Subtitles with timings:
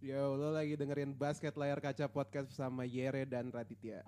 [0.00, 4.00] Yo, lo lagi dengerin basket layar kaca podcast bersama Yere dan Raditya.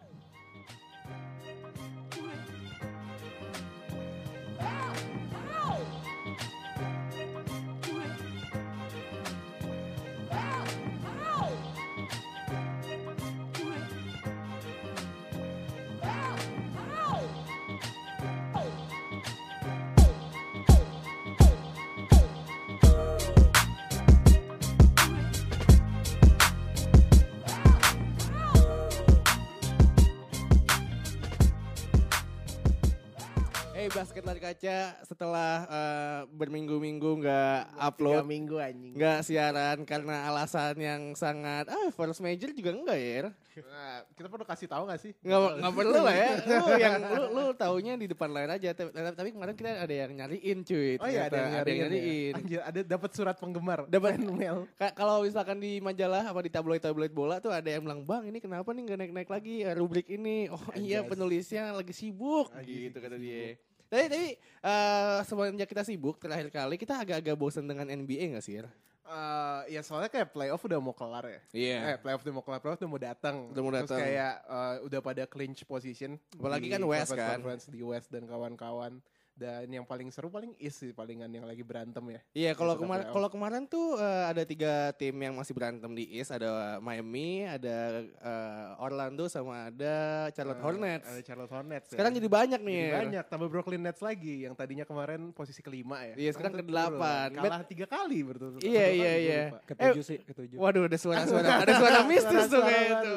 [33.82, 38.94] Hey basket lari kaca setelah eh, berminggu-minggu nggak Tiga upload, minggu anjing.
[38.94, 43.34] nggak siaran karena alasan yang sangat ah first major juga enggak ya?
[43.52, 45.12] Nah, kita perlu kasih tahu gak sih?
[45.20, 46.30] Nggak nggak perlu lah ya.
[46.62, 48.72] Lu yang lu lu taunya di depan layar aja.
[48.72, 50.96] Tapi, tapi kemarin kita ada yang nyariin cuy.
[50.96, 51.80] Oh iya, ada yang nyariin.
[51.84, 52.32] nyariin.
[52.32, 52.38] ya?
[52.38, 53.84] Anjir, ada dapat surat penggemar.
[53.92, 54.64] Dapat email.
[54.78, 58.38] Ka- Kalau misalkan di majalah apa di tabloid-tabloid bola tuh ada yang bilang bang ini
[58.40, 60.48] kenapa nih nggak naik-naik lagi eh, rubrik ini?
[60.48, 63.26] Oh iya penulisnya lagi sibuk Anjir, gitu lagi kata sibuk.
[63.26, 63.71] dia.
[63.92, 68.64] Tapi tapi eh, semenjak kita sibuk terakhir kali kita agak-agak bosan dengan NBA nggak sih?
[69.12, 71.40] Eh, ya soalnya kayak playoff udah mau kelar ya.
[71.52, 71.78] Iya.
[71.84, 73.36] Eh, playoff udah mau kelar, playoff udah mau datang.
[73.52, 74.00] Udah mau Terus datang.
[74.00, 76.16] kayak eh, udah pada clinch position.
[76.40, 77.36] Apalagi kan West kan.
[77.36, 79.04] conference di West dan kawan-kawan.
[79.32, 82.20] Dan yang paling seru paling East sih, palingan yang lagi berantem ya.
[82.32, 86.04] Iya kalau Setelah kemarin kalau kemarin tuh eh, ada tiga tim yang masih berantem di
[86.12, 91.08] East ada Miami, ada eh, Orlando sama ada Charlotte Eh, Hornets.
[91.08, 91.88] Ada Charlotte Hornets.
[91.88, 91.92] ya.
[91.96, 92.80] Sekarang jadi banyak nih.
[92.82, 96.14] Jadi banyak, tambah Brooklyn Nets lagi yang tadinya kemarin posisi kelima ya.
[96.14, 97.28] Iya, sekarang tuh kedelapan.
[97.32, 97.42] turun.
[97.42, 98.60] Kalah tiga kali berturut.
[98.60, 99.42] Iya, iya, iya.
[99.64, 100.56] Ketujuh sih, ketujuh.
[100.60, 103.14] Waduh ada suara-suara ada suara mistis tuh kayak itu.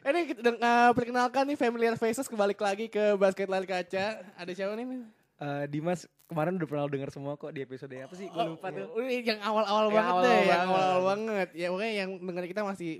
[0.00, 4.22] Eh, Ini eh, perkenalkan nih familiar faces kebalik lagi ke basket lari kaca.
[4.38, 5.25] Ada siapa nih?
[5.36, 8.32] Eh, Dimas kemarin udah pernah denger semua kok di episode apa sih?
[8.32, 8.88] Gue lupa tuh.
[8.88, 11.48] Oh, ini yang awal-awal banget awal-awal deh, yang awal-awal banget.
[11.52, 12.92] Ya pokoknya yang denger kita masih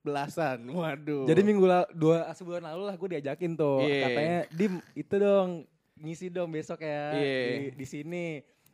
[0.00, 0.58] belasan.
[0.72, 1.28] Waduh.
[1.28, 3.84] Jadi minggu lalu, dua sebulan lalu lah gue diajakin tuh.
[3.84, 4.02] Iya.
[4.08, 5.48] Katanya, Dim itu dong
[6.00, 7.44] ngisi dong besok ya Iya.
[7.44, 8.26] di, di sini.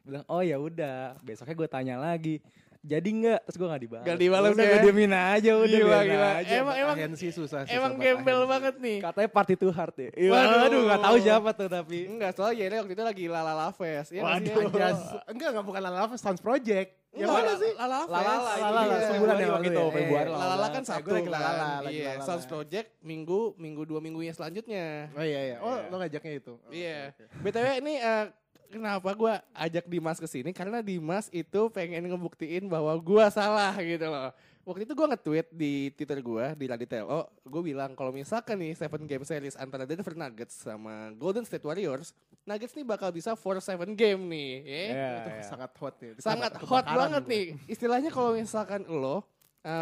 [0.06, 1.19] Bilang, oh ya udah.
[1.26, 2.38] Besoknya gue tanya lagi.
[2.82, 3.47] Jadi enggak?
[3.47, 4.04] Terus gue gak dibalas.
[4.04, 4.70] Gak dibalas Udah ya?
[4.72, 5.70] gue diemin aja udah.
[5.70, 6.31] Gila, gila.
[6.34, 6.54] aja.
[6.59, 7.70] Emang emang Agensi susah sih.
[7.72, 8.98] emang gembel banget nih.
[8.98, 10.10] Katanya party to heart ya.
[10.12, 10.59] Iya, Waduh.
[10.60, 11.98] Waduh, gak tahu siapa tuh tapi.
[12.04, 13.87] Enggak, soalnya Yere waktu itu lagi Lala Fest.
[13.87, 14.19] Ya sih?
[14.19, 14.66] Waduh.
[14.66, 14.98] Anjas.
[15.31, 16.91] Enggak, enggak bukan Lala Lava, Sounds Project.
[17.12, 17.72] Yang Enggak, mana sih?
[17.78, 18.10] Lala Fest.
[18.10, 18.99] Lala, iya.
[19.06, 19.93] sebulan yang Waktu itu, ya.
[19.94, 20.26] Februari.
[20.26, 21.32] Eh, Lalala kan Sabtu lagi kan.
[21.32, 22.26] Lalala, lagi Iya, Lalala.
[22.26, 25.06] Sounds Project minggu minggu dua minggunya selanjutnya.
[25.12, 25.56] Oh iya iya.
[25.60, 25.87] Oh, Iya.
[25.87, 26.54] lo ngajaknya itu.
[26.56, 27.14] Oh, Iya.
[27.38, 28.25] BTW ini eh,
[28.72, 34.09] kenapa gue ajak Dimas ke sini karena Dimas itu pengen ngebuktiin bahwa gue salah gitu
[34.09, 34.33] loh.
[34.62, 39.11] Waktu itu gue nge-tweet di Twitter gue di Raditelo, gue bilang kalau misalkan nih seven
[39.11, 42.15] game series antara Denver Nuggets sama Golden State Warriors,
[42.47, 44.50] Nuggets nih bakal bisa for seven game nih.
[44.62, 44.78] ya.
[44.87, 45.43] Iya, Itu iya.
[45.50, 46.11] sangat hot ya.
[46.22, 47.47] Sangat hot banget nih.
[47.66, 49.27] Istilahnya kalau misalkan lo
[49.62, 49.73] eh,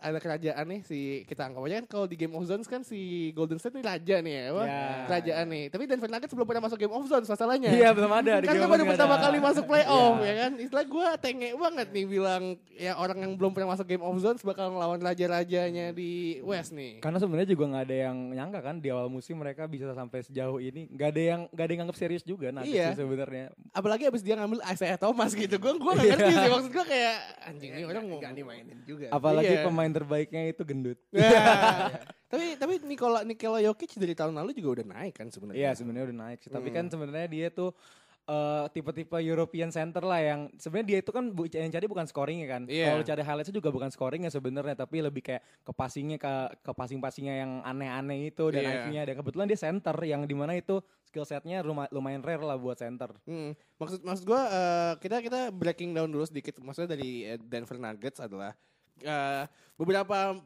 [0.00, 2.98] ada kerajaan nih si kita anggap aja kan kalau di Game of Zones kan si
[3.30, 4.82] Golden State nih raja nih ya, wah, Ya.
[5.04, 5.64] kerajaan nih.
[5.66, 7.70] Tapi Denver Nuggets belum pernah masuk Game of Zones masalahnya.
[7.70, 8.32] Iya belum ada.
[8.36, 9.24] di kan Game kan baru nggak pertama ada.
[9.24, 10.24] kali masuk playoff Iya.
[10.24, 10.52] ya kan.
[10.56, 14.40] Istilah gue tenge banget nih bilang ya orang yang belum pernah masuk Game of Zones
[14.40, 16.10] bakal ngelawan raja-rajanya di
[16.40, 16.98] West nih.
[16.98, 20.58] Karena sebenarnya juga nggak ada yang nyangka kan di awal musim mereka bisa sampai sejauh
[20.58, 20.86] ini.
[20.88, 22.86] Nggak ada yang nggak ada yang nganggap serius juga Nuggets Iya.
[22.92, 23.46] sih sebenarnya.
[23.72, 25.56] Apalagi abis dia ngambil Isaiah Thomas gitu.
[25.56, 29.08] Gue gue gak ngerti sih maksud gue kayak anjing ini orang mau Gak dimainin juga.
[29.16, 29.64] Apalagi Iya.
[29.64, 30.98] pemain terbaiknya itu gendut.
[31.10, 31.24] Ya.
[32.26, 35.58] tapi tapi Nikola Nikola Jokic dari tahun lalu juga udah naik kan sebenarnya.
[35.58, 36.50] Iya sebenarnya udah naik sih.
[36.50, 36.76] Tapi Hmm.
[36.76, 37.70] kan sebenarnya dia tuh
[38.26, 42.48] eh, tipe-tipe European center lah yang sebenarnya dia itu kan bu, yang cari bukan scoringnya
[42.48, 42.62] kan.
[42.66, 42.90] Iya.
[42.90, 47.34] Kalau cari highlights juga bukan scoringnya sebenarnya, tapi lebih kayak ke passingnya ke ke passing-passingnya
[47.38, 48.70] yang aneh-aneh itu dan Iya.
[48.82, 49.02] IQ-nya.
[49.06, 50.74] Dan kebetulan dia center yang di mana itu
[51.06, 53.14] skill setnya luma- lumayan rare lah buat center.
[53.22, 53.54] Hmm.
[53.78, 56.58] Maksud maksud gue eh, kita kita breaking down dulu sedikit.
[56.58, 58.58] Maksudnya dari eh, Denver Nuggets adalah
[59.00, 59.42] eh,
[59.74, 60.38] beberapa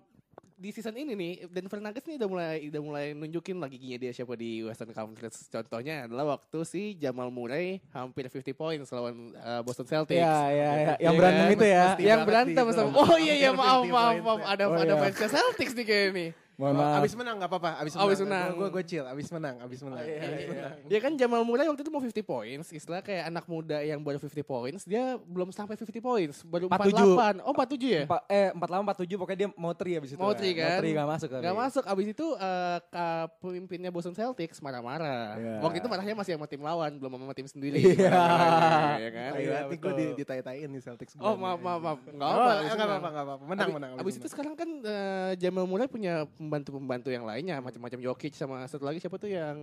[0.60, 4.12] di season ini nih Denver Nuggets nih udah mulai udah mulai nunjukin lagi giginya dia
[4.12, 5.48] siapa di Western Conference.
[5.48, 10.20] Contohnya adalah waktu si Jamal Murray hampir 50 points lawan eh, Boston Celtics.
[10.20, 10.70] Iya, iya, iya.
[10.76, 11.56] Iya Yang berantem kan?
[11.56, 11.86] itu ya.
[11.96, 14.46] Yang berantem sama Oh iya iya maaf 50 maaf maaf ya.
[14.52, 15.28] ada Oh, ada iya.
[15.32, 16.26] Celtics nih kayak ini.
[16.60, 17.00] Mohon Oh, maaf.
[17.00, 18.04] abis menang gak apa-apa, abis menang.
[18.04, 18.48] Abis menang.
[18.52, 20.04] Gue gue chill, abis menang, abis menang.
[20.04, 20.48] iya, abis iya.
[20.50, 20.72] menang.
[20.86, 24.20] Ya kan Jamal Murray waktu itu mau 50 points, istilah kayak anak muda yang baru
[24.20, 27.40] 50 points, dia belum sampai 50 points, baru 47.
[27.40, 27.40] 48.
[27.40, 28.02] Oh 47 ya?
[28.04, 30.20] Empat, eh, 48 47 pokoknya dia mau tri abis itu.
[30.20, 30.36] Mau ya.
[30.36, 30.68] tri kan?
[30.68, 31.42] Mau tri gak masuk tapi.
[31.42, 35.24] Gak masuk, abis itu eh, ka- pemimpinnya Boston Celtics marah-marah.
[35.34, 35.54] Iya.
[35.60, 37.80] Waktu itu marahnya masih sama tim lawan, belum sama tim sendiri.
[37.80, 38.10] Iya.
[38.10, 39.30] Marah-marahnya, ya kan?
[39.32, 41.12] Iya, banget nih gue ditai-taiin nih Celtics.
[41.16, 42.28] Oh maaf maaf maaf, Oh, Gak
[42.60, 43.00] abis apa-apa, menang.
[43.10, 43.44] gak apa-apa.
[43.46, 43.90] Menang, menang.
[43.96, 48.82] Abis itu sekarang kan eh, Jamal Murray punya pembantu-pembantu yang lainnya, macam-macam Jokic sama satu
[48.82, 49.54] lagi siapa tuh yang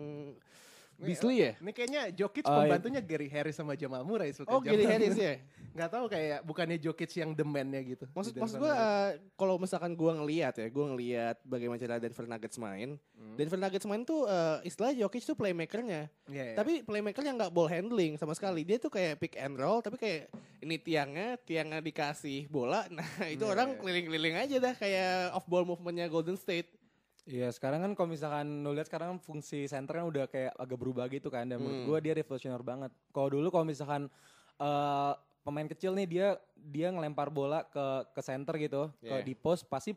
[0.98, 1.52] Beasley ya?
[1.62, 2.58] Ini kayaknya Jokic Oh, iya.
[2.66, 4.34] pembantunya Gary Harris sama Jamal Murray.
[4.34, 4.82] Sultan Oh, Gary.
[4.82, 5.38] Harris ya.
[5.78, 8.10] Nggak tahu kayak bukannya Jokic yang demennya gitu.
[8.10, 9.38] Maksud maksud gue Nuggets.
[9.38, 12.98] kalau misalkan gue ngelihat ya, gue ngelihat bagaimana cara Denver Nuggets main.
[13.38, 16.10] Denver Nuggets main tuh eh, istilah Jokic tuh playmakernya.
[16.26, 16.56] Iya, iya.
[16.58, 18.66] Tapi playmakernya nggak ball handling sama sekali.
[18.66, 20.34] Dia tuh kayak pick and roll, tapi kayak
[20.66, 22.90] ini tiangnya, tiangnya dikasih bola.
[22.98, 23.78] Nah itu Iya, orang iya.
[23.78, 26.74] keliling-keliling aja dah kayak off ball movementnya Golden State.
[27.28, 31.12] Iya sekarang kan kalau misalkan lu lihat sekarang fungsi center kan udah kayak agak berubah
[31.12, 31.88] gitu kan dan menurut Hmm.
[31.92, 32.92] gua dia revolusioner banget.
[33.12, 34.08] Kalau dulu kalau misalkan
[34.58, 35.14] eh,
[35.44, 37.86] pemain kecil nih dia dia ngelempar bola ke
[38.16, 39.20] ke center gitu Yeah.
[39.22, 39.92] ke di post pasti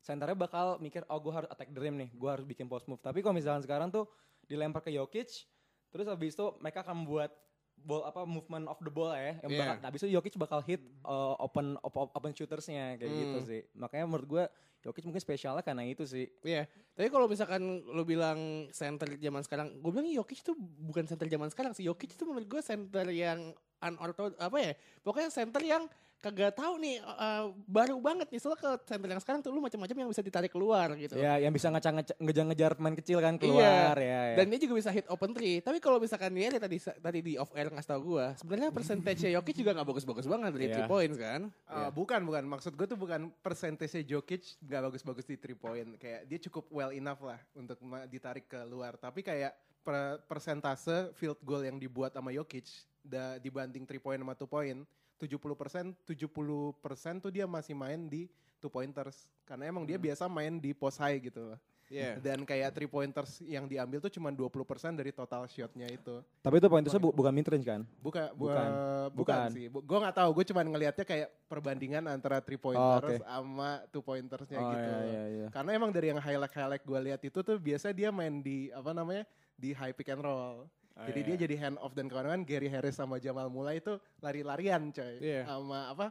[0.00, 2.98] centernya bakal mikir oh gua harus attack the rim nih, gua harus bikin post move.
[3.04, 4.08] Tapi kalau misalkan sekarang tuh
[4.48, 5.44] dilempar ke Jokic
[5.92, 7.34] terus habis itu mereka akan membuat
[7.82, 9.60] ball apa movement of the ball ya yang Yeah.
[9.66, 13.46] bakal habis itu Jokic bakal hit uh, open op- open shootersnya kayak gitu Hmm.
[13.46, 13.60] sih.
[13.72, 14.44] Makanya menurut gua
[14.80, 16.24] Jokic mungkin spesialnya karena itu sih.
[16.40, 16.64] Iya.
[16.92, 18.38] Tapi kalau misalkan lu bilang
[18.70, 21.84] center zaman sekarang, gue bilang Jokic tuh bukan center zaman sekarang sih.
[21.84, 24.72] Jokic itu menurut gue center yang unorthodox apa ya?
[25.00, 25.84] Pokoknya center yang
[26.20, 29.96] kagak tahu nih eh, baru banget nih soalnya ke center yang sekarang tuh lu macam-macam
[29.96, 31.16] yang bisa ditarik keluar gitu.
[31.16, 34.36] Ya, yang bisa ngecang ngejar-ngejar pemain kecil kan keluar ya.
[34.36, 34.36] ya.
[34.36, 35.64] Dan dia juga bisa hit open three.
[35.64, 39.64] Tapi kalau misalkan dia tadi tadi di off air ngasih tau gue, sebenarnya percentage Jokic
[39.64, 40.74] juga nggak bagus-bagus banget dari Iya.
[40.76, 41.40] three points kan.
[41.64, 42.44] Uh, Bukan, bukan.
[42.44, 45.96] Maksud gue tuh bukan persentase Jokic nggak bagus-bagus di three point.
[45.96, 47.80] Kayak dia cukup well enough lah untuk
[48.12, 49.00] ditarik ke luar.
[49.00, 52.68] Tapi kayak per- persentase field goal yang dibuat sama Jokic
[53.02, 54.84] da- dibanding three point sama two point,
[55.16, 56.72] 70%, 70%
[57.18, 58.26] tuh dia masih main di
[58.56, 59.28] two pointers.
[59.44, 61.60] Karena emang dia biasa main di post high gitu loh.
[61.90, 62.22] Iya.
[62.22, 64.54] Dan kayak three pointers yang diambil tuh cuma 20%
[64.94, 66.22] dari total shotnya itu.
[66.38, 67.82] Tapi itu pointernya bu bukan mid range kan?
[67.98, 68.68] Buka, bu- Bukan.
[69.10, 69.48] bukan, Bukan.
[69.50, 69.66] sih.
[69.66, 70.30] Bu, gue nggak tahu.
[70.30, 74.86] Gue cuma ngelihatnya kayak perbandingan antara three pointers sama two pointersnya Oh gitu.
[74.86, 75.46] iya iya iya.
[75.50, 78.94] Karena emang dari yang highlight highlight gue lihat itu tuh biasa dia main di apa
[78.94, 79.26] namanya
[79.58, 80.70] di high pick and roll.
[80.92, 81.26] Oh, jadi iya.
[81.26, 85.14] dia jadi hand off dan kawan-kawan Gary Harris sama Jamal Mulai itu lari-larian coy.
[85.18, 85.42] Iya.
[85.44, 86.06] Sama apa?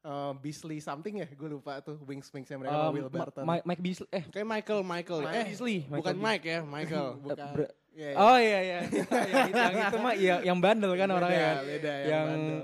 [0.00, 3.44] eh, Beasley something ya, gue lupa tuh wings wingsnya mereka sama Um, Will Barton.
[3.44, 5.20] Ma- Mike, Mike Beasley eh Kayak Michael, Michael.
[5.20, 7.06] Mike eh, Beasley, bukan Michael Mike ya, Michael.
[7.26, 7.50] Bukan.
[7.52, 8.22] Bre- Iya, iya.
[8.22, 8.78] Oh iya iya.
[9.50, 11.56] yang, itu, mah yang, yang bandel kan Beda, orangnya kan.
[11.66, 12.60] beda, yang yang bandel.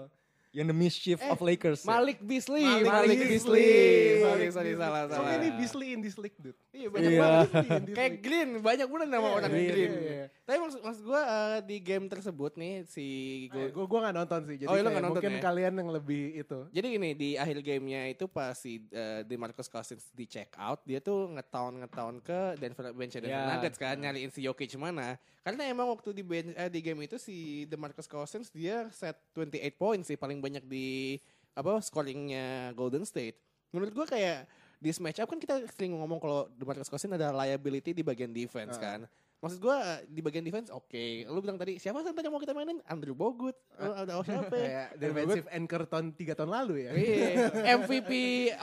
[0.57, 1.81] Yang the mischief Eh, of Lakers.
[1.81, 1.93] ya.
[1.93, 3.61] Malik Beasley, Malik Malik, Beasley.
[3.61, 3.69] Beasley.
[4.17, 5.29] Sorry, Malik sorry, salah, So salah.
[5.31, 6.57] many Beasley in this league, dude.
[6.71, 7.21] Iya, banyak Iya.
[7.21, 7.49] banget.
[7.53, 8.23] In this Kayak league.
[8.23, 9.93] Green, banyak bener nama Iya, orang iya, Green.
[9.93, 10.27] iya, iya.
[10.43, 13.07] Tapi maksud, maksud gue eh, di game tersebut nih si
[13.47, 15.43] Gue gua- gue gak nonton sih, jadi Oh, kayak nggak nonton mungkin ya?
[15.43, 16.59] kalian yang lebih itu.
[16.71, 20.99] Jadi gini di akhir gamenya itu pas si uh, DeMarcus Cousins di check out dia
[20.99, 23.53] tuh ngetown ngetown ke Denver bench Denver Ya.
[23.53, 25.19] Nuggets kan nyariin si Jokic mana.
[25.43, 29.75] Karena emang waktu di bench, eh, di game itu si DeMarcus Cousins dia set 28
[29.77, 31.19] points sih paling banyak di
[31.53, 33.35] apa scoringnya Golden State.
[33.75, 34.47] Menurut gua kayak
[34.77, 38.77] di match up kan kita sering ngomong kalau DeMarcus Cousins ada liability di bagian defense
[38.77, 38.83] Ah.
[38.83, 39.01] kan.
[39.37, 41.29] Maksud gua di bagian defense oke.
[41.29, 42.81] Lu bilang tadi siapa center yang mau kita mainin?
[42.89, 43.53] Andrew Bogut.
[43.77, 44.49] Lu ada oh, siapa?
[44.57, 46.91] Kayak defensive anchor tahun 3 tahun lalu ya.
[46.97, 47.29] Iya,
[47.85, 48.13] MVP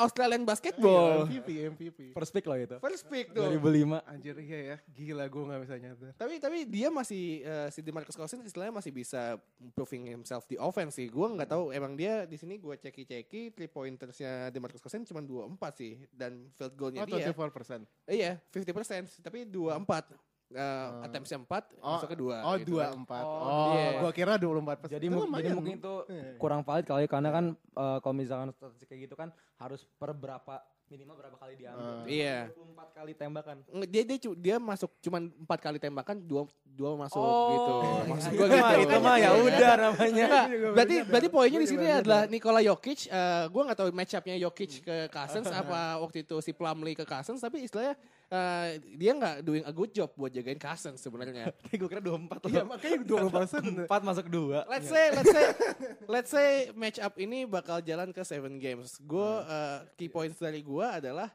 [0.02, 1.30] Australian Basketball.
[1.30, 2.00] MVP, MVP.
[2.18, 2.75] First pick loh itu.
[2.81, 3.54] First pick tuh.
[3.62, 4.02] 2005.
[4.10, 6.12] Anjir iya ya, gila gue gak bisa nyadar.
[6.18, 9.38] Tapi tapi dia masih eh, si DeMarcus Cousins istilahnya masih bisa
[9.78, 11.06] proving himself di offense sih.
[11.14, 15.78] Gue nggak tahu emang dia di sini gue ceki-ceki three pointersnya DeMarcus Cousins cuma 24
[15.78, 17.84] sih dan field goalnya Oh, dia 24%.
[18.08, 22.94] eh, iya 50% tapi 24 uh, attempts-nya 4 Oh, masuk ke 2 Oh, gitu kan.
[22.96, 23.20] 24.
[23.20, 23.90] Oh, Oh, iya.
[24.00, 24.90] gua kira 24%.
[24.90, 26.38] Jadi, Itu mu- jadi mungkin itu Iya.
[26.38, 30.62] kurang valid kali karena kan eh, kalau misalkan statistik kayak gitu kan harus per berapa
[30.86, 32.06] minimal berapa kali diambil.
[32.06, 32.54] Iya.
[32.54, 33.56] 24 kali tembakan.
[33.83, 37.74] Dia dia dia masuk cuma empat kali tembakan dua dua masuk Oh, gitu.
[38.06, 38.81] Maksud itu gua gitu.
[38.83, 40.30] itu mah ya udah namanya.
[40.69, 42.22] Berarti berarti poinnya di Gua sini adalah.
[42.26, 43.00] Nikola Jokic.
[43.06, 47.04] eh gue nggak tahu match up-nya Jokic ke Cousins apa waktu itu si Plumlee ke
[47.04, 47.98] Cousins, tapi istilahnya
[48.33, 51.54] eh, dia nggak doing a good job buat jagain Cousins sebenarnya.
[51.80, 53.85] Gue kira 24 Iya, makanya 20%.
[53.85, 54.66] 4 masuk 2.
[54.73, 55.45] Let's say, let's say,
[56.13, 58.97] let's say match up ini bakal jalan ke seven games.
[59.06, 61.30] Gue eh, key points dari gue adalah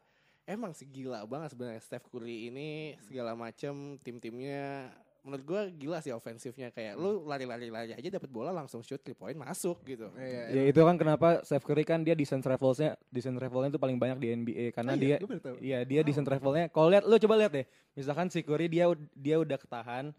[0.49, 4.89] emang sih gila banget sebenarnya Steph Curry ini segala macem tim-timnya
[5.23, 9.19] menurut gue gila sih ofensifnya kayak lu lari-lari lari aja dapat bola langsung shoot three
[9.19, 10.09] point masuk gitu.
[10.17, 13.99] Iya, Ya itu kan kenapa Steph Curry kan dia decent travelsnya decent travelnya itu paling
[13.99, 15.57] banyak di NBA Oh karena iya, dia gua baru tahu.
[15.61, 16.67] iya dia decent travelnya.
[16.71, 17.67] Kalau lihat lu coba lihat deh.
[17.93, 20.15] Misalkan si Curry dia dia udah ketahan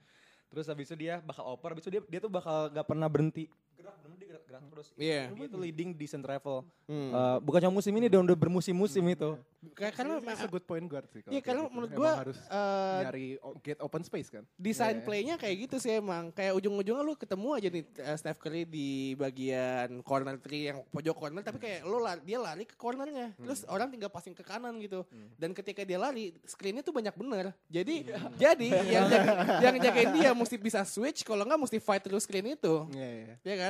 [0.49, 3.45] terus habis itu dia bakal oper habis itu dia dia tuh bakal gak pernah berhenti
[3.79, 4.87] gerak bener dia gerak, gerak terus.
[4.93, 5.21] Iya.
[5.31, 6.67] Dia itu leading decent travel.
[6.85, 7.09] Hmm.
[7.09, 9.29] Eh, bukan cuma musim ini, dia udah bermusim-musim itu.
[9.75, 11.19] Kayak- karena a good point guard sih.
[11.19, 11.73] kalau Iya karena gitu.
[11.75, 13.25] menurut gua harus eh, nyari
[13.59, 14.43] get open space kan.
[14.55, 15.05] desain Iya, iya.
[15.05, 16.31] playnya kayak gitu sih emang.
[16.31, 21.11] Kayak ujung-ujungnya lu ketemu aja nih eh, Steph Curry di bagian corner three yang pojok
[21.13, 23.35] corner tapi kayak lu lari, dia lari ke cornernya.
[23.35, 25.03] Terus orang tinggal passing ke kanan gitu.
[25.35, 27.51] Dan ketika dia lari, screennya tuh banyak bener.
[27.67, 28.07] Jadi
[28.43, 32.55] jadi yang jaga, yang jagain dia mesti bisa switch kalau nggak mesti fight terus screen
[32.55, 32.87] itu.
[32.95, 33.33] Iya, iya.
[33.43, 33.68] Ya kan?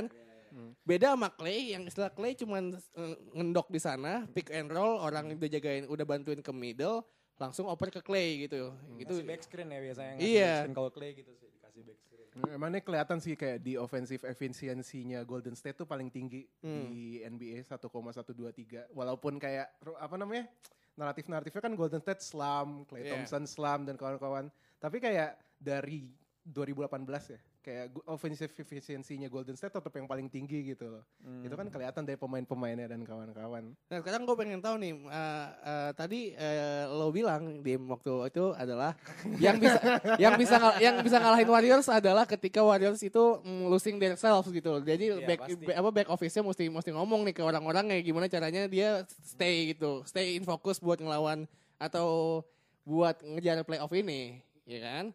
[0.82, 5.32] Beda sama Clay yang istilah Clay cuman eh, ngendok di sana, pick and roll, orang
[5.32, 7.02] udah jagain, udah bantuin ke middle,
[7.36, 8.74] langsung oper ke Clay gitu.
[8.96, 10.14] Itu Itu back screen ya biasanya.
[10.16, 10.46] ngasih Iya.
[10.46, 12.28] back screen kalau Clay gitu sih dikasih back screen.
[12.50, 16.86] Emangnya kelihatan sih kayak di offensive efisiensinya Golden State tuh paling tinggi Hmm.
[16.86, 18.88] di NBA 1,123.
[18.90, 20.46] Walaupun kayak apa namanya?
[20.94, 23.12] Naratif-naratifnya kan Golden State slam, Clay Iya.
[23.16, 24.52] Thompson slam dan kawan-kawan.
[24.78, 26.12] Tapi kayak dari
[26.44, 31.04] 2018 ya, kayak offensive efisiensinya Golden State tetap yang paling tinggi gitu loh.
[31.44, 33.76] Itu kan kelihatan dari pemain-pemainnya dan kawan-kawan.
[33.76, 38.56] Nah sekarang gue pengen tahu nih, eh, eh, tadi eh, lo bilang di waktu itu
[38.56, 38.96] adalah
[39.44, 39.80] yang bisa
[40.16, 44.80] yang bisa yang bisa ngalahin Warriors adalah ketika Warriors itu mm, losing themselves gitu.
[44.80, 48.26] Jadi Iya, back back- apa back office-nya mesti mesti ngomong nih ke orang-orang kayak gimana
[48.32, 51.44] caranya dia stay gitu, stay in fokus buat ngelawan
[51.76, 52.40] atau
[52.88, 55.06] buat ngejar playoff ini, ya kan?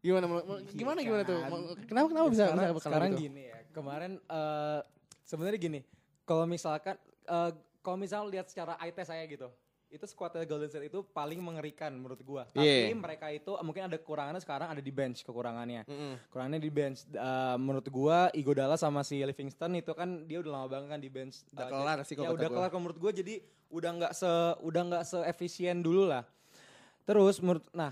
[0.00, 1.40] Gimana menurut- gimana gimana tuh?
[1.84, 3.22] Kenapa kenapa bisa sekarang, bisa sekarang gitu?
[3.22, 4.80] gini ya kemarin eh
[5.22, 5.80] sebenarnya gini
[6.24, 9.46] kalau misalkan eh kalau misalnya lihat secara eye test saya gitu
[9.86, 12.94] itu squadnya Golden State itu paling mengerikan menurut gua tapi Iya.
[12.94, 16.14] mereka itu mungkin ada kekurangannya sekarang ada di bench kekurangannya Mm-mm.
[16.24, 20.66] Kekurangannya di bench Eh, menurut gua Iguodala sama si Livingston itu kan dia udah lama
[20.68, 22.56] banget kan di bench Udah Eh, kelar sih ya udah gua.
[22.62, 23.34] kelar menurut gua jadi
[23.68, 24.30] udah nggak se
[24.60, 26.22] udah nggak seefisien dulu lah
[27.02, 27.90] terus menurut nah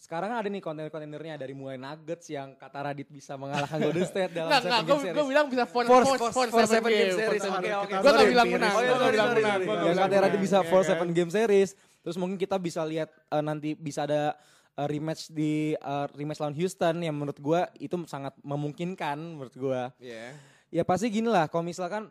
[0.00, 4.48] sekarang ada nih kontainer-kontainernya dari mulai Nuggets yang kata Radit bisa mengalahkan Golden State dalam
[4.48, 5.28] seven enggak, game gue series.
[5.28, 7.18] bilang bisa for, Force, for, force, for, for seven seven game game.
[7.20, 7.42] series.
[7.44, 7.68] Oke.
[7.68, 8.72] Gue gak Sorry, bilang menang.
[8.72, 9.64] Oh, Gue iya, sorry, sorry, sorry.
[9.68, 10.70] Yang nggak bilang Radit bisa menang.
[10.72, 11.70] for Ya seven game series.
[12.00, 14.32] Terus mungkin kita bisa lihat eh, nanti bisa ada
[14.74, 19.92] eh, rematch di eh, rematch lawan Houston yang menurut gua itu sangat memungkinkan menurut gua.
[20.00, 20.32] Iya.
[20.72, 22.08] Ya pasti gini lah, kalau misalkan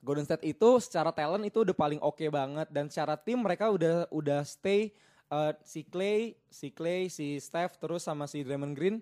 [0.00, 4.08] Golden State itu secara talent itu udah paling oke banget dan secara tim mereka udah
[4.08, 4.94] udah stay
[5.28, 8.98] eh, si Clay, si Clay, si Steph terus sama si Draymond Green,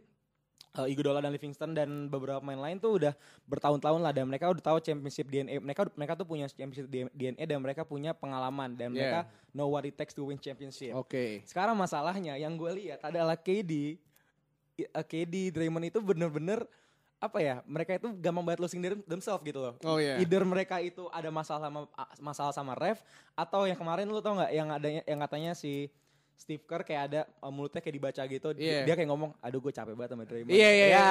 [0.76, 3.12] uh, Iguodala dan Livingston dan beberapa pemain lain tuh udah
[3.48, 5.58] bertahun-tahun lah dan mereka udah tahu championship DNA.
[5.58, 9.96] Mereka mereka tuh punya championship DNA dan mereka punya pengalaman dan mereka know what it
[9.96, 10.92] takes to win championship.
[10.92, 11.42] Oke.
[11.48, 13.96] Sekarang masalahnya yang gue lihat adalah KD,
[14.92, 16.62] uh, KD Draymond itu bener-bener
[17.16, 17.64] apa ya?
[17.64, 19.74] Mereka itu gampang banget losing them- themselves gitu loh.
[19.88, 20.20] Oh iya.
[20.20, 21.80] Either mereka itu ada masalah sama
[22.20, 23.00] masalah sama ref
[23.32, 25.88] atau yang kemarin lu tau nggak yang adanya yang katanya si
[26.36, 28.48] Steve Kerr kayak ada uh, mulutnya kayak dibaca gitu.
[28.54, 28.84] Iya.
[28.84, 31.00] Dia kayak ngomong, "Aduh gue capek banget sama Draymond." Iya iya iya.
[31.00, 31.06] Ya,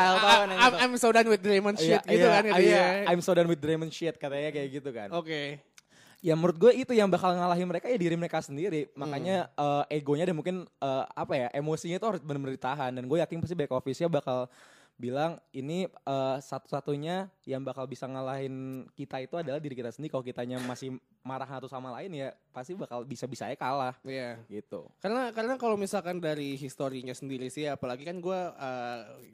[0.45, 3.09] yang I'm, so done with Draymond shit Iya, gitu iya, kan gitu iya, ya.
[3.09, 5.09] I'm so done with Draymond shit katanya kayak gitu kan.
[5.11, 5.59] Oke.
[6.21, 8.89] Ya menurut gue itu yang bakal ngalahin mereka ya diri mereka sendiri.
[8.93, 9.05] Hmm.
[9.05, 12.91] Makanya eh, egonya dan mungkin eh, apa ya emosinya itu harus benar-benar ditahan.
[12.93, 14.45] Dan gue yakin pasti back office-nya bakal
[14.95, 20.09] bilang ini eh, satu-satunya yang bakal bisa ngalahin kita itu adalah diri kita sendiri.
[20.09, 24.37] Kalau kitanya masih marah satu sama lain ya pasti bakal bisa-bisa aja kalah Iya.
[24.45, 24.85] gitu.
[25.01, 28.39] Karena karena kalau misalkan dari historinya sendiri sih apalagi kan gue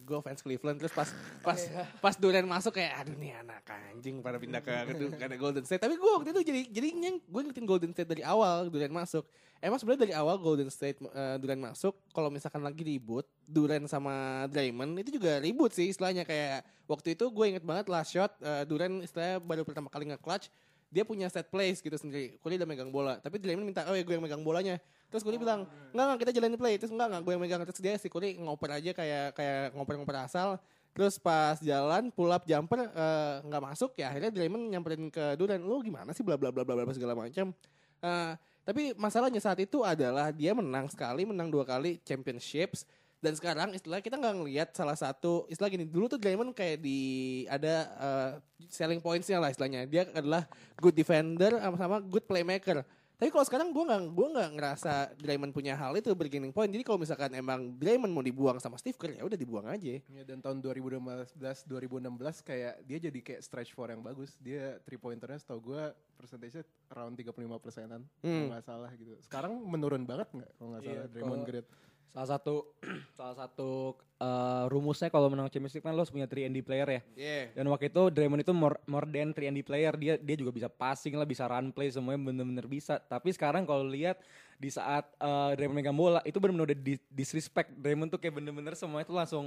[0.02, 1.12] gue fans Cleveland terus pas
[1.44, 1.60] pas
[2.00, 5.84] pas Durant masuk kayak aduh nih anak anjing pada pindah ke ke, ke Golden State
[5.84, 9.28] tapi gue waktu itu jadi jadinya gue ngikutin Golden State dari awal Durant masuk
[9.62, 14.46] emang sebenarnya dari awal Golden State eh, Durant masuk kalau misalkan lagi ribut Durant sama
[14.50, 18.66] Draymond itu juga ribut sih istilahnya kayak waktu itu gue inget banget last shot eh,
[18.66, 20.50] Durant istilahnya baru pertama kali nge-clutch
[20.92, 22.36] dia punya set plays gitu sendiri.
[22.44, 24.76] Kuli udah megang bola, tapi Draymond minta, oh ya gue yang megang bolanya.
[25.08, 25.64] Terus Kuli bilang,
[25.96, 26.76] enggak enggak kita jalanin play.
[26.76, 27.62] Terus enggak enggak gue yang megang.
[27.64, 30.60] Terus dia si Kuli ngoper aja kayak kayak ngoper-ngoper asal.
[30.92, 35.64] Terus pas jalan pull up jumper eh, nggak masuk ya akhirnya Draymond nyamperin ke Durant,
[35.64, 37.56] lu gimana sih bla bla bla bla bla segala macam.
[38.04, 42.86] Eh, tapi masalahnya saat itu adalah dia menang sekali, menang dua kali championships.
[43.22, 47.00] Dan sekarang istilah kita nggak ngelihat salah satu istilah gini dulu tuh Draymond kayak di
[47.46, 48.32] ada eh,
[48.66, 49.86] selling pointsnya lah istilahnya.
[49.86, 50.50] Dia adalah
[50.82, 52.82] good defender sama sama good playmaker
[53.22, 56.82] tapi kalau sekarang gue nggak gua nggak ngerasa Draymond punya hal itu beginning point jadi
[56.82, 60.42] kalau misalkan emang Draymond mau dibuang sama Steve Kerr ya udah dibuang aja Ya, dan
[60.42, 64.34] tahun 2015 2016 kayak dia jadi kayak stretch four yang bagus.
[64.38, 65.84] Dia three pointernya setahu gue
[66.18, 68.02] persentasenya around 35 persenan.
[68.22, 68.50] Hmm.
[68.50, 69.14] Nggak salah gitu.
[69.22, 71.66] Sekarang menurun banget nggak kalau nggak salah Draymond kalau- Green.
[72.12, 72.76] Salah satu
[73.18, 73.70] salah satu
[74.18, 77.02] eh, rumusnya kalau menang championship kan lo harus punya 3 and D player ya.
[77.16, 77.44] yeah.
[77.54, 79.94] Dan waktu itu Draymond itu more, more than 3 and D player.
[79.94, 83.00] Dia dia juga bisa passing lah, bisa run play semuanya bener-bener bisa.
[83.00, 84.20] Tapi sekarang kalau lihat
[84.56, 87.72] di saat eh, Draymond megang bola itu bener-bener udah di- disrespect.
[87.74, 89.46] Draymond tuh kayak bener-bener semuanya itu langsung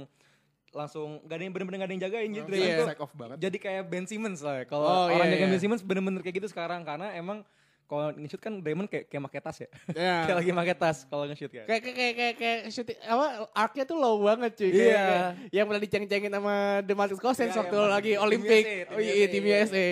[0.71, 2.75] langsung gak ada yang bener-bener gak ada yang jagain jadi Langsung Draymond Iya.
[2.75, 3.37] tuh Sack off banget.
[3.39, 5.51] jadi kayak Ben Simmons lah kalau Oh, orang iya, jaga iya.
[5.55, 7.47] Ben Simmons bener-bener kayak gitu sekarang karena emang
[7.85, 10.15] kalau nge-shoot kan Draymond kayak kayak pakai tas ya Ya.
[10.27, 13.97] kayak lagi pakai tas kalau nge-shoot kan Kayak kayak kayak kayak, shooting apa arc-nya tuh
[13.97, 14.69] low banget cuy.
[14.69, 14.93] Iya.
[14.93, 15.23] kayak
[15.53, 18.63] yang pernah diceng-cengin sama Demarcus Cousins Iya, waktu iya, lagi Tim Olimpik.
[18.63, 19.57] USA, Tim oh iya, USA, tim iya.
[19.61, 19.87] USA.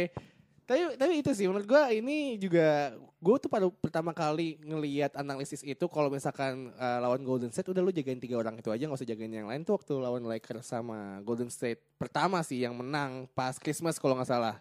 [0.64, 5.64] Tapi tapi itu sih menurut gua ini juga gue tuh pada pertama kali ngelihat analisis
[5.64, 9.00] itu kalau misalkan uh, lawan Golden State udah lu jagain tiga orang itu aja nggak
[9.00, 13.32] usah jagain yang lain tuh waktu lawan Lakers sama Golden State pertama sih yang menang
[13.32, 14.60] pas Christmas kalau nggak salah.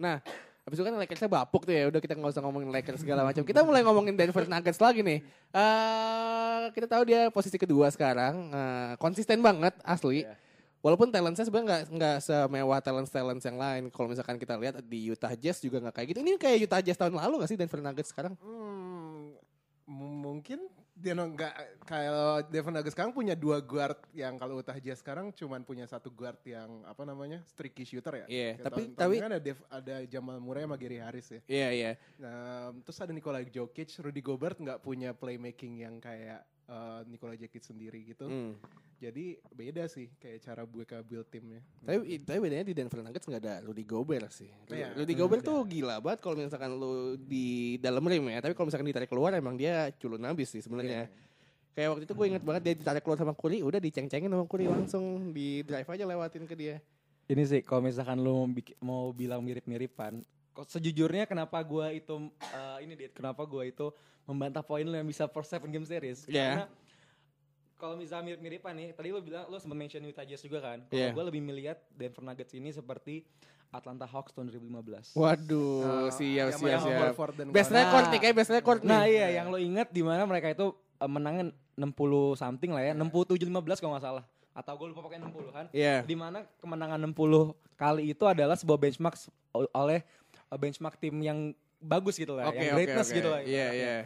[0.00, 0.24] Nah
[0.68, 1.88] Habis itu kan Lakersnya bapuk tuh ya.
[1.88, 3.40] Udah kita nggak usah ngomongin Lakers segala macam.
[3.40, 5.24] Kita mulai ngomongin Denver Nuggets lagi nih.
[5.56, 8.52] Eh kita tahu dia posisi kedua sekarang.
[8.52, 10.28] Eh, konsisten banget asli.
[10.28, 10.36] Iya.
[10.84, 13.82] Walaupun talentnya sebenarnya nggak nggak semewah talent talent yang lain.
[13.88, 16.20] Kalau misalkan kita lihat di Utah Jazz juga nggak kayak gitu.
[16.20, 18.36] Ini kayak Utah Jazz tahun lalu nggak sih Denver Nuggets sekarang?
[18.44, 19.32] Hmm,
[19.88, 21.54] mungkin dia nggak
[21.86, 26.42] kalau Devon sekarang punya dua guard yang kalau Utah Jazz sekarang cuman punya satu guard
[26.42, 28.26] yang apa namanya streaky shooter ya.
[28.26, 31.40] Iya, Kayak tapi- tahun- tapi- kan ada Dev, ada Jamal Murray sama Gary Harris ya.
[31.46, 31.90] Iya iya.
[32.18, 37.64] Nah, terus ada Nikola Jokic, Rudy Gobert nggak punya playmaking yang kayak uh, Nikola Jokic
[37.64, 38.28] sendiri gitu.
[38.28, 38.54] Hmm.
[38.98, 41.62] Jadi beda sih kayak cara mereka build timnya.
[41.86, 44.50] Tapi tapi bedanya di Denver Nuggets nggak ada Rudy Gobert sih.
[44.70, 45.50] Iya, Rudy hmm, Gobert ada.
[45.54, 48.42] tuh gila banget kalau misalkan lu di dalam rim ya.
[48.42, 51.06] Tapi kalau misalkan ditarik keluar emang dia culun habis sih sebenarnya.
[51.78, 54.66] Kayak waktu itu gue inget banget dia ditarik keluar sama Curry, udah diceng-cengin sama Curry
[54.66, 56.82] langsung di drive aja lewatin ke dia.
[57.28, 60.24] ini sih kalau misalkan lu mau, bilang mirip-miripan
[60.60, 63.92] sejujurnya kenapa gua itu eh, ini dia kenapa gua itu
[64.24, 66.64] membantah poin lu yang bisa for seven game series Iya.
[66.64, 66.66] karena
[67.74, 70.98] kalau misalnya mirip-miripan nih tadi lu bilang lu sempat mention Utah Jazz juga kan kalau
[70.98, 71.10] Iya.
[71.12, 73.22] gua lebih melihat Denver Nuggets ini seperti
[73.68, 77.30] Atlanta Hawks tahun 2015 Waduh, Uh, siap yang siap Al siap.
[77.36, 78.10] Dan Best record Nah.
[78.10, 78.88] nih, kayak best record nih.
[78.88, 81.92] Nah iya yang lo inget di mana mereka itu eh, menangin 60
[82.34, 84.24] something lah ya, 67 15 kalau nggak salah.
[84.50, 85.66] Atau gue lupa pakai 60 kan.
[85.70, 86.02] Iya.
[86.02, 87.14] Di mana kemenangan 60
[87.76, 89.14] kali itu adalah sebuah benchmark
[89.54, 90.17] oleh eh,
[90.50, 91.38] benchmark tim yang
[91.76, 93.14] bagus gitu lah, Oke yang greatness oke.
[93.14, 93.40] gitu lah.
[93.40, 93.74] Iya ibaratnya.
[93.74, 93.96] iya.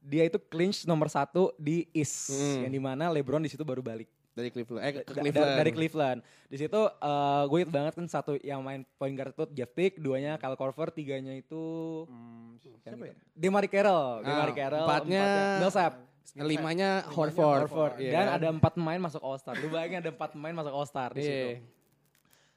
[0.00, 2.62] Dia itu clinch nomor satu di East, Hmm.
[2.62, 4.82] yang di mana LeBron di situ baru balik Dari Cleveland.
[4.82, 5.32] Eh ke Cleveland.
[5.48, 6.18] Dari, dari Cleveland.
[6.46, 9.96] Di situ eh, gue inget banget kan satu yang main point guard itu Jeff Tick,
[9.96, 13.14] duanya Kyle Korver, tiganya itu Hmm, siapa ya?
[13.32, 15.92] Demari Carroll, Ah, Demari Carroll, empatnya- Millsap.
[16.34, 17.60] Limanya Limanya Horford.
[17.64, 17.92] Horford.
[17.96, 19.56] Iya dan ada empat pemain masuk All Star.
[19.56, 21.24] Lu bayangin ada empat pemain masuk All Star di Iya.
[21.24, 21.50] situ.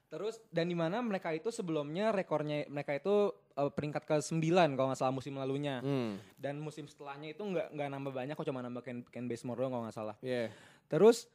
[0.09, 4.89] Terus dan di mana mereka itu sebelumnya rekornya mereka itu eh, peringkat ke 9 kalau
[4.89, 5.85] nggak salah musim lalunya.
[5.85, 6.17] Hmm.
[6.33, 9.71] Dan musim setelahnya itu nggak nggak nambah banyak kok cuma nambah Ken, Ken Bazemore doang
[9.77, 10.15] kalau nggak salah.
[10.25, 10.49] Iya.
[10.89, 11.29] Terus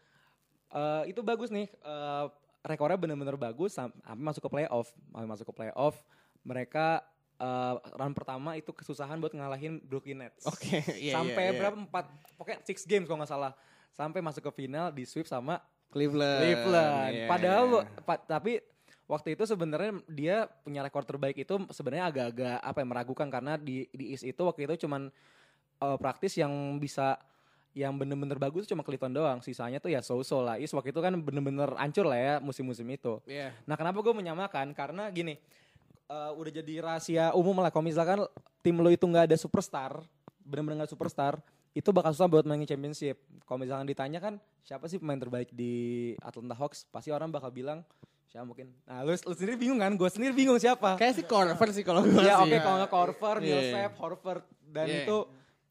[0.75, 2.27] eh, itu bagus nih eh,
[2.67, 5.95] rekornya bener-bener bagus sam- sampai masuk ke playoff, sampai masuk ke playoff
[6.43, 7.07] mereka
[7.39, 10.43] eh, run pertama itu kesusahan buat ngalahin Brooklyn Nets.
[10.51, 11.59] Oke, iya sampai iya, iya.
[11.63, 13.55] berapa empat pokoknya six games kalau nggak salah
[13.95, 15.63] sampai masuk ke final di sweep sama
[15.95, 16.41] Cleveland.
[16.43, 17.13] Cleveland.
[17.15, 18.59] Iya, Padahal lu- pa- tapi
[19.07, 23.87] waktu itu sebenarnya dia punya rekor terbaik itu sebenarnya agak-agak apa ya meragukan karena di
[23.95, 25.15] di East itu waktu itu cuman
[25.79, 27.15] eh, praktis yang bisa
[27.75, 29.39] yang bener-bener bagus cuma Cleveland doang.
[29.39, 30.59] Sisanya tuh ya so-so lah.
[30.59, 33.19] East waktu itu kan bener-bener hancur lah ya musim-musim itu.
[33.27, 33.51] Iya.
[33.67, 34.71] Nah kenapa gue menyamakan?
[34.75, 35.39] Karena gini,
[36.07, 37.75] eh, udah jadi rahasia umum lah.
[37.75, 38.27] Kalau misalkan
[38.63, 39.99] tim lo itu nggak ada superstar,
[40.41, 41.43] bener-bener nggak superstar,
[41.75, 43.19] itu bakal susah buat main championship.
[43.43, 45.75] Kalau misalkan ditanya kan, siapa sih pemain terbaik di
[46.19, 46.87] Atlanta Hawks?
[46.87, 47.83] Pasti orang bakal bilang,
[48.25, 48.71] siapa mungkin.
[48.85, 49.91] Nah lu, lu sendiri bingung kan?
[49.93, 50.95] Gue sendiri bingung siapa.
[50.95, 52.47] Kayak sih Corver sih kalau gue ya sih.
[52.47, 53.47] oke kalau nggak Korver, Iya.
[53.51, 54.43] Millsap, Horford.
[54.65, 55.03] Dan Iya.
[55.03, 55.19] itu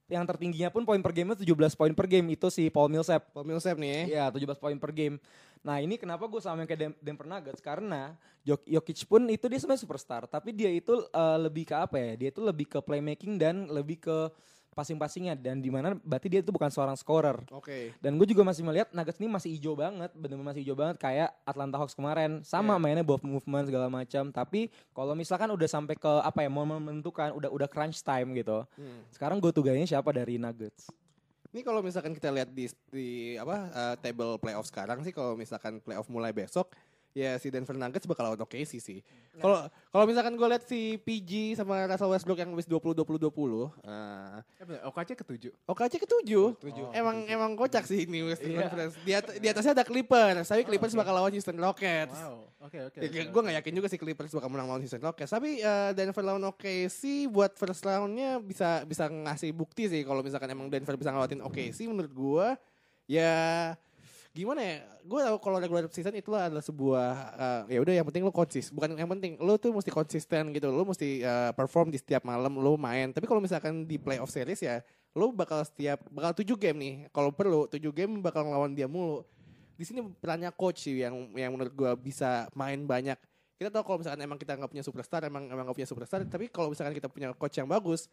[0.05, 2.27] yang tertingginya pun poin per game 17 poin per game.
[2.29, 3.31] Itu si Paul Millsap.
[3.31, 4.11] Paul Millsap nih.
[4.11, 5.15] Iya, 17 poin per game.
[5.59, 8.11] Nah, ini kenapa gue sama yang kayak Denver Nuggets karena
[8.43, 12.11] Jok- Jokic pun itu dia sebenarnya superstar, tapi dia itu eh, lebih ke apa ya?
[12.17, 14.27] Dia itu lebih ke playmaking dan lebih ke
[14.73, 17.37] passing-passingnya dan di mana berarti dia itu bukan seorang scorer.
[17.53, 17.93] Oke.
[18.01, 21.29] Dan gue juga masih melihat Nuggets ini masih hijau banget, benar-benar masih hijau banget kayak
[21.45, 22.41] Atlanta Hawks kemarin.
[22.41, 22.81] Sama Iya.
[22.81, 27.31] mainnya ball movement segala macam, tapi kalau misalkan udah sampai ke apa ya, mau menentukan
[27.37, 28.65] udah udah crunch time gitu.
[28.75, 29.01] Hmm.
[29.13, 30.89] Sekarang gue tuganya siapa dari Nuggets?
[31.53, 35.77] Ini kalau misalkan kita lihat di, di apa uh, table playoff sekarang sih kalau misalkan
[35.85, 36.73] playoff mulai besok
[37.13, 38.99] ya si Denver Nuggets bakal lawan OKC sih.
[39.35, 43.29] Kalau kalau misalkan gue lihat si PG sama Russell Westbrook yang habis 20 20 20
[43.29, 45.53] uh, Eh, OKC ketujuh.
[45.63, 46.57] OKC ketujuh.
[46.57, 46.85] Ketujuh.
[46.91, 48.59] emang emang kocak sih ini Western Iya.
[48.65, 48.93] Conference.
[48.99, 52.17] Di, at- di atasnya ada Clippers, tapi Clippers bakal lawan Houston Rockets.
[52.17, 52.49] Wow.
[52.63, 52.97] Oke oke.
[52.99, 55.29] Ya, gue gak yakin juga sih Clippers bakal menang lawan Houston Rockets.
[55.29, 60.49] Tapi eh, Denver lawan OKC buat first roundnya bisa bisa ngasih bukti sih kalau misalkan
[60.49, 62.47] emang Denver bisa ngelawatin OKC menurut gue
[63.05, 63.73] ya
[64.33, 64.77] gimana ya?
[65.05, 68.73] Gue tahu kalau regular season itu adalah sebuah eh, ya udah yang penting lu konsis.
[68.73, 70.67] Bukan yang penting lu tuh mesti konsisten gitu.
[70.73, 73.13] Lu mesti eh, perform di setiap malam lu main.
[73.13, 74.81] Tapi kalau misalkan di playoff series ya
[75.13, 76.95] lu bakal setiap bakal tujuh game nih.
[77.13, 79.21] Kalau perlu tujuh game bakal ngelawan dia mulu.
[79.77, 83.17] Di sini perannya coach sih yang yang menurut gua bisa main banyak.
[83.53, 86.49] Kita tahu kalau misalkan emang kita nggak punya superstar, emang emang nggak punya superstar, tapi
[86.49, 88.09] kalau misalkan kita punya coach yang bagus,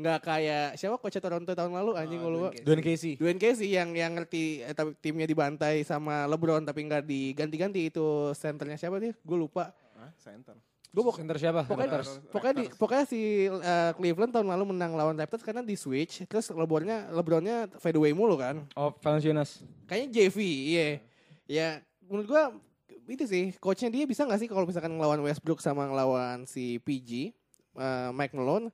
[0.00, 2.48] nggak kayak siapa coach Toronto tahun lalu anjing Oh, gua lupa.
[2.62, 3.12] Dwayne Casey.
[3.20, 8.32] Dwayne Casey yang yang ngerti eh, tapi timnya dibantai sama LeBron tapi nggak diganti-ganti itu
[8.32, 9.12] centernya siapa dia?
[9.22, 9.70] Gue lupa.
[9.98, 10.56] Ah, center.
[10.90, 11.62] Gue Center siapa?
[11.70, 12.10] pokoknya Raptors.
[12.34, 16.50] pokoknya di, pokoknya si uh, Cleveland tahun lalu menang lawan Raptors karena di switch terus
[16.50, 18.66] LeBronnya LeBronnya fadeaway mulu kan.
[18.74, 19.62] Oh, Valanciunas.
[19.86, 20.36] Kayaknya JV,
[20.74, 20.86] iya.
[21.46, 21.68] Ya
[22.10, 22.42] menurut gua
[23.10, 27.34] itu sih coachnya dia bisa nggak sih kalau misalkan ngelawan Westbrook sama ngelawan si PG
[27.74, 28.70] uh, Mike Malone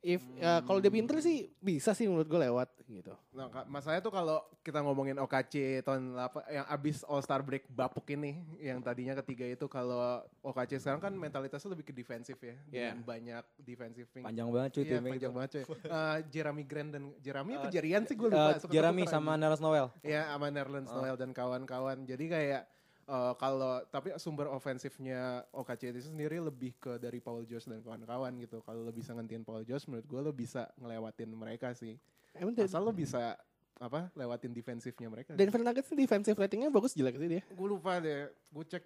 [0.00, 3.12] if uh, kalau dia pinter sih bisa sih menurut gue lewat gitu.
[3.30, 7.68] Nah, Kak, masalahnya tuh kalau kita ngomongin OKC tahun apa yang abis All Star break
[7.68, 12.56] bapuk ini, yang tadinya ketiga itu kalau OKC sekarang kan mentalitasnya lebih ke defensif ya,
[12.66, 12.90] Iya.
[12.90, 14.24] dengan banyak defensive wing.
[14.24, 15.36] Panjang banget cuy timnya panjang itu.
[15.36, 15.64] banget cuy.
[15.92, 18.50] Eh, Jeremy Grant dan Jeremy apa Eh, Jerian sih gue Eh, lupa.
[18.56, 19.86] suka Jeremy sama Nerlens Noel.
[20.00, 20.96] Ya sama Nerlens Oh.
[20.96, 22.02] Noel dan kawan-kawan.
[22.02, 22.62] Jadi kayak
[23.10, 28.30] eh, kalau tapi sumber ofensifnya OKC itu sendiri lebih ke dari Paul George dan kawan-kawan
[28.38, 28.62] gitu.
[28.62, 31.98] Kalau lo bisa ngentiin Paul George menurut gue lo bisa ngelewatin mereka sih.
[32.32, 33.34] Emang Asal lo bisa
[33.76, 35.34] apa lewatin defensifnya mereka.
[35.34, 37.42] Denver Nuggets defensive ratingnya bagus jelek sih dia.
[37.42, 38.84] gue lupa deh, gue cek.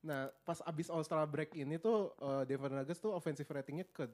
[0.00, 4.08] Nah pas abis All Star break ini tuh eh, Denver Nuggets tuh offensive ratingnya ke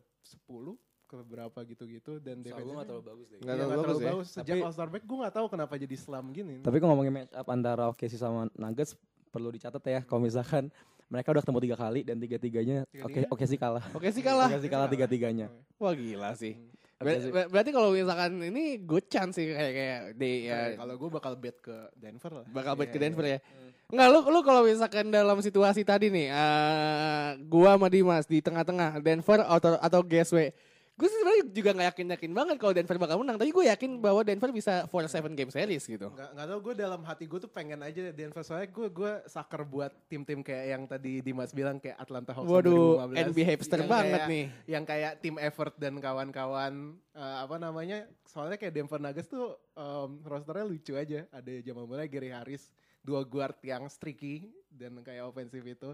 [0.45, 3.38] 10 ke berapa gitu-gitu dan defensifnya bagus deh.
[3.38, 4.11] Nggak Iya, terlalu nggak bagus ya.
[4.11, 4.27] bagus.
[4.29, 6.57] Sejak Tapi- All Star break gue gak tahu kenapa jadi slam gini.
[6.61, 8.99] Tapi kalau ngomongin match up antara OKC sama Nuggets
[9.37, 10.72] perlu dicatat ya kalau misalkan
[11.07, 13.29] mereka udah ketemu tiga kali dan tiga-tiganya oke Tiga-tiganya?
[13.31, 13.85] oke sih kalah.
[13.92, 14.49] Oke sih kalah.
[14.49, 15.46] Oke sih kalah tiga-tiganya.
[15.77, 16.57] Wah gila sih.
[16.96, 17.31] Oke Ber- sih.
[17.31, 21.37] ber- berarti kalau misalkan ini good chance sih kayak kayak di Ya, kalau gue bakal
[21.37, 22.46] bet ke Denver lah.
[22.49, 23.37] bakal bet ke Iya, Denver iya.
[23.37, 23.38] ya.
[23.87, 28.99] Enggak lu lu kalau misalkan dalam situasi tadi nih eh gua sama Dimas di tengah-tengah
[28.99, 30.51] Denver atau atau GSW.
[30.97, 34.25] Gue sebenarnya juga nggak yakin yakin banget kalau Denver bakal menang, tapi gue yakin bahwa
[34.25, 36.09] Denver bisa for seven game series gitu.
[36.09, 39.61] Nggak, nggak tahu gue dalam hati gue tuh pengen aja Denver soalnya gue gue sucker
[39.63, 43.29] buat tim-tim kayak yang tadi Dimas bilang kayak Atlanta Hawks Waduh, 2015.
[43.29, 44.45] NBA hipster banget kayak- nih.
[44.65, 46.73] Yang kayak tim effort dan kawan-kawan
[47.13, 47.99] eh, apa namanya?
[48.25, 51.29] Soalnya kayak Denver Nuggets tuh em, rosternya lucu aja.
[51.29, 52.73] Ada zaman mulai Gary Harris,
[53.05, 55.93] dua guard yang streaky dan kayak ofensif itu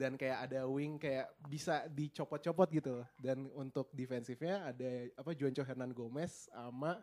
[0.00, 3.04] dan kayak ada wing kayak bisa dicopot-copot gitu.
[3.20, 6.96] Dan untuk defensifnya ada apa Juancho Hernan Gomez sama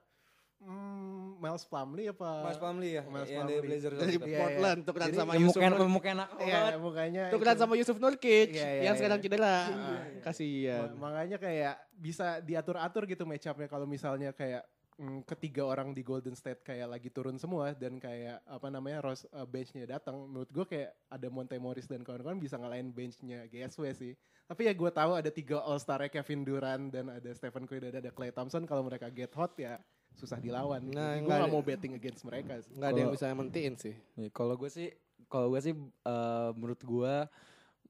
[0.57, 3.67] hmm, Miles Plumlee apa Mas Pamli ya, Miles yang dari Plumlee.
[3.69, 3.97] Blazers.
[4.01, 4.39] Dari Iya, iya.
[4.41, 8.49] Portland tukeran Jadi sama yang Yusuf mukanya mukanya enak Iya, mukanya tukeran sama Yusuf Nurkic
[8.49, 8.99] Iya, iya, yang iya.
[8.99, 9.55] sekarang cedera.
[9.69, 10.01] Ah.
[10.25, 10.89] Kasihan.
[10.97, 14.65] Ma- makanya kayak bisa diatur-atur gitu match up-nya kalau misalnya kayak
[14.97, 19.23] mm, ketiga orang di Golden State kayak lagi turun semua dan kayak apa namanya Ros
[19.29, 23.85] uh, benchnya datang menurut gue kayak ada Monte Morris dan kawan-kawan bisa ngalahin benchnya GSW
[23.93, 24.13] sih.
[24.47, 27.99] Tapi ya gue tahu ada tiga All Star Kevin Durant dan ada Stephen Curry dan
[27.99, 28.65] ada Klay Thompson.
[28.65, 29.77] Kalau mereka get hot ya
[30.17, 30.81] susah dilawan.
[30.89, 32.73] Nah, gue nggak gak mau betting against mereka sih.
[32.73, 33.95] Nggak ada yang bisa mentiin sih.
[34.17, 34.89] Nih, kalau gue sih,
[35.29, 37.13] kalau gue sih eh, menurut gue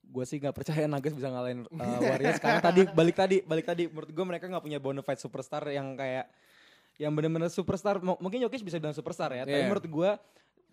[0.08, 2.39] gue sih nggak percaya Nuggets bisa ngalahin eh, Warriors.
[2.39, 5.96] Karena tadi balik tadi balik tadi menurut gue mereka nggak punya bona fide superstar yang
[5.96, 6.28] kayak
[6.97, 9.65] yang benar-benar superstar M- mungkin Jokic bisa bilang superstar ya tapi Iya.
[9.65, 10.10] menurut gue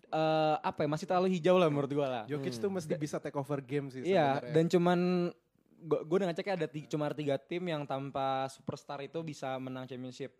[0.07, 3.33] eh, apa ya masih terlalu hijau lah menurut gue lah Jokic tuh mesti bisa take
[3.33, 4.51] over game sih iya sebenarnya.
[4.51, 4.99] dan cuman
[5.77, 9.85] gue udah ngeceknya ada ti- cuma ada tiga tim yang tanpa superstar itu bisa menang
[9.85, 10.33] championship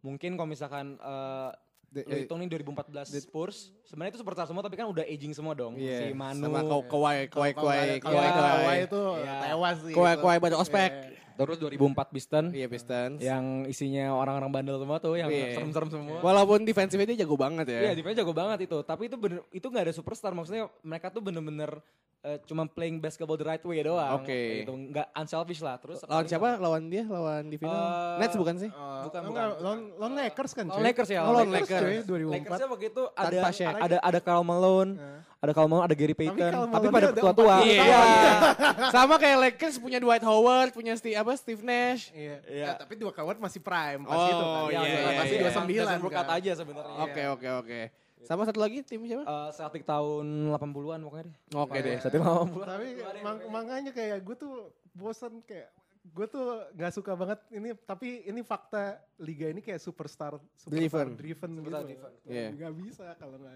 [0.00, 1.50] mungkin kalau misalkan eh,
[1.88, 5.54] De- lu hitung nih 2014 Spurs sebenarnya itu superstar semua tapi kan udah aging semua
[5.54, 6.04] dong Iya.
[6.04, 6.84] si Manu sama Kawhi
[7.26, 9.34] Kawhi Kawhi Kawhi itu Iya.
[9.46, 10.20] tewas sih Kawhi itu.
[10.20, 10.90] Kawhi pada ospek.
[10.92, 11.16] Iya.
[11.38, 13.18] Terus 2004 Piston Iya Pistons.
[13.20, 15.54] yang isinya orang-orang bandel semua tuh yang Iya.
[15.54, 16.18] serem-serem semua.
[16.18, 17.80] Walaupun defensifnya dia jago banget ya.
[17.80, 18.78] Iya, defense jago banget itu.
[18.80, 21.78] Tapi itu bener itu nggak ada superstar maksudnya mereka tuh bener-bener
[22.18, 24.18] eh, cuma playing basketball the right way doang.
[24.18, 24.66] Oke.
[24.66, 25.78] Gitu, nggak unselfish lah.
[25.78, 26.58] Terus Lawan siapa?
[26.58, 27.06] Lawan dia?
[27.06, 27.78] Lawan di final?
[27.78, 28.66] Eh, Nets bukan sih?
[28.68, 29.44] Uh, Bukan, bukan.
[29.56, 30.86] Lawan, lawan Lakers kan Lawan cuy.
[30.90, 31.78] Lakers ya, Oh, lawan lawan Lakers.
[31.78, 32.34] Lakers cuy 2004.
[32.34, 35.18] Lakersnya begitu ada Tanpa ada ada Karl Malone, Nah.
[35.38, 36.50] Ada Karl Malone, ada Gary Payton.
[36.50, 37.54] Tapi, Malone pada ada tua-tua.
[37.62, 38.00] Iya.
[38.94, 42.10] Sama kayak Lakers punya Dwight Howard, punya Steve apa Steve Nash.
[42.10, 42.36] Iya.
[42.44, 42.64] Iya.
[42.64, 44.62] Ya, tapi dua kawan masih prime pas Oh, itu kan.
[44.66, 45.42] iya, Iya, iya, masih iya.
[45.46, 46.26] 29 Desmond Brook kan.
[46.32, 46.98] aja sebenarnya.
[47.00, 47.80] Oke oke oke.
[48.20, 49.22] Sama satu lagi tim siapa?
[49.22, 51.36] Eh, Celtic tahun 80-an pokoknya deh.
[51.54, 51.96] Oke deh.
[51.98, 52.66] Celtic 80-an.
[52.66, 52.86] Tapi
[53.22, 54.54] mang- makanya kayak gue tuh
[54.92, 55.70] bosan kayak
[56.08, 61.08] gue tuh nggak suka banget ini tapi ini fakta liga ini kayak superstar superstar Driven.
[61.14, 62.02] driven, Superstar gitu.
[62.02, 62.12] driven.
[62.26, 62.48] Iya.
[62.50, 63.54] Nggak bisa kalau nggak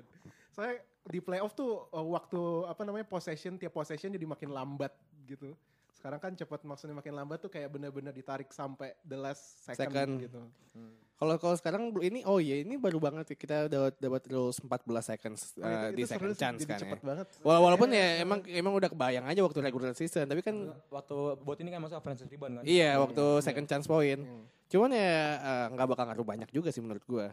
[0.52, 4.92] Soalnya di playoff tuh uh, waktu apa namanya possession tiap possession jadi makin lambat
[5.24, 5.56] gitu.
[5.92, 10.10] Sekarang kan cepat maksudnya makin lambat tuh kayak bener-bener ditarik sampai the last second, Second.
[10.20, 10.40] gitu.
[11.14, 14.82] Kalau kalau sekarang ini oh iya ini baru banget ya, kita dapat dapat rules 14
[15.06, 16.82] seconds Oh, uh, itu- di itu second chance jadi kan ya.
[16.82, 17.26] cepet banget.
[17.40, 21.56] Wala- Walaupun ya emang emang udah kebayang aja waktu regular season, tapi kan Waktu buat
[21.56, 22.64] ini kan masuk offensive rebound kan.
[22.64, 24.18] iya waktu second chance point.
[24.18, 24.44] Hmm.
[24.66, 27.30] Cuman ya eh, nggak bakal ngaruh banyak juga sih menurut gua.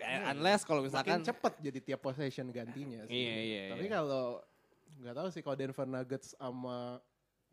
[0.00, 3.14] Eh, unless kalau misalkan Makin cepet jadi tiap possession gantinya sih.
[3.14, 3.92] Iya, iya, Tapi iya.
[4.00, 4.24] kalau
[5.00, 7.00] nggak tahu sih kalau Denver Nuggets sama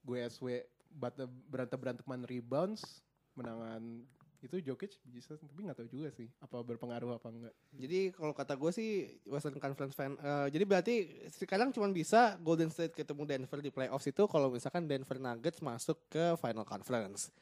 [0.03, 3.03] gue SW berantem berantem beranteman rebounds
[3.35, 4.03] menangan
[4.37, 7.53] itu Jokic bisa tapi nggak tahu juga sih apa berpengaruh apa enggak.
[7.73, 8.89] Jadi kalau kata gue sih
[9.25, 10.13] Western Conference fan.
[10.13, 10.95] eh, jadi berarti
[11.33, 15.97] sekarang cuma bisa Golden State ketemu Denver di playoffs itu kalau misalkan Denver Nuggets masuk
[16.07, 17.33] ke Final Conference.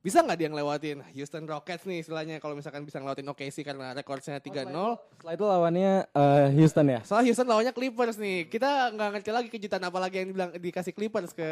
[0.00, 4.40] Bisa nggak dia ngelewatin Houston Rockets nih istilahnya kalau misalkan bisa ngelewatin OKC karena rekornya
[4.40, 4.72] 3-0.
[4.72, 7.00] Setelah itu lawannya eh, Houston ya.
[7.04, 8.48] Soalnya Houston lawannya Clippers nih.
[8.48, 11.48] Kita nggak ngerti lagi kejutan apa lagi yang dibilang dikasih Clippers ke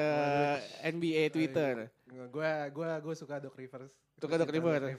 [0.81, 1.93] NBA Twitter.
[2.09, 3.93] Gue gue gue suka Doc Rivers.
[4.17, 4.97] Suka Doc Rivers.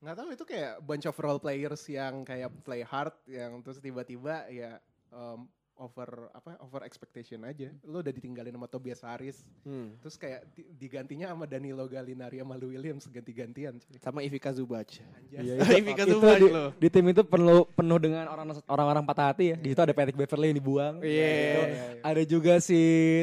[0.00, 4.48] Nggak tahu itu kayak bunch of role players yang kayak play hard yang terus tiba-tiba
[4.48, 4.80] ya
[5.12, 5.44] um,
[5.80, 7.72] over apa over expectation aja.
[7.88, 9.40] Lu udah ditinggalin sama Tobias Harris.
[9.64, 9.96] Hmm.
[10.04, 13.80] Terus kayak di- digantinya sama Danilo Gallinari sama Lou Williams ganti-gantian.
[13.80, 13.96] cuy.
[13.96, 14.92] Sama Ivica Zubac.
[15.32, 16.70] Iya, Ivica Zubac di, loh.
[16.76, 19.56] di tim itu penuh penuh dengan orang orang-orang patah hati ya.
[19.56, 20.94] Di situ ada Patrick Beverly yang dibuang.
[21.00, 21.08] Iya.
[21.08, 21.16] Gitu.
[21.16, 21.84] iya, iya.
[22.04, 22.80] Ada juga si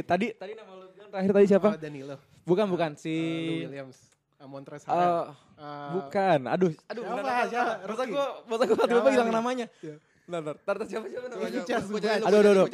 [0.10, 1.70] tadi tadi nama lu bilang terakhir tadi siapa?
[1.70, 2.16] Oh, Danilo.
[2.42, 3.98] Bukan bukan si Uh, Lou Williams.
[4.38, 5.34] Uh, Montrezl eh, Harrell.
[5.58, 6.40] Uh, bukan.
[6.50, 7.04] Aduh, aduh.
[7.06, 7.34] Siapa?
[7.50, 7.74] Siapa?
[7.90, 8.04] Masa
[8.50, 9.66] masa gua Siapa lupa hilang namanya.
[9.82, 9.98] Iya.
[10.28, 10.60] Bentar, bentar.
[10.60, 11.60] Bentar, siapa siapa namanya?
[11.64, 12.68] Cari, gua Aduh, aduh, aduh.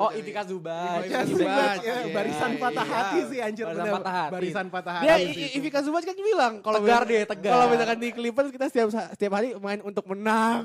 [0.00, 1.04] Oh, Ivica Zubac.
[1.28, 1.76] Zubac.
[1.84, 2.94] Ya, Iya, Barisan iya, patah iya.
[2.96, 4.32] hati sih anjir Barisan patah hati.
[4.32, 5.04] Barisan patah hati.
[5.04, 5.56] Dia sih I- itu.
[5.60, 7.52] Ivica Zubac kan bilang kalau Tegar dia, tegar.
[7.52, 10.64] Kalau misalkan di Clippers kita setiap setiap hari main untuk menang.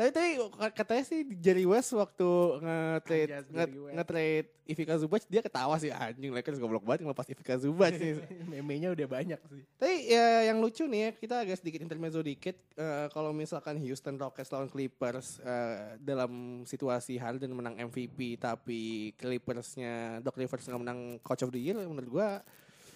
[0.00, 0.30] Tapi tapi
[0.72, 2.24] katanya sih Jerry West waktu
[2.56, 3.68] nge-trade nge-
[4.00, 8.16] nge-trade Ivica Zubac dia ketawa sih anjing Lakers goblok banget ngelepas Ivica Zubac sih.
[8.48, 9.60] Meme-nya udah banyak sih.
[9.76, 14.16] Tapi ya yang lucu nih ya kita agak sedikit intermezzo dikit Eh, kalau misalkan Houston
[14.16, 21.20] Rockets lawan Clippers eh, dalam situasi Harden menang MVP tapi Clippersnya Doc Rivers nggak menang
[21.20, 22.40] Coach of the Year menurut gua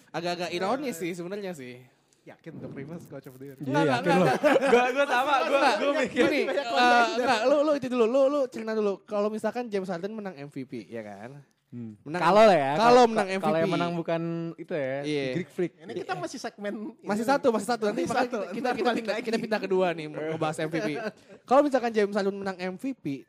[0.09, 1.85] agak-agak ironis sih sebenarnya sih.
[2.25, 3.57] Yakin Doc Rivers coach of the year.
[3.61, 4.25] Iya, yakin lu.
[4.65, 6.25] Gua gua sama, gua gua mikir.
[6.25, 7.05] Gini, konten.
[7.21, 8.93] enggak, lu lu itu dulu, lu lu cerita dulu.
[9.05, 11.37] Kalau misalkan James Harden menang MVP, ya kan?
[11.75, 12.71] Menang- Kalau lah ya.
[12.79, 13.73] Kalau menang Kalau yang MVP.
[13.75, 14.21] menang bukan
[14.55, 14.95] itu ya.
[15.03, 15.25] Iya.
[15.35, 15.71] Greek Freak.
[15.77, 17.83] Ini kita masih segmen Masih satu, masih satu.
[17.85, 18.37] Nanti Masih satu.
[18.49, 20.97] kita, kita, kita, kita pindah kedua nih ngebahas MVP.
[21.43, 23.27] Kalau misalkan James Harden menang MVP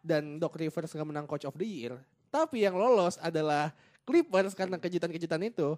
[0.00, 1.98] dan Doc Rivers nggak menang Coach of the Year,
[2.30, 3.74] tapi yang lolos adalah
[4.06, 5.74] Clippers karena kejutan-kejutan itu,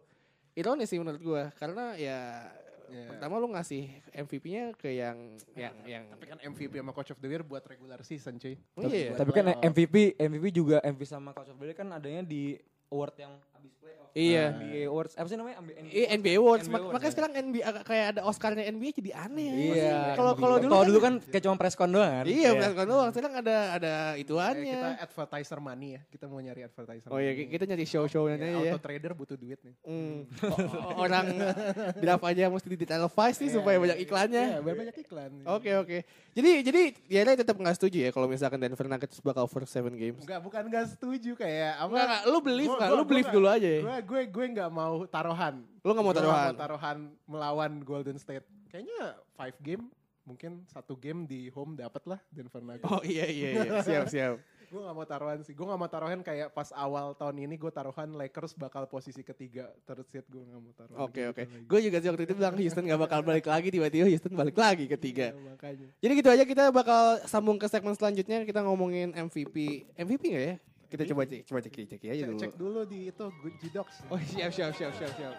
[0.58, 1.44] ironis sih menurut gua.
[1.58, 2.46] Karena ya
[2.90, 3.06] Iya.
[3.06, 7.28] pertama lu ngasih MVP-nya ke yang yang yang Tapi kan MVP sama coach of the
[7.30, 8.58] year buat regular season cuy.
[8.74, 9.14] Oh, iya.
[9.14, 9.46] Tapi kan.
[9.62, 12.58] MVP MVP juga MVP sama Coach of the Year kan adanya di
[12.90, 13.32] award yang
[13.72, 14.08] playoff.
[14.10, 14.44] Iya.
[14.52, 15.14] NBA Awards.
[15.14, 15.56] Apa sih namanya?
[15.60, 17.14] NBA, Iya NBA Awards, NBA Mak- Awards, makanya ya.
[17.14, 19.50] sekarang NBA kayak ada Oscarnya NBA jadi aneh.
[19.70, 19.98] Iya.
[20.12, 22.24] Kalau kalau dulu, kalau kan, dulu kan kayak cuma press con doang kan.
[22.26, 24.74] iya Kayak- bukan doang, sekarang ada ada ituannya.
[24.74, 26.00] kita advertiser money ya.
[26.06, 27.06] Kita mau nyari advertiser.
[27.06, 27.46] Oh iya, money.
[27.48, 28.58] kita nyari show-shownya Ya, ya.
[28.66, 29.74] auto trader butuh duit nih.
[29.80, 30.18] Hmm.
[30.80, 31.26] O- Orang
[32.02, 34.04] draft aja mesti di televise nih Iya, supaya iya, banyak iya.
[34.04, 34.44] iklannya.
[34.50, 35.30] Iya, banyak iklan.
[35.46, 35.98] Oke oke.
[36.30, 40.18] Jadi jadi dia tetap nggak setuju ya kalau misalkan Denver Nuggets bakal first seven games.
[40.20, 41.90] Enggak, bukan enggak setuju kayak apa?
[41.92, 42.90] Enggak lu believe nggak?
[42.90, 43.80] Lu believe nggak- dulu aja ya.
[43.82, 45.62] Gue gue gue nggak mau taruhan.
[45.82, 46.52] Lu nggak mau Gua taruhan.
[46.54, 48.46] taruhan melawan Golden State.
[48.70, 49.90] Kayaknya five game
[50.22, 52.86] mungkin satu game di home dapat lah Denver Nuggets.
[52.86, 53.70] Oh iya iya iya.
[53.82, 54.36] Siap siap.
[54.70, 55.50] Gue gak mau taruhan sih.
[55.50, 59.66] Gue gak mau taruhan kayak pas awal tahun ini gue taruhan Lakers bakal posisi ketiga
[59.82, 60.98] third seed gue gak mau taruhan.
[61.10, 61.42] Oke gitu oke.
[61.66, 64.86] Gue juga sih waktu itu bilang Houston gak bakal balik lagi tiba-tiba Houston balik lagi
[64.86, 65.34] ketiga.
[65.34, 65.88] Iya, makanya.
[65.98, 69.90] Jadi gitu aja kita bakal sambung ke segmen selanjutnya kita ngomongin MVP.
[69.98, 70.56] MVP gak ya?
[70.90, 72.40] Kita coba cek, coba cek, cek aja Cek, dulu.
[72.42, 73.96] cek dulu di itu Good G Docs.
[74.10, 75.34] Oh siap siap siap siap siap.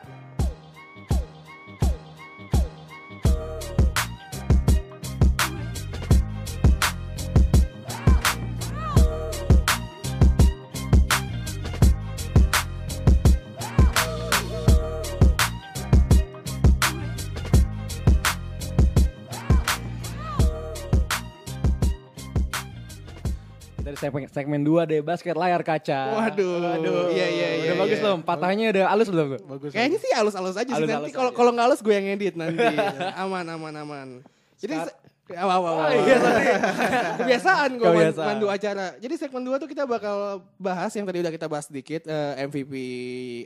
[24.01, 26.17] Segmen, segmen 2 deh basket layar kaca.
[26.17, 27.13] Waduh.
[27.13, 27.69] Iya iya iya.
[27.69, 28.03] Udah bagus iya.
[28.03, 28.19] belum?
[28.25, 29.41] Patahnya udah halus belum tuh?
[29.45, 29.69] Bagus.
[29.71, 32.57] Kayaknya sih halus-halus aja sih nanti kalau kalau nggak halus gue yang edit nanti.
[33.15, 34.07] aman aman aman.
[34.57, 35.83] Jadi Sekarang- se- Awa, awa, awa.
[35.87, 36.17] Oh, iya,
[37.23, 38.27] Kebiasaan gue Kebiasaan.
[38.35, 38.99] mandu acara.
[38.99, 42.73] Jadi segmen 2 tuh kita bakal bahas yang tadi udah kita bahas sedikit eh, MVP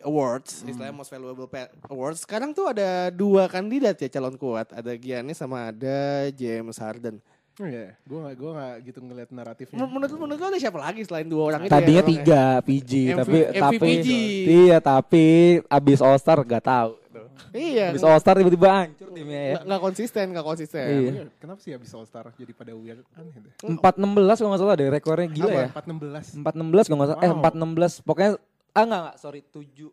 [0.02, 1.46] Awards, istilahnya Most Valuable
[1.86, 2.26] Awards.
[2.26, 7.22] Sekarang tuh ada dua kandidat ya calon kuat, ada Giannis sama ada James Harden.
[7.56, 9.80] Iya, gue gak, gua gak gitu ngeliat naratifnya.
[9.80, 11.72] Men- Menurut menurut lo ada siapa lagi selain dua orang itu?
[11.72, 12.12] Tadinya ya, ya?
[12.12, 14.08] tiga PG, MV- tapi tapi MVPG.
[14.46, 15.26] iya tapi
[15.66, 16.92] abis All Star gak tahu.
[17.52, 17.96] Iya.
[17.96, 19.54] Abis All Star tiba-tiba hancur timnya ya.
[19.56, 20.84] Nggak nggak konsisten, nggak konsisten.
[20.84, 21.24] Iya.
[21.40, 23.52] Kenapa sih abis All Star jadi pada weird aneh deh.
[23.64, 25.68] Empat enam belas kalau nggak salah deh rekornya gila ya.
[25.72, 26.26] Empat enam belas.
[26.36, 27.24] Empat enam belas kalau nggak salah.
[27.24, 27.38] Eh Wow.
[27.40, 28.32] empat enam belas pokoknya
[28.76, 29.88] ah enggak enggak sorry tujuh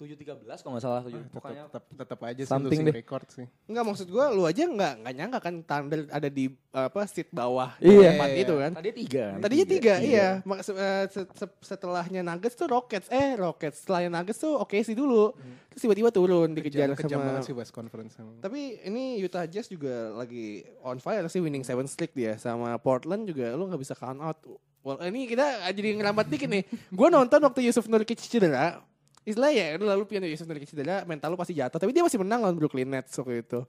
[0.00, 0.24] 7-13
[0.58, 1.12] kalau nggak salah 7.
[1.12, 2.94] tetap, Pokoknya tetap, tetap aja something deh.
[2.94, 3.46] record sih.
[3.64, 7.76] Enggak maksud gue lu aja nggak nggak nyangka kan Thunder ada di apa seat bawah
[7.76, 8.14] Iya.
[8.14, 8.72] tempat itu kan.
[8.72, 9.24] tadi tiga.
[9.36, 10.28] Tadinya tiga, iya.
[10.42, 10.76] Mak- se-
[11.10, 13.82] se- se- setelahnya Nuggets tuh Rockets, eh Rockets.
[13.82, 15.36] Setelahnya Nuggets tuh oke sih dulu.
[15.68, 17.26] Terus tiba-tiba turun dikejar Kejam sama.
[17.30, 18.16] banget sih West Conference.
[18.16, 18.38] emang.
[18.38, 23.24] Tapi ini Utah Jazz juga lagi on fire sih winning seven streak dia sama Portland
[23.24, 24.38] juga lu nggak bisa count out.
[24.80, 26.64] Well, ini kita jadi ngerambat dikit nih.
[26.88, 28.80] Gue nonton waktu Yusuf Nurkic cedera.
[29.24, 31.76] Istilahnya ya, lu lalu piano Yusuf Nurkic cedera, mental lu pasti jatuh.
[31.76, 33.60] Tapi dia masih menang lawan Brooklyn Nets waktu itu.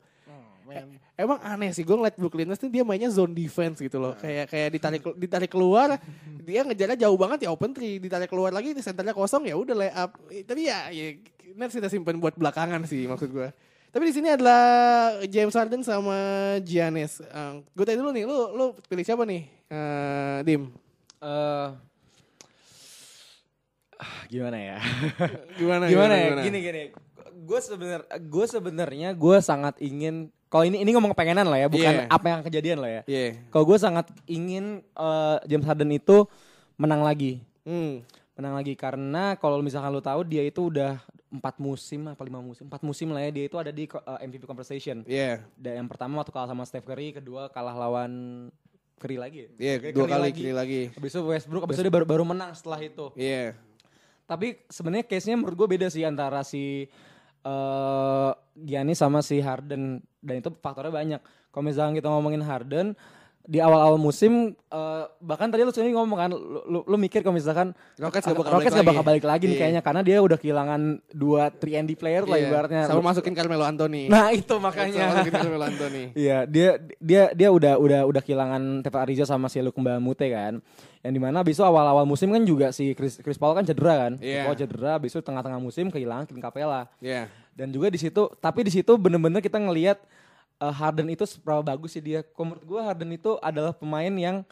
[1.19, 4.15] Emang aneh sih gue ngeliat Brooklyn Nets nih dia mainnya zone defense gitu loh.
[4.17, 5.99] Kayak kayak ditarik ditarik keluar,
[6.47, 9.75] dia ngejarnya jauh banget ya open three, ditarik keluar lagi di senternya kosong ya udah
[9.75, 10.11] layup.
[10.31, 11.19] Eh, Tapi ya, ya
[11.59, 13.51] Nets kita simpen buat belakangan sih maksud gue.
[13.91, 14.63] Tapi di sini adalah
[15.27, 16.15] James Harden sama
[16.63, 17.19] Giannis.
[17.75, 19.51] gue tanya dulu nih, lu lu pilih siapa nih?
[19.67, 20.71] Eh, Dim.
[21.19, 21.75] Eh, ah,
[24.33, 24.77] gimana ya?
[25.55, 26.29] Gimana gimana ya?
[26.41, 26.83] Gini gini.
[27.41, 31.93] Gue sebenar gue sebenarnya gue sangat ingin kalau ini ini ngomong pengenan lah ya, bukan
[31.95, 32.11] Iya.
[32.11, 33.01] apa yang kejadian lah ya.
[33.07, 33.39] Iya.
[33.47, 36.27] Kalau gue sangat ingin eh, James Harden itu
[36.75, 37.39] menang lagi.
[37.63, 38.03] Hmm.
[38.35, 40.99] Menang lagi karena kalau misalkan lu tahu dia itu udah
[41.31, 44.43] empat musim apa lima musim empat musim lah ya dia itu ada di eh, MVP
[44.43, 45.07] conversation.
[45.07, 45.39] Iya.
[45.55, 48.11] Dan yang pertama waktu kalah sama Steph Curry, kedua kalah lawan
[48.99, 49.39] Curry lagi.
[49.41, 49.49] ya?
[49.57, 50.41] Iya, Curry dua kali lagi.
[50.43, 50.81] kali lagi.
[50.93, 53.07] Habis itu Westbrook, habis itu dia baru, baru menang setelah itu.
[53.15, 53.55] Iya.
[54.31, 56.87] Tapi sebenarnya case-nya menurut gue beda sih antara si
[57.41, 61.21] eh Giannis sama si Harden dan itu faktornya banyak.
[61.51, 62.95] Kalau misalnya kita ngomongin Harden
[63.41, 67.34] di awal-awal musim eh, bahkan tadi lu sendiri ngomong kan lu, lu, lu mikir kalau
[67.34, 69.10] misalkan Rockets gak bakal Rockets balik gak bakal lagi.
[69.10, 69.60] balik lagi nih Iya.
[69.60, 72.47] kayaknya karena dia udah kehilangan dua 3 and D player lah Iya.
[72.47, 72.82] ibaratnya.
[72.86, 74.06] Sama masukin Carmelo Anthony.
[74.08, 75.04] Nah, itu Sama makanya.
[75.12, 76.04] masukin Carmelo Anthony.
[76.23, 76.69] Iya, dia
[77.01, 80.62] dia dia udah udah udah kehilangan Tepa Ariza sama si Luke Mute kan.
[81.01, 84.08] Yang di mana abis itu awal-awal musim kan juga si Chris, Chris Paul kan cedera
[84.08, 84.13] kan.
[84.17, 84.21] Iya.
[84.21, 86.86] Chris Paul cedera, abis itu tengah-tengah musim kehilangan Clint Capella.
[87.01, 87.25] Iya.
[87.51, 89.97] Dan juga di situ, tapi di situ bener-bener kita ngelihat
[90.62, 92.21] eh, Harden itu seberapa bagus sih dia.
[92.21, 94.45] Kalau menurut gue Harden itu adalah pemain yang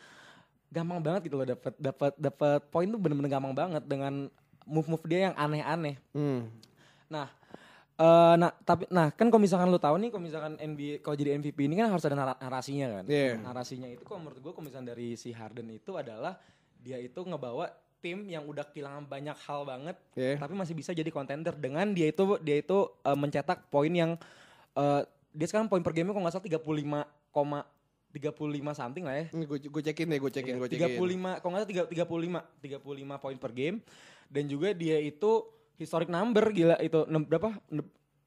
[0.69, 4.29] gampang banget gitu loh dapat dapat dapat poin tuh bener-bener gampang banget dengan
[4.65, 5.97] move-move dia yang aneh-aneh.
[6.13, 6.45] Hmm.
[7.09, 7.25] Nah,
[7.95, 11.33] eh, nah tapi nah kan kalau misalkan lu tahu nih kalau misalkan NBA kalau jadi
[11.35, 13.03] MVP ini kan harus ada nara- narasinya kan.
[13.05, 13.41] Iya.
[13.41, 16.37] Narasinya itu kalau menurut gue kalau misalkan dari si Harden itu adalah
[16.77, 17.69] dia itu ngebawa
[17.99, 20.39] tim yang udah kehilangan banyak hal banget Iya.
[20.39, 24.15] tapi masih bisa jadi contender dengan dia itu dia itu eh, mencetak poin yang
[24.71, 26.65] eh, dia sekarang poin per game kalau nggak salah 35,
[28.09, 28.25] 35
[28.75, 29.25] something lah ya.
[29.29, 30.97] Ini gue gue cekin deh, gue cekin, gue cekin.
[30.97, 32.01] 35 kalau nggak salah 35
[32.57, 32.81] 35
[33.13, 33.77] 35 poin per game
[34.27, 35.31] dan juga dia itu
[35.75, 37.49] historic number gila itu berapa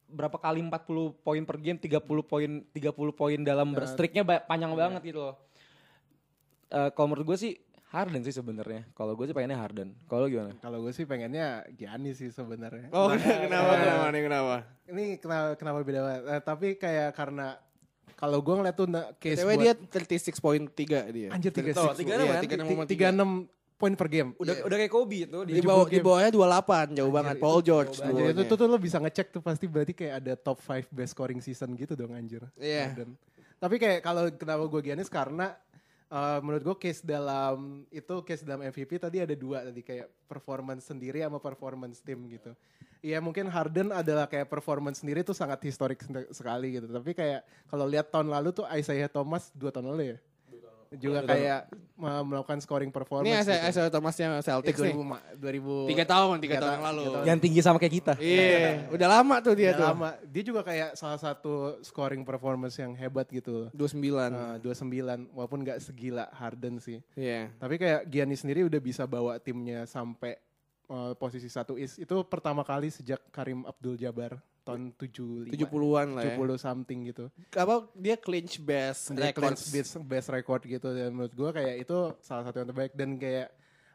[0.06, 0.70] berapa kali 40
[1.18, 2.70] poin per game 30 poin 30
[3.12, 5.36] poin dalam ber- streaknya ba- panjang banget gitu loh.
[6.68, 7.52] Eh, kalau menurut gue sih
[7.92, 8.88] Harden sih sebenarnya.
[8.90, 9.92] Kalau gue sih pengennya Harden.
[10.07, 10.57] Kalau gimana?
[10.57, 12.88] Kalau gue sih pengennya Giannis sih sebenarnya.
[12.90, 14.57] Oh, Nah, kenapa, kenapa nih, kenapa?
[14.87, 16.22] Ini kenapa kenapa beda banget.
[16.26, 17.61] Eh, tapi kayak karena
[18.14, 20.72] kalau gue ngeliat tuh na- case Cewek buat dia 36.3
[21.11, 21.28] dia.
[21.28, 22.42] anjir tiga Tuh, six, 36 Iya, kan?
[22.42, 22.88] 36,3.
[22.88, 23.31] tiga enam
[23.74, 24.31] poin per game.
[24.37, 27.37] Udah udah kayak Kobe itu Di, di bawah, 70 di bawahnya 28, jauh banget.
[27.37, 27.94] Paul George.
[27.94, 30.87] jauh Anjir itu tuh, tuh lo bisa ngecek tuh pasti berarti kayak ada top 5
[30.88, 32.40] best scoring season gitu dong anjir.
[32.57, 32.88] Iya.
[32.88, 33.18] Harden.
[33.59, 35.55] Tapi kayak kalau kenapa gue Giannis karena
[36.12, 40.92] eh, menurut gue case dalam itu case dalam MVP tadi ada dua tadi kayak performance
[40.92, 42.53] sendiri sama performance tim gitu.
[43.03, 45.98] Iya mungkin Harden adalah kayak performance sendiri tuh sangat historik
[46.31, 46.87] sekali gitu.
[46.87, 50.18] Tapi kayak kalau lihat tahun lalu tuh Isaiah Thomas dua tahun lalu ya.
[50.94, 51.61] Juga kayak
[51.96, 53.28] uh, melakukan scoring performance.
[53.28, 53.88] Ini Isaiah gitu.
[53.90, 54.92] Thomasnya Celtics nih.
[54.92, 57.02] 2000, ma- 2000 Tiga tahun, tiga tiga tahun ta- yang lalu.
[57.07, 57.24] tahun.
[57.24, 58.12] yang tinggi sama kayak kita.
[58.16, 59.87] Iya, udah lama tuh dia Udah tuh.
[59.88, 60.09] lama.
[60.24, 63.72] Dia juga kayak salah satu scoring performance yang hebat gitu.
[63.72, 63.96] 29.
[64.28, 67.00] Uh, 29 walaupun nggak segila Harden sih.
[67.12, 67.48] Iya.
[67.57, 70.37] Tapi kayak Giannis sendiri udah bisa bawa timnya sampai
[70.87, 71.96] uh, posisi satu is.
[71.96, 75.51] Itu pertama kali sejak Karim Abdul Jabbar tahun 75.
[75.51, 76.35] 70-an lah ya.
[76.38, 77.25] 70 something gitu.
[77.53, 79.38] Apa dia clinch best Dia records.
[79.38, 83.11] clinch best, best record gitu dan menurut gue kayak itu salah satu yang terbaik dan
[83.16, 83.48] kayak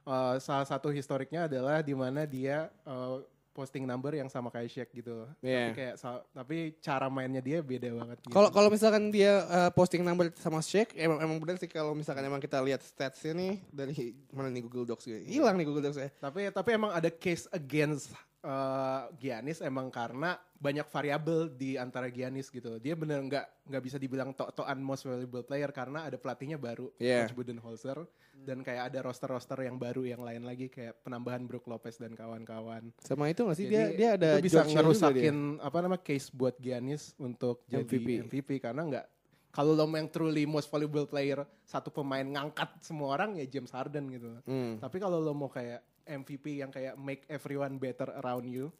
[0.03, 3.19] uh, salah satu historiknya adalah di mana dia uh,
[3.51, 5.25] posting number yang sama kayak Shaq gitu.
[5.41, 5.73] Iya.
[5.73, 8.29] Tapi kayak sa- tapi cara mainnya dia beda banget gitu.
[8.29, 12.21] Kalau kalau misalkan dia uh, posting number sama Shaq, emang emang benar sih kalau misalkan
[12.21, 15.25] emang kita lihat statsnya nih dari mana nih Google Docs gue.
[15.25, 16.09] Hilang nih Google Docs ya.
[16.21, 18.13] Tapi tapi emang ada case against
[18.47, 22.79] uh, Giannis emang karena banyak variabel di antara Giannis gitu.
[22.81, 27.27] Dia bener nggak nggak bisa dibilang tok-tokan most valuable player karena ada pelatihnya baru, Iya.
[27.27, 27.99] Coach Budenholzer
[28.41, 32.89] dan kayak ada roster-roster yang baru yang lain lagi kayak penambahan Brook Lopez dan kawan-kawan.
[33.03, 36.55] Sama itu nggak sih Jadi, dia dia ada itu bisa ngerusakin apa nama case buat
[36.57, 38.07] Giannis untuk jadi MVP.
[38.31, 39.05] MVP, karena nggak
[39.51, 43.73] kalau lo mau yang truly most valuable player satu pemain ngangkat semua orang ya James
[43.73, 44.29] Harden gitu.
[44.45, 44.77] Hmm.
[44.77, 48.71] Tapi kalau lo mau kayak MVP yang kayak make everyone better around you,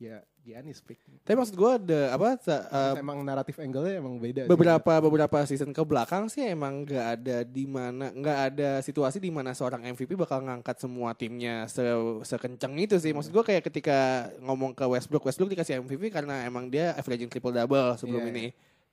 [0.00, 0.96] ya Giannis pick.
[1.20, 2.40] Tapi maksud gue ada apa?
[2.40, 4.48] uh, emang naratif angle-nya emang beda.
[4.48, 4.50] sih.
[4.50, 9.28] beberapa beberapa season ke belakang sih emang nggak ada di mana nggak ada situasi di
[9.28, 11.84] mana seorang MVP bakal ngangkat semua timnya se
[12.24, 16.72] sekencang itu sih maksud gue kayak ketika ngomong ke Westbrook Westbrook dikasih MVP karena emang
[16.72, 18.46] dia averaging triple double sebelum Iya, ini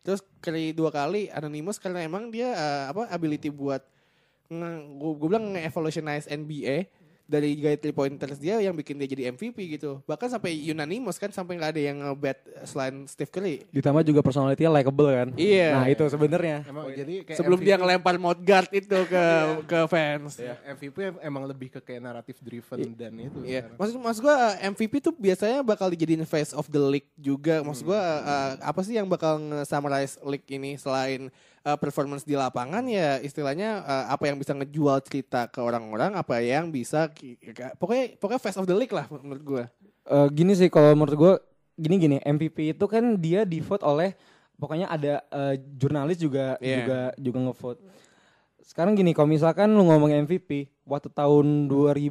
[0.03, 3.83] terus kali dua kali Anonymous karena emang dia uh, apa ability buat
[4.47, 6.87] gue bilang nge-evolutionize NBA
[7.27, 11.29] dari gaya three pointers dia yang bikin dia jadi MVP gitu bahkan sampai unanimous kan
[11.29, 15.27] sampai nggak ada yang nge-bet selain Steve Curry Ditambah juga personality-nya likable kan.
[15.35, 15.69] Iya.
[15.75, 16.57] Nah itu sebenarnya.
[16.65, 19.25] Emang jadi kayak sebelum MVP dia ngelempar mouth guard itu ke
[19.67, 20.39] ke fans.
[20.39, 23.39] ya, MVP em- emang lebih ke kayak naratif driven dan itu.
[23.43, 23.77] Iya, sekarang.
[23.77, 27.61] maksud maksud gua uh, MVP tuh biasanya bakal dijadiin face of the league juga.
[27.61, 31.29] Maksud gua uh, apa sih yang bakal nge-summarize league ini selain
[31.67, 36.39] uh, performance di lapangan ya istilahnya uh, apa yang bisa ngejual cerita ke orang-orang, apa
[36.39, 37.35] yang bisa ki-
[37.75, 39.63] pokoknya pokoknya face of the league lah menurut gua.
[40.07, 41.33] Eh, gini sih kalau menurut gue
[41.75, 44.15] gini gini MVP itu kan dia di vote oleh
[44.55, 46.75] pokoknya ada eh, jurnalis juga Iya.
[46.79, 47.81] juga juga ngevote.
[48.63, 52.07] Sekarang gini kalau misalkan lu ngomong MVP waktu tahun 2000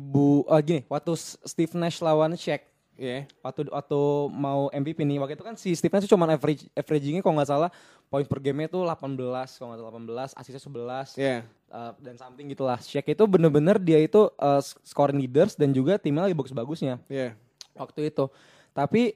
[0.46, 2.64] eh gini waktu Steve Nash lawan Shaq
[2.96, 3.28] Iya.
[3.40, 4.00] waktu waktu
[4.32, 7.70] mau MVP nih waktu itu kan si Steve Nash cuma average averagingnya kalau nggak salah
[8.06, 9.20] poin per game tuh 18
[9.52, 9.92] kalau nggak salah
[10.32, 11.36] 18 asisnya 11 Iya.
[11.68, 16.24] uh, dan something gitulah Shaq itu bener-bener dia itu uh, scoring leaders dan juga timnya
[16.24, 17.36] lagi bagus-bagusnya Iya.
[17.74, 18.32] waktu itu.
[18.72, 19.12] Tapi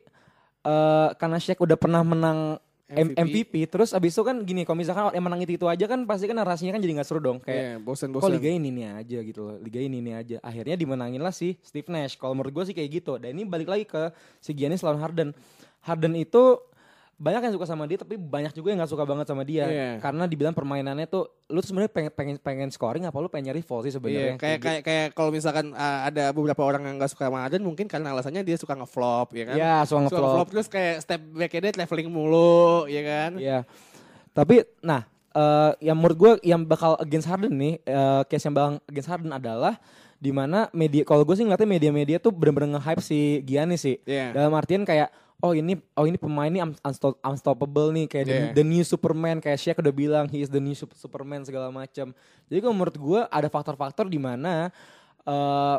[0.60, 2.60] eh karena Shaq udah pernah menang
[2.90, 3.18] MVP.
[3.22, 3.54] MVP.
[3.70, 6.34] terus abis itu kan gini, kalau misalkan yang menang itu itu aja kan pasti kan
[6.34, 7.38] narasinya kan jadi nggak seru dong.
[7.46, 8.26] Iya, Kayak bosan-bosan.
[8.26, 10.36] kok liga ini nih aja gitu loh, liga ini nih aja.
[10.42, 12.18] Akhirnya dimenangin lah si Steve Nash.
[12.18, 13.16] Kalau menurut gue sih kayak gitu.
[13.22, 14.10] Dan ini balik lagi ke
[14.42, 15.30] si Giannis lawan Harden.
[15.80, 16.60] Harden itu
[17.20, 19.90] banyak yang suka sama dia tapi banyak juga yang nggak suka banget sama dia Iya.
[20.00, 23.84] karena dibilang permainannya tuh lu sebenarnya pengen, pengen pengen scoring apa lu pengen nyari fall
[23.84, 24.64] sih sebenarnya kayak gitu.
[24.64, 28.16] kayak kayak kalau misalkan uh, ada beberapa orang yang nggak suka sama Harden mungkin karena
[28.16, 29.54] alasannya dia suka ngeflop ya kan.
[29.54, 30.24] Iya, suka Suka ngeflop.
[30.24, 33.30] ngeflop terus kayak step back dia traveling mulu ya kan.
[33.36, 33.58] Iya.
[34.32, 38.70] Tapi nah eh yang menurut gue yang bakal against Harden nih, eh case yang bakal
[38.88, 39.76] against Harden adalah
[40.16, 43.96] di mana media kalau gue sih ngeliatnya media-media tuh bener-bener nge-hype si Giannis sih.
[44.04, 44.32] Iya.
[44.32, 48.36] Dalam artian kayak oh ini oh ini pemain ini un- unstop- unstoppable nih kayak the,
[48.36, 48.52] Yeah.
[48.54, 52.12] the new Superman kayak Shaq udah bilang he is the new sup- Superman segala macam.
[52.46, 54.68] Jadi kalau menurut gue ada faktor-faktor di mana
[55.24, 55.78] eh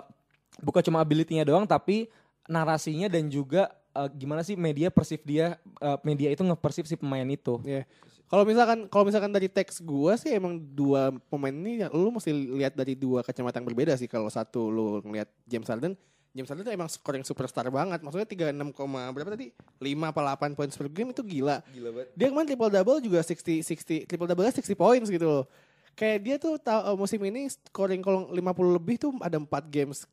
[0.61, 2.11] bukan cuma ability-nya doang tapi
[2.45, 7.25] narasinya dan juga eh, gimana sih media persif dia eh, media itu nge-persif si pemain
[7.25, 7.57] itu.
[7.65, 7.87] Iya.
[8.31, 12.79] Kalau misalkan kalau misalkan dari teks gua sih emang dua pemain ini lu mesti lihat
[12.79, 14.07] dari dua kacamata yang berbeda sih.
[14.07, 15.99] Kalau satu lu ngelihat James Harden,
[16.31, 17.99] James Harden tuh emang scoring superstar banget.
[17.99, 19.51] Maksudnya 36, koma berapa tadi?
[19.83, 21.59] 5 apa 8 points per game itu gila.
[21.75, 22.07] Gila banget.
[22.15, 25.43] Dia kemarin triple double juga 60 60 triple double 60 points gitu loh.
[25.91, 28.41] Kayak dia tuh tahu eh, musim ini scoring kalau 50
[28.73, 30.09] lebih tuh ada 4 games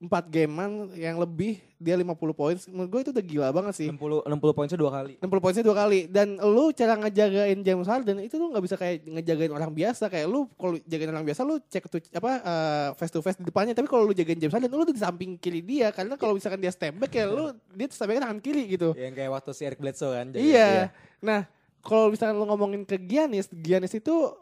[0.00, 2.64] 4 gamean yang lebih dia 50 points.
[2.66, 3.88] Menurut gue itu udah gila banget sih.
[3.92, 5.20] 60 60 poinnya dua kali.
[5.20, 9.04] 60 poinnya dua kali dan lu cara ngejagain James Harden itu tuh nggak bisa kayak
[9.04, 13.12] ngejagain orang biasa kayak lu kalau jagain orang biasa lu cek tuh apa uh, face
[13.12, 15.60] to face di depannya tapi kalau lu jagain James Harden lu tuh di samping kiri
[15.60, 18.72] dia karena kalau misalkan dia step back ya lu dia tuh step back tangan kiri
[18.72, 20.32] gitu Yang kayak waktu si Eric Bledsoe kan.
[20.32, 20.88] iya
[21.20, 21.44] nah
[21.84, 24.32] kalau misalkan lu ngomongin ke Giannis Giannis itu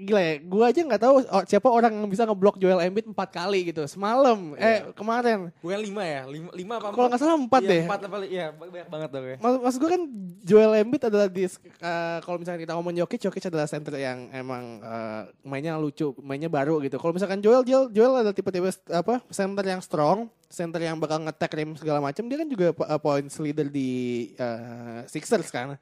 [0.00, 3.28] gila ya gua aja nggak tahu oh, siapa orang yang bisa ngeblok Joel Embiid empat
[3.28, 6.22] kali gitu semalam eh kemarin Bukan lima ya?
[6.24, 8.16] Lima, lima apa kalau nggak salah empat Iya, deh Empat apa?
[8.24, 9.38] Iya, banyak banget tuh kayak.
[9.42, 10.02] Mas, mas gue kan
[10.40, 14.80] Joel Embiid adalah di uh, kalau misalnya kita ngomong Jokic, Jokic adalah center yang emang
[14.80, 16.96] uh, mainnya lucu, mainnya baru gitu.
[16.96, 21.52] Kalau misalkan Joel, Joel, Joel adalah tipe-tipe apa center yang strong, center yang bakal ngetek
[21.54, 22.24] rim segala macam.
[22.24, 25.76] Dia kan juga uh, points leader di uh, Sixers kan.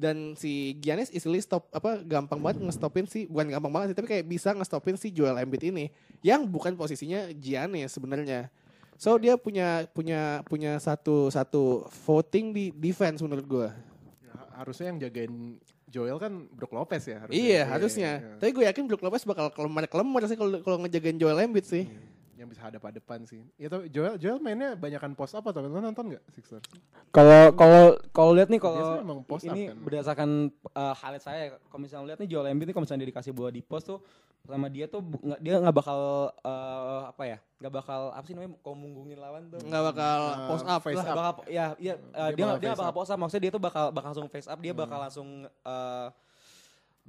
[0.00, 4.08] Dan si Giannis easily stop apa gampang banget ngestopin si bukan gampang banget sih tapi
[4.08, 5.92] kayak bisa ngestopin si Joel Embiid ini
[6.24, 8.48] yang bukan posisinya Giannis sebenarnya.
[8.96, 13.68] So dia punya punya punya satu satu voting di defense menurut gua.
[14.32, 17.36] Ha- Harusnya yang jagain Joel kan Brook Lopez ya harusnya.
[17.36, 18.10] Iya harusnya.
[18.20, 18.36] iya.
[18.38, 21.84] Tapi gue yakin Brook Lopez bakal kelemar kelemar sih kalau kalau ngejagain Joel Embiid sih.
[22.40, 23.44] Yang bisa hadap-hadapan sih.
[23.54, 26.64] Ya tapi Joel Joel mainnya banyakan post up atau lo nonton nggak Sixers?
[27.10, 29.76] Kalau kalau kalau lihat nih kalau Biasanya emang post up ini kan.
[29.78, 30.30] berdasarkan
[30.72, 33.50] uh, highlight saya kalau misalnya lihat nih Joel Embiid nih kalau misalnya dia dikasih bola
[33.50, 34.00] di post tuh
[34.42, 36.00] sama dia tuh nggak dia nggak bakal
[36.40, 40.48] uh, apa ya nggak bakal apa sih namanya kalau munggungin lawan tuh Nggak bakal Uh,
[40.48, 41.04] post up face lah.
[41.04, 42.96] Nggak bakal ya ya uh, Dia dia bakal nggak- dia bakal up.
[42.96, 45.28] post up maksudnya dia tuh bakal bakal langsung face up dia bakal langsung
[45.60, 46.08] uh,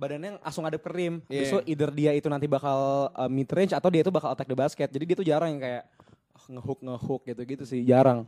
[0.02, 1.46] badannya langsung ada kerim Iya.
[1.46, 4.58] so either dia itu nanti bakal uh, mid range atau dia itu bakal attack the
[4.58, 4.90] basket.
[4.90, 5.84] Jadi dia tuh jarang yang kayak
[6.34, 7.86] oh, ngehook ngehook gitu gitu sih.
[7.86, 8.26] Jarang.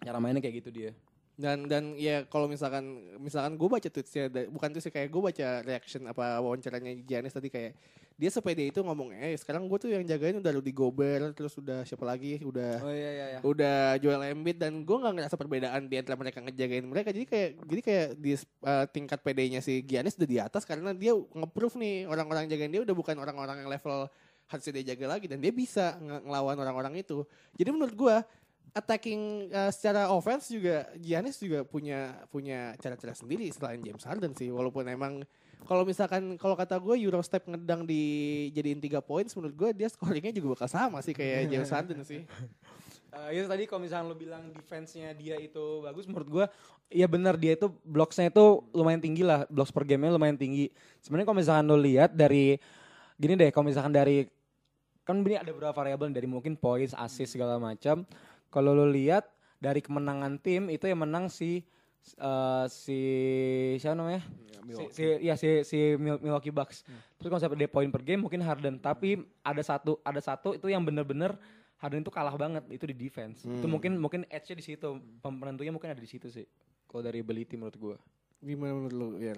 [0.00, 0.90] Cara mainnya kayak gitu dia
[1.34, 2.84] Dan dan ya kalau misalkan
[3.18, 7.74] misalkan gue baca tweetsnya bukan tweetsnya kayak gue baca reaction apa wawancaranya Giannis tadi kayak
[8.14, 11.82] dia sepede itu ngomong eh sekarang gue tuh yang jagain udah Rudy Gobert terus udah
[11.82, 13.38] siapa lagi udah Oh iya iya iya.
[13.42, 17.50] udah Joel Embiid dan gue nggak ngerasa perbedaan di antara mereka ngejagain mereka jadi kayak
[17.66, 22.06] jadi kayak di uh, tingkat PD-nya si Giannis udah di atas karena dia nge-proof nih
[22.06, 24.06] orang-orang jagain dia udah bukan orang-orang yang level
[24.46, 27.26] harusnya dia jaga lagi dan dia bisa nge- ngelawan orang-orang itu
[27.58, 28.16] jadi menurut gue
[28.74, 34.50] attacking uh, secara offense juga Giannis juga punya punya cara-cara sendiri selain James Harden sih.
[34.50, 35.22] Walaupun emang
[35.64, 38.02] kalau misalkan kalau kata gue Eurostep ngedang di
[38.52, 42.26] jadiin tiga points menurut gue dia scoringnya juga bakal sama sih kayak James Harden sih.
[43.14, 46.46] Eh, itu tadi kalau misalnya lu bilang defense-nya dia itu bagus menurut gua
[46.90, 49.46] iya benar dia itu blocksnya itu lumayan tinggi lah.
[49.46, 50.66] Blocks per game-nya lumayan tinggi.
[50.98, 52.58] Sebenarnya kalau misalkan lu lihat dari
[53.14, 54.26] gini deh kalau misalkan dari
[55.06, 58.02] kan ini ada beberapa variabel dari mungkin points assist segala macam
[58.54, 59.26] kalau lu lihat
[59.58, 61.66] dari kemenangan tim itu yang menang si
[62.22, 63.00] eh, si
[63.82, 64.22] siapa namanya
[64.70, 66.86] si, si ya si si Mil- Milwaukee Bucks
[67.18, 70.70] terus kalau sampai dia poin per game mungkin Harden tapi ada satu ada satu itu
[70.70, 71.34] yang bener-bener
[71.84, 73.44] Harden itu kalah banget itu di defense.
[73.44, 74.88] Itu mungkin mungkin edge-nya di situ.
[75.20, 76.48] Penentunya mungkin ada di situ sih.
[76.88, 77.96] Kalau dari ability menurut gua.
[78.40, 79.08] Gimana menurut lu?
[79.20, 79.36] Ya.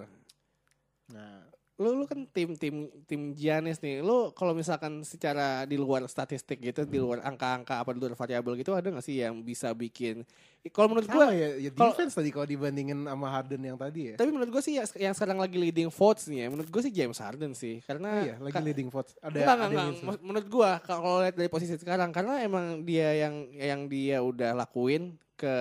[1.11, 1.43] Nah,
[1.77, 4.01] Lu lu kan tim tim tim Giannis nih.
[4.01, 8.57] Lu kalau misalkan secara di luar statistik gitu, di luar angka-angka apa di luar variabel
[8.57, 10.25] gitu ada gak sih yang bisa bikin
[10.75, 14.15] kalau menurut gua ya, ya defense tadi kalau dibandingin sama Harden yang tadi ya.
[14.19, 16.93] tapi menurut gua sih yang, yang sekarang lagi leading votes nih ya, menurut gua sih
[16.95, 17.83] James Harden sih.
[17.85, 19.15] Karena iya, lagi ka- leading votes.
[19.21, 20.19] Ada Enggak, ada enggak, enggak.
[20.23, 25.15] Menurut gua kalau lihat dari posisi sekarang karena emang dia yang yang dia udah lakuin
[25.37, 25.55] ke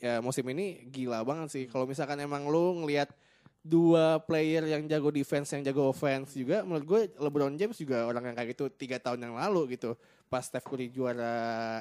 [0.00, 1.64] eh, musim ini gila banget sih.
[1.68, 3.12] Kalau misalkan emang lu ngelihat
[3.60, 8.32] dua player yang jago defense yang jago offense juga menurut gue LeBron James juga orang
[8.32, 9.92] yang kayak gitu tiga tahun yang lalu gitu
[10.26, 11.34] pas Steph Curry juara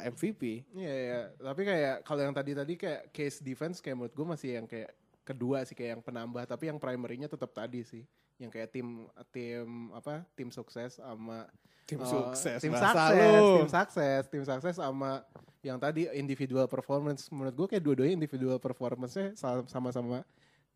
[0.03, 1.19] MVP Iya, iya.
[1.31, 4.91] Tapi kayak kalau yang tadi tadi kayak case defense kayak menurut gue masih yang kayak
[5.23, 8.03] kedua sih kayak yang penambah tapi yang primernya tetap tadi sih
[8.35, 11.45] yang kayak tim tim apa tim sukses sama
[11.85, 13.47] tim eh, sukses tim sukses lu.
[13.55, 15.21] tim sukses tim sukses sama
[15.61, 20.25] yang tadi individual performance menurut gue kayak dua-duanya individual performance-nya sa- sama-sama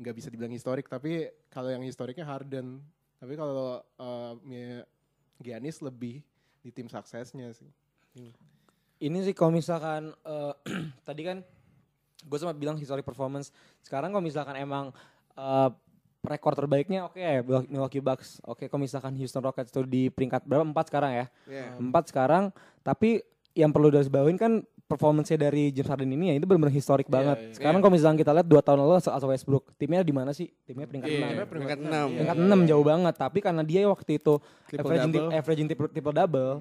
[0.03, 2.83] nggak bisa dibilang historik tapi kalau yang historiknya Harden
[3.17, 3.79] tapi kalau
[4.43, 4.83] Mi-
[5.39, 6.19] Giannis lebih
[6.63, 7.71] di tim suksesnya sih
[9.03, 10.53] Ini sih kalau misalkan eh,
[11.07, 11.43] tadi kan
[12.23, 13.51] gue sempat bilang historic performance.
[13.83, 14.95] Sekarang kalau misalkan emang
[15.35, 15.69] eh,
[16.23, 17.19] rekor terbaiknya oke
[17.67, 18.39] Milwaukee Bucks.
[18.47, 20.63] Oke kalau misalkan Houston Rockets itu di peringkat berapa?
[20.63, 21.25] Empat sekarang ya.
[21.51, 21.65] Iya.
[21.83, 22.55] Empat sekarang.
[22.79, 23.19] Tapi
[23.53, 24.63] yang perlu dibawain kan
[24.93, 27.37] performance-nya dari James Harden ini ya itu benar-benar historik banget.
[27.39, 27.51] iya.
[27.51, 27.83] Sekarang Iya.
[27.83, 30.47] kalau misalkan kita lihat dua tahun lalu atau Westbrook, timnya di mana sih?
[30.61, 31.45] Timnya peringkat Iya, enam.
[31.45, 32.07] peringkat enam.
[32.11, 34.33] Peringkat 6 jauh banget, tapi karena dia waktu itu
[34.65, 35.29] Triple averaging, double.
[35.31, 36.51] averaging triple, triple double,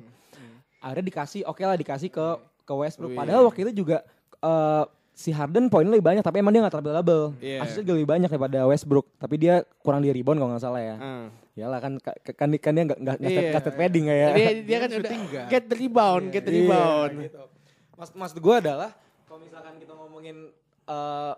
[0.78, 2.26] akhirnya dikasih oke lah dikasih ke
[2.62, 3.12] ke Westbrook.
[3.12, 4.02] Padahal waktu itu juga
[4.38, 7.24] eh, si Harden poinnya lebih banyak, tapi emang dia nggak triple double.
[7.38, 7.62] Iya.
[7.62, 10.96] Asisnya lebih banyak daripada Westbrook, tapi dia kurang di rebound kalau nggak salah ya.
[10.96, 11.26] Ah.
[11.52, 13.42] Iyalah kan ka- kan, kan dia nggak nggak nggak Iya.
[13.46, 14.14] nggak step padding ya.
[14.32, 15.12] Dia, dia kan udah
[15.46, 17.12] get the rebound, get the Iya, rebound.
[17.20, 17.42] gitu.
[18.02, 18.90] Mas maksud gue adalah
[19.24, 20.50] kalau misalkan kita ngomongin
[20.84, 21.34] eh,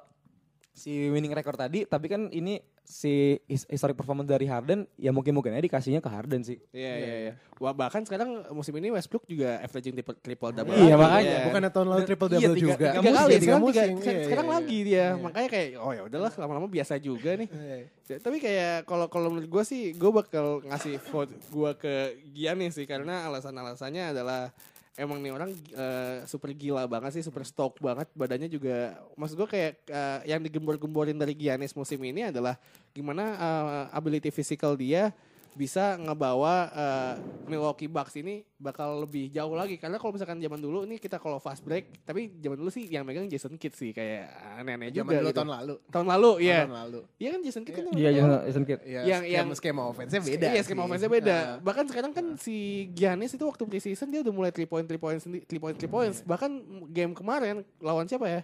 [0.72, 5.32] si winning record tadi, tapi kan ini si his- historic performance dari Harden, ya mungkin
[5.32, 6.56] mungkin aja dikasihnya ke Harden sih.
[6.70, 7.32] Iya iya iya.
[7.56, 10.72] Wah bahkan sekarang musim ini Westbrook juga averaging triple, triple double.
[10.74, 11.24] Iya, makanya.
[11.30, 11.44] Iya.
[11.46, 13.88] bukannya tahun lalu triple Iya, double tiga, juga tiga, Musim, kali tiga sekarang, tiga, musim.
[13.94, 14.84] sekarang, Iya, sekarang iya, lagi iya.
[14.84, 15.08] dia Iya.
[15.20, 17.76] makanya kayak oh ya udahlah lama-lama biasa juga nih Iya.
[18.04, 21.94] Ya, tapi kayak kalau kalau menurut gue sih gue bakal ngasih vote gue ke
[22.32, 24.50] Giannis sih karena alasan-alasannya adalah
[24.94, 28.06] emang nih orang eh, super gila banget sih super stock banget.
[28.14, 32.54] Badannya juga maksud gue kayak eh, yang digembor-gemborin dari Giannis musim ini adalah
[32.94, 35.10] gimana eh, ability physical dia
[35.54, 37.14] bisa ngebawa eh,
[37.46, 41.36] Milwaukee Bucks ini bakal lebih jauh lagi karena kalau misalkan zaman dulu nih kita kalau
[41.36, 44.26] fast break tapi zaman dulu sih yang megang Jason Kidd sih kayak
[44.56, 45.36] aneh-aneh Zaman juga dulu gitu.
[45.36, 45.74] tahun lalu.
[45.88, 47.00] tahun lalu iya Tahun lalu.
[47.16, 48.36] iya kan Jason Kidd kan Iya, lalu.
[48.44, 48.80] Jason Kidd.
[48.82, 50.46] Ya, Yang- skema, yang- skema offense-nya beda.
[50.48, 50.84] Iya, skema sih.
[50.84, 51.36] offense-nya beda.
[51.36, 51.46] Ah.
[51.60, 52.56] Bahkan sekarang kan si
[52.90, 56.16] Giannis itu waktu preseason dia udah mulai 3 point 3 point 3 point 3 points.
[56.18, 56.26] Iya.
[56.26, 56.50] Bahkan
[56.90, 58.40] game kemarin lawan siapa ya?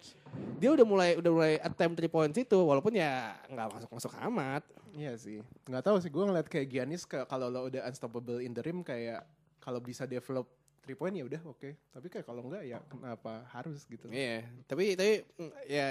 [0.56, 4.62] Dia udah mulai udah mulai attempt 3 points itu walaupun ya nggak masuk-masuk amat.
[4.92, 5.40] Iya sih.
[5.64, 9.24] Nggak tahu sih gue ngeliat kayak Giannis kalau lo udah unstoppable in the rim kayak
[9.58, 10.44] kalau bisa develop
[10.80, 11.64] three point ya udah oke.
[11.90, 14.08] Tapi kayak kalau enggak ya kenapa harus gitu.
[14.08, 15.86] Iya, tapi tapi mm, ya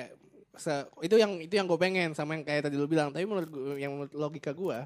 [0.53, 3.09] se- itu yang itu yang gue pengen sama yang kayak tadi lu bilang.
[3.09, 4.77] Tapi menurut gua, yang menurut logika gue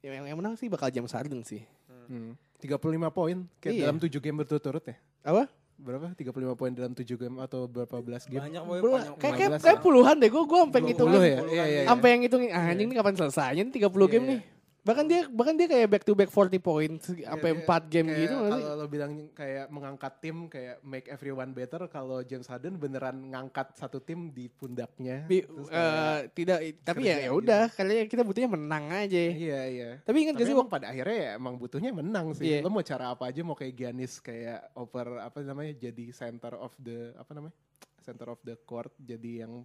[0.00, 1.64] yang, yang menang sih bakal James Harden sih.
[2.08, 2.36] Hmm.
[2.60, 2.76] 35
[3.08, 3.82] poin kayak Iya.
[3.84, 4.96] dalam 7 game berturut-turut ya.
[5.24, 5.48] Apa?
[5.80, 6.12] Berapa?
[6.12, 8.36] 35 poin dalam 7 game atau berapa belas game?
[8.38, 9.14] Banyak Belum- banyak.
[9.16, 9.82] kayak, kayak, 15 kayak ya.
[9.82, 10.28] puluhan deh.
[10.28, 11.16] Gue gue sampai 20 ngitungin.
[11.16, 11.24] ya?
[11.24, 11.80] Iya, iya, iya.
[11.88, 14.30] Sampai yang ngitungin ah, anjing ini kapan selesainya nih 30 Iya, game iya.
[14.30, 14.40] nih.
[14.80, 18.20] Bahkan dia bahkan dia kayak back to back 40 points sampai Iya, 4 game kayak
[18.22, 18.36] gitu?
[18.40, 23.76] Kalau lo bilang kayak mengangkat tim kayak make everyone better, kalau James Harden beneran ngangkat
[23.76, 25.24] satu tim di pundaknya.
[25.24, 29.20] Bi- kayak- tidak tapi ya ya udah kayaknya kita butuhnya menang aja.
[29.20, 29.90] Iya iya.
[30.00, 32.44] Tapi ingat Tapi gak sih pada akhirnya ya emang butuhnya menang sih.
[32.46, 32.58] Iya.
[32.64, 36.72] Lo mau cara apa aja mau kayak Giannis kayak over apa namanya jadi center of
[36.80, 37.52] the apa namanya?
[38.00, 39.64] Center of the court jadi yang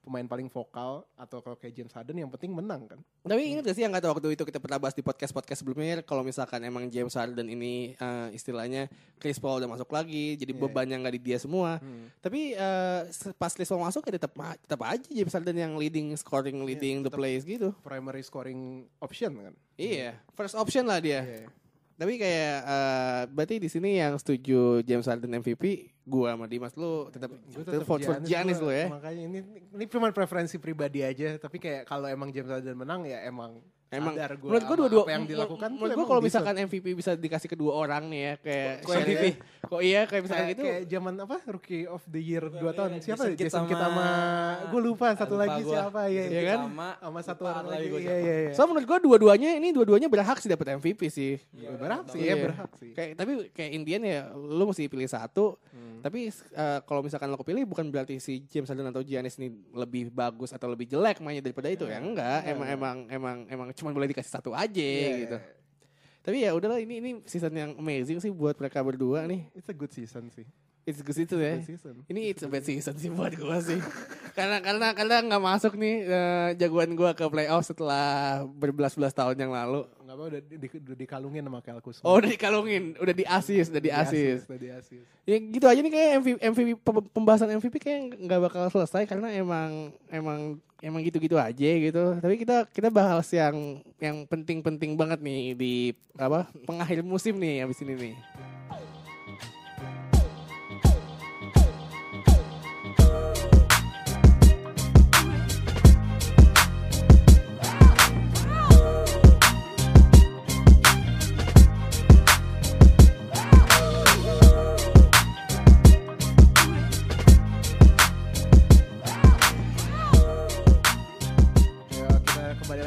[0.00, 3.00] pemain paling vokal atau kalau kayak James Harden yang penting menang kan.
[3.22, 6.20] Tapi ingat gak sih yang kata waktu itu kita pernah bahas di podcast-podcast sebelumnya kalau
[6.20, 10.60] misalkan emang James Harden ini eh, istilahnya Chris Paul udah masuk lagi jadi Iya.
[10.60, 11.78] bebannya nggak di dia semua.
[11.78, 12.12] Hmm.
[12.18, 12.52] Tapi
[13.08, 17.00] se- pas Chris Paul masuk ya tetap tetap aja James Harden yang leading scoring leading
[17.00, 17.16] the tetap.
[17.16, 17.72] plays gitu.
[17.80, 19.54] Primary scoring option kan.
[19.74, 21.20] Iya, first option lah dia.
[21.20, 21.48] Iya.
[21.94, 27.08] Tapi kayak eh, berarti di sini yang setuju James Harden MVP gua sama Dimas lu
[27.08, 28.90] tetap tetap vote for Giannis lu ya.
[28.90, 31.38] Makanya ini ini cuma preferensi pribadi aja.
[31.38, 33.62] Tapi kayak kalau emang James Harden menang ya emang
[33.94, 36.54] Emang sadar gua menurut gua sama dua-dua apa yang dilakukan menurut gua emang kalau misalkan
[36.60, 39.24] MVP bisa dikasih ke dua orang nih ya kayak Kok MVP?
[39.64, 40.64] Kok iya kayak misalkan kayak, gitu.
[40.64, 44.60] kayak zaman apa rookie of the year 2 tahun siapa Jason Jason, Kidd Kidd sama-
[44.66, 45.72] gue lupa satu Lupa lagi gua.
[45.74, 46.58] siapa ya Iya ya kan?
[46.64, 50.36] Sama, sama satu orang lagi iya iya iya So menurut gua dua-duanya ini dua-duanya berhak
[50.36, 51.40] sih dapat MVP sih.
[51.54, 52.30] Ya, berhak sih Iya.
[52.30, 55.56] ya berhak sih Kayak tapi kayak Indian ya lu mesti pilih satu.
[55.70, 56.00] Hmm.
[56.00, 60.10] Tapi eh, kalau misalkan lo kepilih bukan berarti si James Harden atau Giannis ini lebih
[60.10, 62.44] bagus atau lebih jelek mainnya daripada itu ya enggak.
[62.44, 62.74] Emang enggak.
[62.74, 65.36] emang emang emang cuma boleh dikasih satu aja Iya, gitu.
[65.36, 65.52] iya.
[66.20, 69.44] Tapi ya udahlah ini ini season yang amazing sih buat mereka berdua nih.
[69.52, 70.48] it's a good season sih
[70.84, 71.56] It's good itu ya.
[71.56, 73.80] good season Ini it's a bad season sih buat gua sih.
[74.36, 78.04] karena karena karena nggak masuk nih eh, jagoan gua ke playoff setelah
[78.46, 79.88] berbelas-belas tahun yang lalu.
[79.98, 83.68] nggak apa udah, di, di- udah dikalungin sama Kuzma Oh udah dikalungin, udah di assist,
[83.68, 84.44] udah di assist.
[84.44, 88.40] udah di assist Ya gitu aja nih kayak MVP, MVP pem- pembahasan MVP kayak nggak
[88.42, 92.04] bakal selesai karena emang emang emang gitu-gitu aja gitu.
[92.20, 95.74] Tapi kita kita bahas yang yang penting-penting banget nih di
[96.20, 98.14] apa pengakhir musim nih abis ini nih.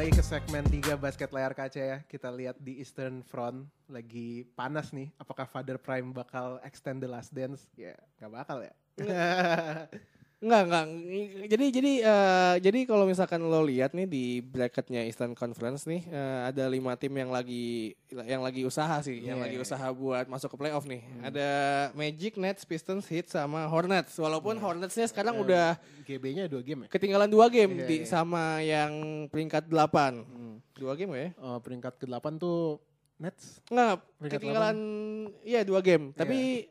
[0.08, 0.64] Kembali lagi ke segmen
[0.96, 2.00] 3 basket layar kaca ya.
[2.08, 5.12] Kita lihat di Eastern Front lagi panas nih.
[5.20, 7.68] Apakah Father Prime bakal extend the last dance?
[7.76, 8.72] Ya, nggak bakal ya.
[10.38, 10.86] Enggak, enggak.
[11.50, 16.40] Jadi jadi eh, jadi kalau misalkan lo lihat nih di bracketnya Eastern Conference nih eh,
[16.46, 19.50] ada lima tim yang lagi yang lagi usaha sih, yang Yeah.
[19.50, 21.02] lagi usaha buat masuk ke playoff nih.
[21.22, 21.50] Ada
[21.92, 24.14] Magic, Nets, Pistons, Heat sama Hornets.
[24.14, 25.74] Walaupun Hornetsnya sekarang udah
[26.06, 26.88] GB-nya dua game ya?
[26.88, 28.06] ketinggalan dua game Iya, di iya.
[28.06, 28.94] sama yang
[29.28, 30.56] peringkat 8 Hmm.
[30.72, 31.28] Dua game ya?
[31.40, 32.78] Oh, peringkat ke-8 tuh
[33.18, 33.58] Nets.
[33.68, 34.78] Enggak, ketinggalan
[35.42, 36.14] iya dua game.
[36.14, 36.70] Tapi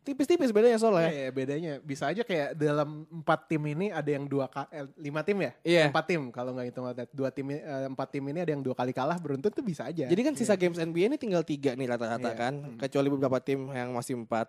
[0.00, 1.12] tipis-tipis bedanya soalnya.
[1.12, 5.20] Ya, ya, bedanya bisa aja kayak dalam empat tim ini ada yang dua eh, lima
[5.22, 5.52] tim ya?
[5.62, 5.84] Iya.
[5.92, 6.84] Empat tim kalau nggak hitung.
[7.12, 10.08] Dua tim eh, empat tim ini ada yang dua kali kalah beruntun tuh bisa aja.
[10.08, 12.38] Jadi kan sisa games NBA ini tinggal tiga nih rata-rata Iya.
[12.38, 14.48] kan, kecuali beberapa tim yang masih empat.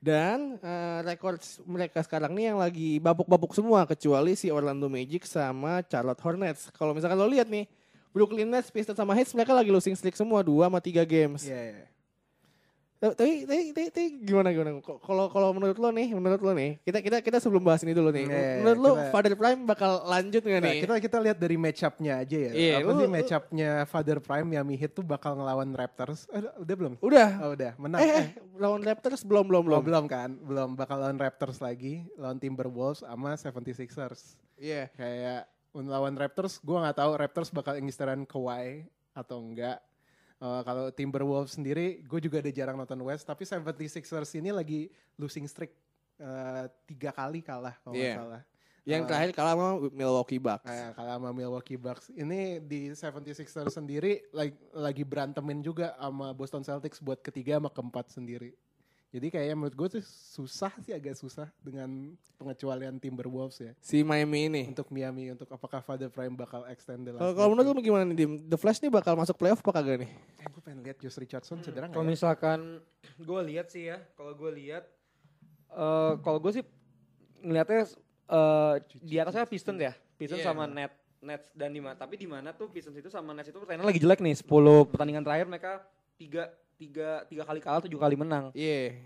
[0.00, 1.36] Dan eh, rekor
[1.68, 6.72] mereka sekarang nih yang lagi babuk-babuk semua, kecuali si Orlando Magic sama Charlotte Hornets.
[6.72, 7.68] Kalau misalkan lo lihat nih,
[8.10, 11.46] Brooklyn Nets, Pistons sama Heat mereka lagi losing streak semua dua sama tiga games.
[11.46, 11.86] Iya, iya.
[13.00, 14.76] Tapi, tapi, tapi, tapi gimana gimana?
[14.84, 18.12] Kalau kalau menurut lo nih, menurut lo nih, kita kita kita sebelum bahas ini dulu
[18.12, 18.28] nih.
[18.28, 20.78] Iya, menurut lo kita- Father Prime bakal lanjut nggak Nah, nih?
[20.84, 22.52] kita kita lihat dari match-up-nya aja ya.
[22.52, 26.28] Iya, Apa lu- sih lu- match-up-nya Father Prime Miami Heat tuh bakal ngelawan Raptors?
[26.28, 26.92] Eh, udah belum?
[27.00, 27.28] Udah.
[27.40, 27.98] Oh, udah, menang.
[27.98, 30.04] Eh, eh, lawan Raptors belum belum Belum, belum.
[30.04, 30.30] belum kan?
[30.36, 34.36] Belum bakal lawan Raptors lagi, lawan Timberwolves sama 76ers.
[34.54, 34.92] Iya.
[34.92, 39.80] Kayak lawan Raptors, gua nggak tahu Raptors bakal ngisteran Kawhi atau enggak.
[40.40, 44.88] Eh, kalau Timberwolves sendiri, gue juga ada jarang nonton West, tapi 76ers ini lagi
[45.20, 45.76] losing streak
[46.16, 48.16] eh, tiga kali kalah kalau nggak Iya.
[48.16, 48.42] salah.
[48.84, 50.64] Yang Eh, terakhir kalah sama Milwaukee Bucks.
[50.64, 52.06] Kayak kalah sama Milwaukee Bucks.
[52.12, 58.08] Ini di 76ers sendiri lagi, lagi berantemin juga sama Boston Celtics buat ketiga sama keempat
[58.08, 58.52] sendiri.
[59.10, 63.74] Jadi kayaknya menurut gue tuh susah sih agak susah dengan pengecualian Timberwolves ya.
[63.82, 64.62] Si Miami ini.
[64.70, 68.14] Untuk Miami, untuk apakah Father Prime bakal extend the last Kalau menurut lu gimana nih
[68.16, 68.38] Dim?
[68.46, 70.10] The Flash nih bakal masuk playoff apa kagak nih?
[70.38, 72.14] Eh, gue pengen lihat Josh Richardson cedera Kalau nggak ya?
[72.14, 72.58] misalkan
[73.28, 74.86] gue lihat sih ya, kalau gue lihat,
[75.68, 76.64] eh kalau gue sih
[77.42, 77.82] ngelihatnya
[78.30, 80.54] eh di atasnya Pistons ya, Pistons Iya.
[80.54, 81.98] sama Net, Nets dan di mana.
[81.98, 84.38] Tapi di mana tuh Pistons itu sama Nets itu pertandingan lagi jelek nih.
[84.38, 85.82] 10 pertandingan terakhir mereka
[86.14, 86.46] tiga
[86.80, 88.48] tiga tiga kali kalah tujuh kali menang.
[88.56, 88.96] Iya.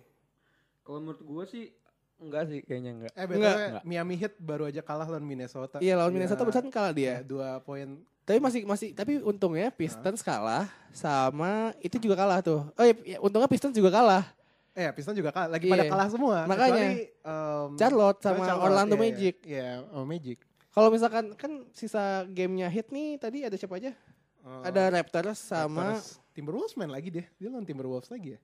[0.87, 1.67] Kalau menurut gue sih
[2.15, 3.13] Enggak sih, kayaknya enggak.
[3.19, 3.57] Eh Enggak.
[3.59, 5.83] btw Miami Heat baru aja kalah lawan Minnesota.
[5.83, 7.19] Iya lawan Minnesota barusan kalah dia.
[7.21, 7.99] iya, dua poin.
[8.25, 12.65] Tapi masih masih tapi untungnya Pistons kalah sama itu juga kalah tuh.
[12.79, 14.25] Oh iya, iya, untungnya Pistons juga kalah.
[14.73, 15.51] Eh Pistons juga kalah.
[15.51, 15.75] Lagi Iya.
[15.75, 16.37] pada kalah semua.
[16.47, 16.87] Makanya.
[16.87, 19.11] Kecuali, em, Charlotte sama Charlotte, Orlando iya, iya.
[19.11, 19.37] Magic.
[19.45, 20.39] Iya, oh Magic.
[20.71, 23.91] Kalau misalkan kan sisa gamenya hit nih tadi ada siapa aja?
[23.91, 26.23] Eh, ada Raptors sama Raptors.
[26.35, 27.27] Timberwolves main lagi deh.
[27.39, 28.41] Dia lawan Timberwolves lagi ya?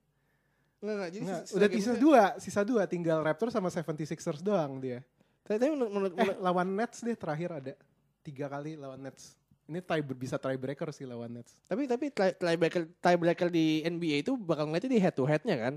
[0.80, 2.82] Enggak, enggak, jadi Nggak, sisa udah sisa dua, sisa dua.
[2.86, 5.02] Tinggal Raptors sama 76ers doang dia.
[5.42, 7.74] Tapi, tapi menurut, menurut, Eh, menurut- lawan Nets deh terakhir ada.
[8.22, 9.34] Tiga kali lawan Nets.
[9.66, 11.54] Ini tie, bisa tiebreaker sih lawan Nets.
[11.64, 15.74] tapi tapi tie- tiebreaker tiebreaker di NBA itu bakal ngeliatnya di head to headnya kan?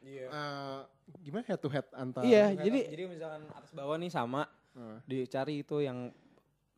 [0.00, 0.26] Iya.
[0.26, 0.80] Eh,
[1.20, 2.20] gimana head to head antar?
[2.22, 4.98] Iya, Jadi, jadi jadi misalkan atas bawah nih sama Eh.
[5.06, 6.10] dicari itu yang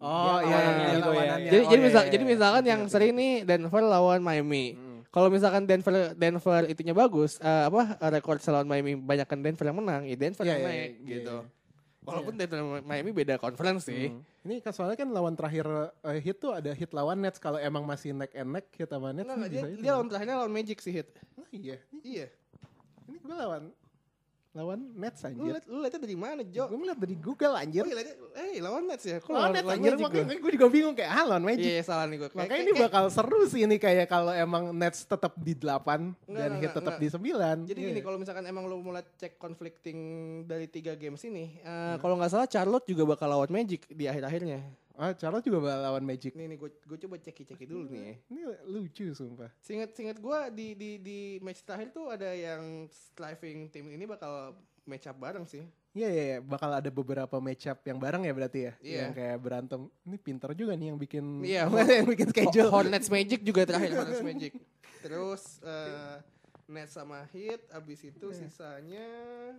[0.03, 1.15] Oh iya, iya, gitu ya.
[1.15, 1.51] lawanannya.
[1.51, 2.33] jadi Oh, jadi iya, misal iya, jadi iya.
[2.35, 4.75] misalkan yang sering nih Denver lawan Miami.
[4.75, 4.99] Mm.
[5.15, 9.79] Kalau misalkan Denver Denver itunya bagus, eh, apa rekor lawan Miami banyak kan Denver yang
[9.79, 11.37] menang, ya Denver Iya, yang iya, naik iya, gitu.
[11.39, 11.61] iya.
[12.03, 14.11] Walaupun Denver sama Miami beda conference sih.
[14.11, 14.27] Hmm.
[14.43, 15.67] Ini kan soalnya kan lawan terakhir
[16.03, 19.15] eh, hit tuh ada hit lawan Nets kalau emang masih neck and neck hit sama
[19.15, 21.07] Nets enggak, dia, dia lawan terakhirnya lawan Magic sih hit.
[21.39, 21.79] Oh, iya.
[22.03, 22.27] Iya.
[23.07, 23.71] ini gue lawan
[24.53, 25.53] lawan Nets Lu anjir.
[25.57, 26.69] liat, lu liatnya dari mana, Jo?
[26.69, 27.83] Gue ngeliat dari Google anjir.
[27.83, 29.17] Oh iya, liatnya, eh lawan Nets ya?
[29.17, 31.71] Kok lawan Nets anjir Magic makanya gue juga bingung kayak ah lawan Magic.
[31.73, 32.29] Iya, salah nih gue.
[32.31, 36.51] Makanya ini bakal seru sih ini kayak kalau emang Nets tetap di 8 Enggak, dan
[36.53, 37.65] enggak, hit tetap di 9.
[37.65, 37.89] Jadi Iya.
[37.89, 39.99] gini, kalau misalkan emang lu mulai cek conflicting
[40.45, 41.97] dari tiga games ini, eh, Hmm.
[41.99, 44.61] kalau nggak salah Charlotte juga bakal lawan Magic di akhir-akhirnya.
[45.03, 46.31] Ah, Charlotte juga bakal lawan Magic.
[46.33, 47.99] Nih nih gue gue coba ceki-ceki dulu nih.
[47.99, 48.15] ya.
[48.29, 48.41] Ini
[48.71, 49.51] lucu sumpah.
[49.59, 54.55] Singkat singkat gue di di di match terakhir tuh ada yang striving tim ini bakal
[54.83, 55.67] match up bareng sih.
[55.93, 56.39] Iya, iya, iya.
[56.39, 58.73] bakal ada beberapa match up yang bareng ya berarti ya.
[58.79, 58.99] Iya.
[59.03, 59.81] Yang kayak berantem.
[60.03, 61.63] Ini pinter juga nih yang bikin Iya,
[61.99, 62.71] yang bikin schedule.
[62.71, 64.53] Ho- Hornets Magic juga terakhir Hornets Magic.
[65.03, 66.17] Terus eh
[66.73, 68.39] Nets sama Heat, abis itu Iya.
[68.41, 69.07] sisanya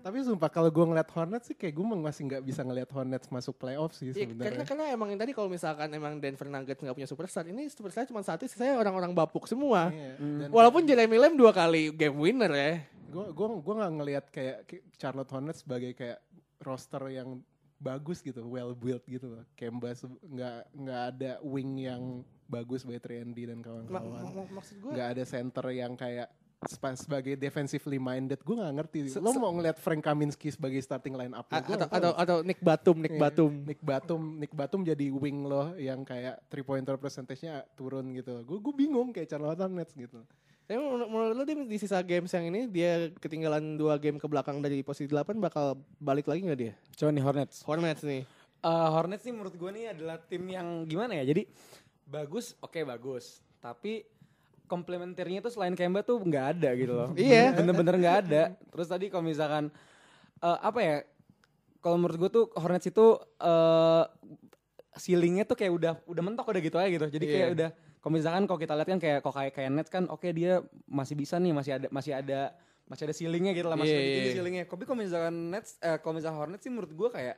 [0.01, 3.55] Tapi sumpah kalau gue ngeliat Hornets sih kayak gue masih nggak bisa ngeliat Hornets masuk
[3.55, 4.65] playoff sih Iya, karena sebenarnya.
[4.65, 8.19] karena emang yang tadi kalau misalkan emang Denver Nuggets nggak punya superstar, ini superstar cuma
[8.19, 9.87] satu, sisanya orang-orang bapuk semua.
[9.87, 10.17] Iya.
[10.17, 10.37] Hmm.
[10.39, 12.73] Dan Walaupun Jeremy Lamb dua kali game winner ya.
[13.07, 14.57] gue gue gue nggak ngelihat kayak
[14.93, 16.17] Charlotte Hornets sebagai kayak
[16.59, 17.45] roster yang
[17.75, 19.43] bagus gitu, well built gitu loh.
[19.53, 22.03] Kemba nggak nggak ada wing yang
[22.45, 24.23] bagus by 3D dan kawan-kawan.
[24.23, 26.25] mak- maksud gue Nggak ada center yang kayak
[26.67, 28.39] sebagai defensively minded.
[28.39, 28.97] Gue nggak ngerti.
[29.09, 31.47] Se- Lo mau ngeliat Frank Kaminsky sebagai starting line up?
[31.47, 33.51] Atau, atau atau Nick Batum, Nick Iya, Batum.
[33.63, 38.43] Nick Batum, Nick Batum jadi wing loh yang kayak three pointer percentage-nya turun gitu.
[38.43, 40.21] Gue gue bingung kayak Charlotte Hornets gitu.
[40.63, 44.23] Tapi menurut, menurut lo di, di sisa games yang ini dia ketinggalan dua game ke
[44.23, 46.73] belakang dari posisi 8 bakal balik lagi nggak dia?
[46.95, 47.57] coba nih Hornets.
[47.67, 48.23] Hornets nih.
[48.63, 51.27] Eh, Hornets nih menurut gue nih adalah tim yang gimana ya?
[51.27, 51.51] Jadi
[52.05, 53.43] bagus, oke bagus.
[53.59, 54.07] Tapi
[54.67, 57.09] komplementernya tuh selain Kemba tuh nggak ada gitu loh.
[57.19, 57.53] Iya.
[57.55, 58.43] Bener-bener nggak ada.
[58.71, 59.69] Terus tadi kalau misalkan
[60.41, 60.95] eh, apa ya?
[61.83, 64.03] Kalau menurut gue tuh Hornets itu eh
[64.93, 67.07] ceilingnya tuh kayak udah udah mentok udah gitu aja gitu.
[67.09, 67.55] Jadi kayak Iya.
[67.55, 67.69] udah
[68.03, 71.15] kalau misalkan kalau kita lihat kan kayak kok kayak kayak Nets kan oke dia masih
[71.15, 72.51] bisa nih masih ada masih ada
[72.83, 74.35] masih ada ceilingnya gitu lah masih ada iya, tinggi iya.
[74.37, 74.63] ceilingnya.
[74.67, 77.35] Tapi kalau misalkan Nets eh, kalau misalkan Hornets sih menurut gue kayak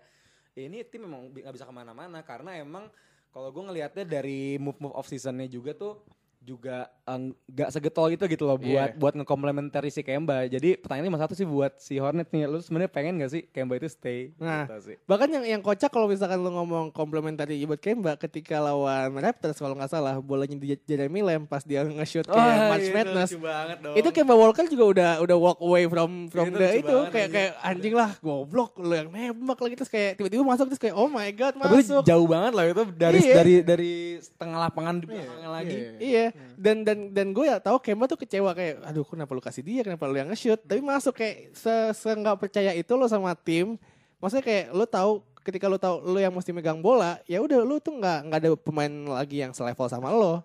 [0.56, 2.88] ya ini tim memang nggak bisa ke mana-mana karena emang
[3.30, 6.00] kalau gue ngelihatnya dari move move off seasonnya juga tuh
[6.46, 8.96] juga eh, nggak segetol itu gitu loh buat Iya.
[8.96, 10.46] buat ngekomplementari si Kemba.
[10.46, 13.76] Jadi pertanyaan cuma satu sih buat si Hornet nih, lu sebenarnya pengen gak sih Kemba
[13.76, 14.30] itu stay?
[14.38, 14.96] Nah, Gitu sih.
[15.04, 19.74] Bahkan yang yang kocak kalau misalkan lu ngomong komplementari buat Kemba ketika lawan Raptors kalau
[19.74, 23.30] nggak salah bolanya di Jeremy Lamb pas dia nge-shoot kayak Wah, March itu Madness.
[23.76, 23.96] dong.
[23.96, 27.52] Itu Kemba Walker juga udah udah walk away from from Itu the itu kayak kayak
[27.60, 31.26] anjing lah goblok lu yang nembak lagi terus kayak tiba-tiba masuk terus kayak oh my
[31.32, 32.04] god Tapi itu masuk.
[32.04, 33.34] jauh banget lah itu dari Iya.
[33.34, 35.76] dari dari setengah lapangan di belakangnya lagi.
[35.76, 35.92] Iya.
[35.98, 36.26] Iya,
[36.56, 39.82] dan dan dan gue ya tahu Kemba tuh kecewa kayak, aduh kenapa lu kasih dia,
[39.84, 40.60] kenapa lu yang nge-shoot.
[40.64, 43.80] Tapi masuk kayak se se nggak percaya itu lo sama tim.
[44.20, 45.12] Maksudnya kayak lu tahu
[45.46, 48.50] ketika lu tahu lu yang mesti megang bola, ya udah lu tuh nggak nggak ada
[48.58, 50.44] pemain lagi yang selevel sama lo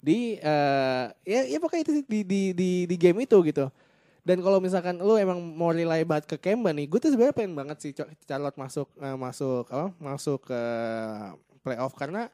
[0.00, 3.68] di eh ya ya pokoknya itu di di di di game itu gitu.
[4.20, 7.56] Dan kalau misalkan lu emang mau rely banget ke Kemba nih, gue tuh sebenarnya pengen
[7.56, 7.92] banget sih
[8.28, 10.60] Charlotte masuk eh, masuk apa masuk ke
[11.64, 12.28] playoff karena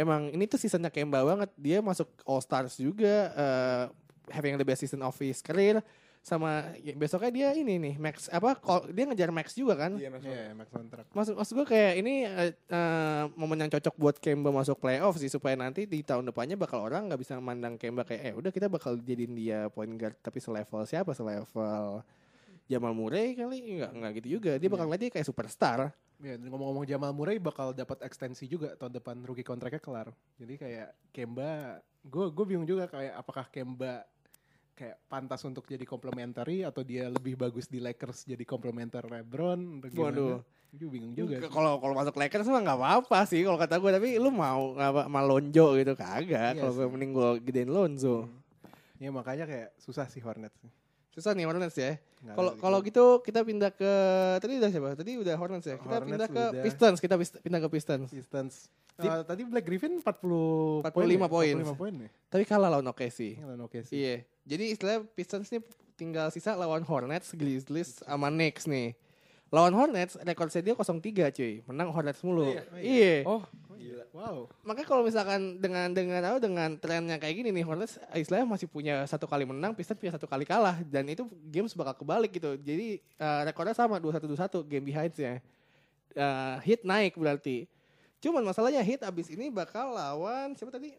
[0.00, 1.52] emang ini tuh seasonnya Kemba banget.
[1.54, 3.84] Dia masuk All Stars juga, eh,
[4.32, 5.84] having the best season of his career.
[6.20, 9.96] Sama ya, besoknya dia ini nih Max apa call- dia ngejar Max juga kan?
[9.96, 10.20] Iya, Mas.
[10.20, 11.08] Iya, max contract.
[11.16, 15.32] Maksud maksud gue kayak ini eh, eh, momen yang cocok buat Kemba masuk playoff sih
[15.32, 18.68] supaya nanti di tahun depannya bakal orang nggak bisa memandang Kemba kayak eh udah kita
[18.68, 22.04] bakal jadiin dia point guard tapi selevel siapa selevel
[22.68, 25.88] Jamal Murray kali nggak nggak gitu juga dia bakal ngeliat dia kayak superstar
[26.20, 30.12] Ya, dan ngomong-ngomong Jamal Murray bakal dapat ekstensi juga tahun depan rookie kontraknya kelar.
[30.36, 34.04] Jadi kayak Kemba, gue gue bingung juga kayak apakah Kemba
[34.76, 39.80] kayak pantas untuk jadi complementary atau dia lebih bagus di Lakers jadi complementer LeBron?
[39.96, 40.44] Waduh.
[40.70, 41.40] Gue bingung juga.
[41.48, 45.08] Kalau kalau masuk Lakers mah nggak apa-apa sih kalau kata gue tapi lu mau apa
[45.08, 46.52] malonjo gitu kagak.
[46.52, 48.28] Iya kalau gue mending gue gedein Lonzo.
[49.00, 50.60] Ya makanya kayak susah sih Hornets.
[51.16, 51.96] Susah nih Hornets ya.
[52.20, 53.24] Kalau kalau gitu.
[53.24, 53.92] kita pindah ke
[54.44, 54.88] tadi udah siapa?
[54.92, 55.76] Tadi udah Hornets ya.
[55.80, 56.64] Kita Hornets pindah ke udah.
[56.64, 56.98] Pistons.
[57.00, 58.08] Kita pindah ke Pistons.
[58.12, 58.54] Pistons.
[59.00, 61.54] Eh, tadi Black Griffin 40 45 poin.
[61.64, 62.08] 45 poin ya.
[62.28, 63.40] Tapi kalah lawan OKC.
[63.40, 63.96] Lawan oke sih.
[63.96, 64.14] Iya.
[64.44, 65.64] Jadi istilahnya Pistons nih
[65.96, 68.92] tinggal sisa lawan Hornets, Grizzlies, sama Knicks nih.
[69.50, 71.64] Lawan Hornets, rekor dia 0-3 cuy.
[71.66, 72.46] Menang Hornets mulu.
[72.52, 72.62] iya?
[72.78, 73.16] Iya.
[73.26, 73.42] Oh,
[74.20, 74.52] Wow.
[74.68, 79.00] Makanya kalau misalkan dengan dengan apa dengan trennya kayak gini nih Hornets istilahnya masih punya
[79.08, 82.60] satu kali menang, Pistons punya satu kali kalah dan itu games bakal kebalik gitu.
[82.60, 85.40] Jadi eh, rekornya sama 21-21 game behindsnya.
[86.12, 87.64] Eh, hit naik berarti.
[88.20, 90.92] Cuman masalahnya hit abis ini bakal lawan siapa tadi?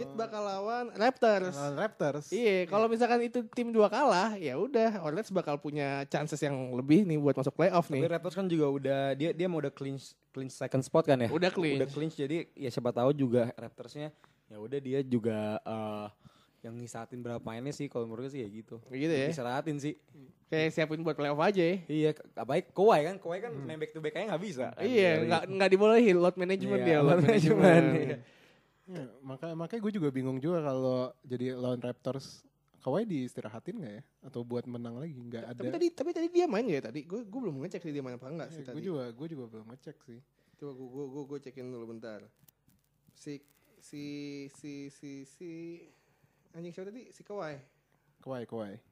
[0.00, 1.52] Hit bakal lawan Raptors.
[1.52, 2.26] Lawan Raptors.
[2.32, 7.04] Iya, kalau misalkan itu tim dua kalah, ya udah Hornets bakal punya chances yang lebih
[7.04, 8.08] nih buat masuk playoff tapi nih.
[8.08, 11.28] Raptors kan juga udah dia dia mau udah clinch clinch second spot kan ya?
[11.28, 11.84] Udah clinch.
[11.84, 14.08] Udah clinch jadi ya siapa tahu juga Raptorsnya
[14.50, 16.06] ya udah dia juga eh,
[16.60, 18.80] yang ngisatin berapa mainnya sih kalau menurut gue sih ya gitu.
[18.88, 19.28] Gitu ya.
[19.32, 19.96] Istirahatin sih.
[20.50, 21.76] Kayak siapin buat playoff aja ya.
[21.86, 22.10] Iya,
[22.42, 24.66] baik Kawhi kan, Kawhi kan main back to back kayaknya nggak bisa.
[24.74, 24.82] kan.
[24.82, 28.20] Iya, nggak nggak dibolehin load management Iya, dia, load load management, management.
[28.90, 29.06] Iya.
[29.06, 32.42] Ya, maka makanya gue juga bingung juga kalau jadi lawan Raptors
[32.80, 34.02] Kawhi diistirahatin nggak ya?
[34.24, 35.12] Atau buat menang lagi?
[35.12, 35.60] Nggak ada.
[35.60, 37.00] Tapi tadi tapi tadi dia main gak ya tadi?
[37.04, 38.80] Gue gue belum ngecek sih dia main apa enggak sih gue tadi.
[38.80, 40.20] juga gue juga belum ngecek sih.
[40.56, 42.24] Coba gue gue gue, gue cekin dulu bentar.
[43.12, 43.36] Si
[43.84, 44.04] si
[44.56, 45.48] si si si
[46.56, 47.12] anjing siapa tadi?
[47.12, 47.60] Si Kawhi.
[48.24, 48.89] Kawhi Kawhi.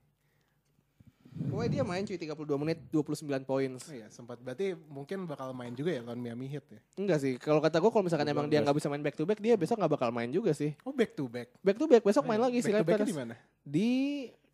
[1.48, 3.70] Kawhi dia main cuy 32 menit 29 poin.
[3.74, 4.38] Oh iya sempat.
[4.38, 6.80] Berarti mungkin bakal main juga ya lawan Miami Heat ya?
[6.94, 9.42] Enggak sih, kalau kata gue kalau misalkan emang dia nggak bisa main back to back,
[9.42, 10.74] dia besok nggak bakal main juga sih.
[10.86, 11.50] Oh back to back.
[11.62, 13.10] Back to back besok main lagi si back to backnya Raptors.
[13.10, 13.34] di mana?
[13.66, 13.90] Di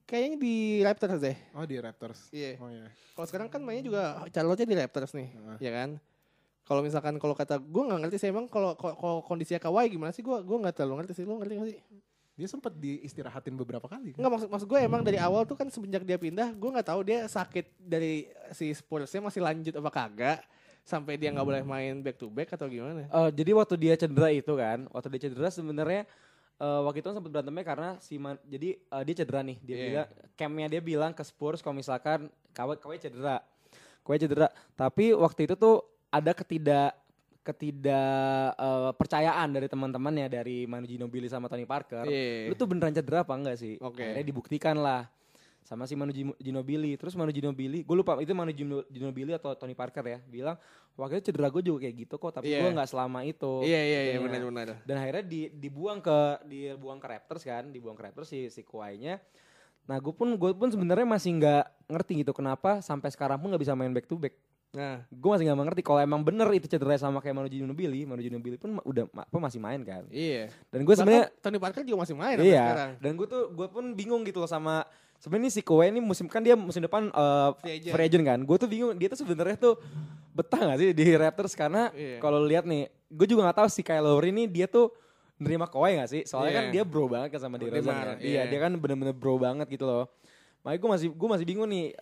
[0.09, 1.37] kayaknya di Raptors deh.
[1.57, 2.21] Oh di Raptors.
[2.33, 2.51] Iya.
[2.63, 2.89] Oh iya.
[3.15, 4.03] Kalau sekarang kan mainnya juga
[4.33, 5.57] Charlotte di Raptors nih, Heeh.
[5.61, 5.91] ya kan?
[6.65, 8.73] Kalau misalkan kalau kata gue nggak ngerti sih emang kalau
[9.29, 11.79] kondisinya Kawhi gimana sih gue gue nggak terlalu ngerti sih lu ngerti gak sih?
[12.35, 14.11] Dia sempat diistirahatin beberapa kali.
[14.11, 14.19] Kan?
[14.19, 17.01] Enggak maksud maksud gue emang dari awal tuh kan semenjak dia pindah gue nggak tahu
[17.07, 20.39] dia sakit dari si Spursnya masih lanjut apa kagak
[20.83, 23.07] sampai dia nggak boleh main back to back atau gimana?
[23.07, 26.03] Eh, jadi waktu dia cedera itu kan, waktu dia cedera sebenarnya
[26.55, 29.85] eh, waktu itu sempat berantemnya karena si Man- jadi eh, dia cedera nih, dia Iya.
[29.87, 33.41] bilang campnya dia bilang ke Spurs kalau misalkan Kawhi Kawhi cedera,
[34.03, 35.81] Kawhi cedera, tapi waktu itu tuh
[36.11, 36.99] ada ketidak
[37.45, 42.09] ketidak eh, percayaan dari teman-temannya dari Manu Ginobili sama Tony Parker.
[42.09, 42.49] Iya.
[42.49, 43.77] Lu tuh beneran cedera apa enggak sih?
[43.79, 44.01] Oke.
[44.03, 45.07] Akhirnya dibuktikan lah
[45.61, 46.93] sama si Manu Gino- Ginobili.
[46.97, 50.57] Terus Manu Ginobili, gue lupa itu Manu Gino- Ginobili atau Tony Parker ya, bilang
[50.93, 52.61] waktu itu cedera gue juga kayak gitu kok, tapi Iya.
[52.61, 53.65] gue nggak selama itu.
[53.65, 54.25] Iya iya iya Katanya.
[54.29, 54.67] benar-benar.
[54.85, 59.21] Dan akhirnya di, dibuang ke dibuang ke Raptors kan, dibuang ke Raptors si si Kawhi-nya.
[59.85, 63.61] Nah gue pun gue pun sebenarnya masih nggak ngerti gitu kenapa sampai sekarang pun nggak
[63.61, 64.37] bisa main back to back.
[64.75, 68.21] Nah, Gue masih nggak mengerti kalau emang bener itu cedera sama kayak Manu Ginobili, Manu
[68.21, 70.03] Ginobili pun udah apa masih main kan.
[70.11, 70.51] iya.
[70.69, 72.65] Dan gue sebenarnya Tony Parker juga masih main iya.
[72.67, 72.91] sekarang.
[72.99, 74.83] Dan gue tuh gue pun bingung gitu loh sama
[75.23, 77.93] sebenarnya si Kawhi ini musim kan dia musim depan eh, Free agent.
[77.95, 78.39] free agent kan.
[78.43, 79.75] Gue tuh bingung dia tuh sebenarnya tuh
[80.35, 82.19] betah gak sih di Raptors karena Iya.
[82.19, 84.91] kalau lihat nih, gue juga nggak tahu si Kyle Lowry ini dia tuh
[85.39, 86.23] nerima Kawhi gak sih?
[86.27, 86.59] Soalnya Iya.
[86.59, 88.17] kan dia bro banget kan sama DeRozan kan.
[88.19, 88.43] Iya, iya.
[88.51, 90.11] dia kan bener-bener bro banget gitu loh.
[90.67, 91.95] Makanya gue masih gue masih bingung nih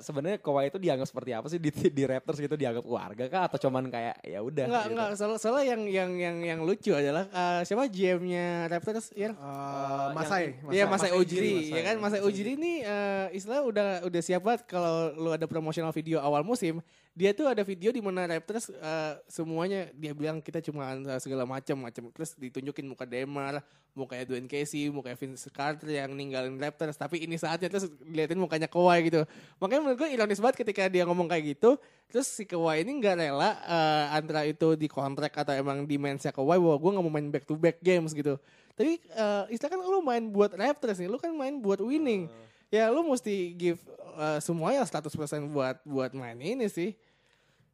[0.00, 3.58] sebenarnya Kawhi itu dianggap seperti apa sih di, di Raptors gitu dianggap keluarga kah atau
[3.60, 4.92] cuman kayak ya udah Enggak, gitu.
[4.92, 5.08] enggak.
[5.14, 10.44] Soalnya, soalnya yang yang yang yang lucu adalah eh, siapa GM-nya Raptors yang Eh, Masai.
[10.70, 11.72] Iya Masai Masai Ujiri, Masai.
[11.72, 15.90] ya kan Masai Ujiri ini eh, istilah udah udah siap banget kalau lu ada promotional
[15.90, 16.78] video awal musim,
[17.12, 21.44] dia tuh ada video di mana Raptors eh, semuanya dia bilang kita cuma eh, segala
[21.44, 23.60] macam macam terus ditunjukin muka Demar,
[23.92, 28.66] mukanya Dwayne Casey, mukanya Vince Carter yang ninggalin Raptors, tapi ini saatnya terus diliatin mukanya
[28.66, 29.22] Kawhi gitu.
[29.58, 33.16] Makanya menurut gue ironis banget ketika dia ngomong kayak gitu, terus si Kawhi ini nggak
[33.16, 37.28] rela eh, antara itu di kontrak atau emang dimensinya Kawhi bahwa gue nggak mau main
[37.32, 38.36] back to back games gitu.
[38.74, 42.26] Tapi eh istilah kan lu main buat Raptors nih, lu kan main buat winning.
[42.68, 43.80] Ya lu mesti give
[44.18, 45.10] eh, semuanya 100%
[45.48, 46.92] buat buat main ini sih.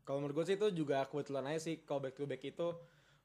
[0.05, 2.69] Kalau menurut gue sih itu juga kebetulan aja sih kalau back to back itu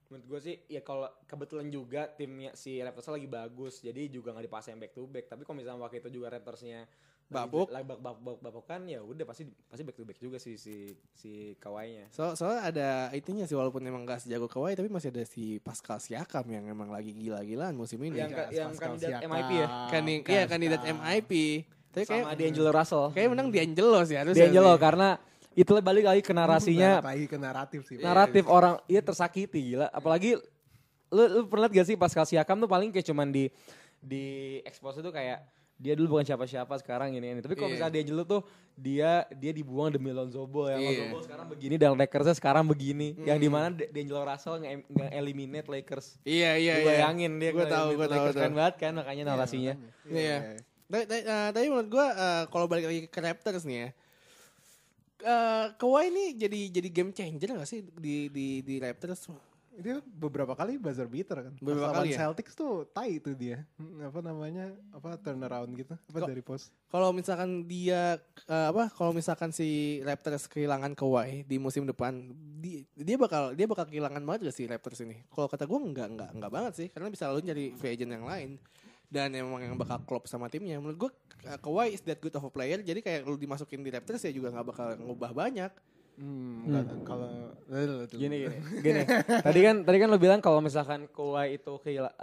[0.09, 4.45] menurut gue sih ya kalau kebetulan juga timnya si Raptors lagi bagus jadi juga nggak
[4.45, 6.85] dipasang back to back tapi kalau misalnya waktu itu juga Raptorsnya
[7.27, 7.67] Babuk.
[7.67, 10.55] lagi bab bab bab babuk kan ya udah pasti pasti back to back juga si
[10.55, 10.75] si
[11.11, 15.23] si Kawhi-nya So soalnya ada itunya sih walaupun emang gak sejago Kawhi tapi masih ada
[15.23, 18.19] si Pascal Siakam yang emang lagi gila-gilaan musim ini.
[18.19, 19.29] Yang ka- yang Pascal kandidat Siakam.
[19.31, 19.67] MIP ya?
[19.89, 21.31] kan iya kandidat MIP.
[21.89, 24.41] Tapi kayak sama D'Angelo Russell kayak menang D'Angelo sih harusnya.
[24.41, 24.81] D'Angelo sih.
[24.81, 25.09] karena
[25.51, 27.97] itu balik lagi ke narasinya Balik lagi ke naratif sih.
[27.97, 30.35] naratif orang iya tersakiti gila apalagi
[31.07, 33.47] lu, lu pernah gak sih Pascal Siakam tuh paling kayak cuman di
[33.97, 34.25] di
[34.61, 35.41] expose itu kayak
[35.75, 37.39] dia dulu bukan siapa-siapa sekarang ini ini.
[37.39, 37.75] Tapi kalau Iya.
[37.75, 38.41] misalnya D'Angelo tuh
[38.73, 40.77] dia dia dibuang demi Lonzo Ball ya.
[40.77, 41.05] Lonzo Iya.
[41.09, 43.07] Ball sekarang begini dan Lakersnya sekarang begini.
[43.19, 46.15] Yang di mana D'Angelo Russell nge- nge-eliminate Lakers.
[46.23, 46.87] Iya iya Lu iya.
[46.89, 49.73] bayangin dia Gue tahu gue tahu keren banget kan makanya narasinya.
[50.05, 50.55] Iya.
[50.85, 53.89] Tapi, tapi, eh, tapi menurut gue eh, kalau balik lagi ke Raptors nih ya.
[55.17, 59.27] eh Kawhi ini jadi jadi game changer gak sih di di di Raptors?
[59.75, 61.53] Dia beberapa kali buzzer beater kan.
[61.59, 62.23] Beberapa kali ya?
[62.23, 63.63] Celtics tuh tai itu dia.
[63.75, 64.71] Hmm, Apa namanya?
[64.89, 65.95] Apa turnaround gitu.
[65.95, 66.71] Apa Kok- dari post.
[66.87, 68.15] Kalau misalkan dia
[68.45, 68.87] eh, apa?
[68.89, 74.23] Kalau misalkan si Raptors kehilangan Kawhi di musim depan, di- dia bakal dia bakal kehilangan
[74.23, 75.27] banget gak sih Raptors ini?
[75.27, 78.23] Kalau kata gue enggak enggak enggak banget sih, karena bisa lalu nyari free agent yang
[78.23, 78.55] lain
[79.05, 80.79] dan emang yang bakal klop sama timnya.
[80.79, 81.11] Menurut gue
[81.45, 84.31] uh, Kawhi is that good of a player, jadi kayak lu dimasukin di Raptors ya
[84.31, 85.71] juga nggak bakal ngubah banyak.
[86.15, 87.27] Hmm, nggak- kalau.
[88.09, 88.57] Gini gini.
[88.85, 89.01] Gini.
[89.41, 91.71] tadi kan tadi kan lo bilang kalau misalkan Kawhi itu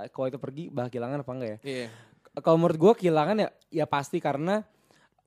[0.08, 1.58] Kawhi itu pergi bakal kehilangan apa enggak ya?
[1.62, 1.86] Iya.
[2.34, 4.64] Kalau menurut gue kehilangan ya ya pasti karena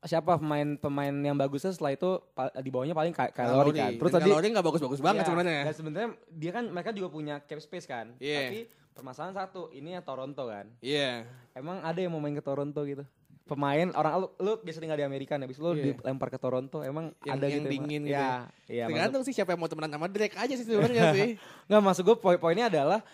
[0.01, 2.09] siapa pemain pemain yang bagusnya setelah itu
[2.55, 3.91] di bawahnya paling Ky- Kyle Lowry kan.
[3.95, 5.61] Terus tadi Lowry nggak bagus-bagus banget Iya, sebenarnya.
[5.61, 8.13] Dan sebenarnya dia kan mereka juga punya cap space kan.
[8.17, 8.41] Iya.
[8.43, 8.59] Tapi
[8.95, 10.65] permasalahan satu, ini yang Toronto kan.
[10.79, 11.25] Iya.
[11.51, 13.03] Emang ada yang mau main ke Toronto gitu?
[13.45, 15.93] Pemain orang lu, lu biasa tinggal di Amerika nih, habis lu Iya.
[15.95, 17.71] dilempar ke Toronto, emang Yang- ada yang gitu.
[17.71, 18.09] dingin emang.
[18.09, 18.29] gitu Ya,
[18.67, 18.85] iya.
[18.87, 21.29] Tergantung sih siapa yang mau temenan sama Drake aja sih sebenarnya sih.
[21.65, 23.05] Nggak maksud gue poin poinnya adalah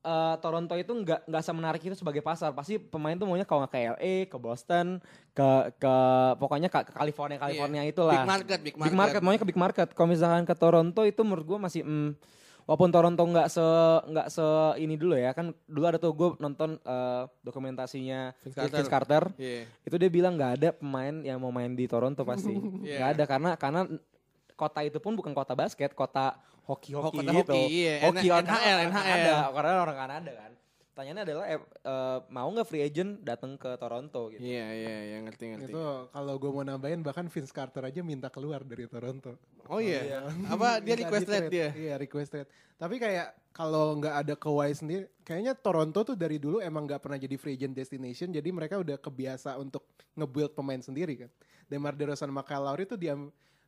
[0.00, 2.50] eh, Toronto itu nggak nggak semenarik itu sebagai pasar.
[2.50, 4.86] Pasti pemain tuh maunya kalau nggak ke LA, ke Boston,
[5.30, 5.94] ke ke
[6.36, 8.14] pokoknya ke, ke California California itulah.
[8.14, 8.22] Iya.
[8.22, 8.86] Big market, big market.
[8.86, 9.88] Big market, maunya ke big market.
[9.92, 12.10] Kalau misalkan ke Toronto itu menurut gue masih mm,
[12.66, 13.62] walaupun Toronto nggak se
[14.04, 14.42] nggak se
[14.76, 19.22] ini dulu ya kan dulu ada tuh gue nonton eh, dokumentasinya Vince Vince Carter.
[19.30, 19.38] Carter.
[19.38, 19.62] Iya.
[19.82, 22.52] itu dia bilang nggak ada pemain yang mau main di Toronto pasti
[22.82, 22.96] Iya.
[22.98, 23.80] nggak ada karena karena
[24.52, 27.94] kota itu pun bukan kota basket kota hoki hoki Kota gitu hoki, iya.
[28.02, 29.14] hoki N- NHL, NHL.
[29.16, 30.52] ada karena orang Kanada kan
[30.96, 35.18] pertanyaannya adalah eh, eh, mau nggak free agent datang ke Toronto gitu Iya, iya, iya,
[35.20, 35.72] ngerti, ngerti.
[35.76, 39.36] Itu kalau gue mau nambahin bahkan Vince Carter aja minta keluar dari Toronto.
[39.68, 40.24] Oh iya.
[40.48, 41.68] Apa dia request trade dia?
[41.76, 42.48] Iya request trade.
[42.80, 47.20] Tapi kayak kalau nggak ada Kawhi sendiri, kayaknya Toronto tuh dari dulu emang nggak pernah
[47.20, 48.32] jadi free agent destination.
[48.32, 49.84] Jadi mereka udah kebiasa untuk
[50.16, 51.30] nge-build pemain sendiri kan.
[51.68, 53.12] Demar Derozan sama Kyle Lowry tuh dia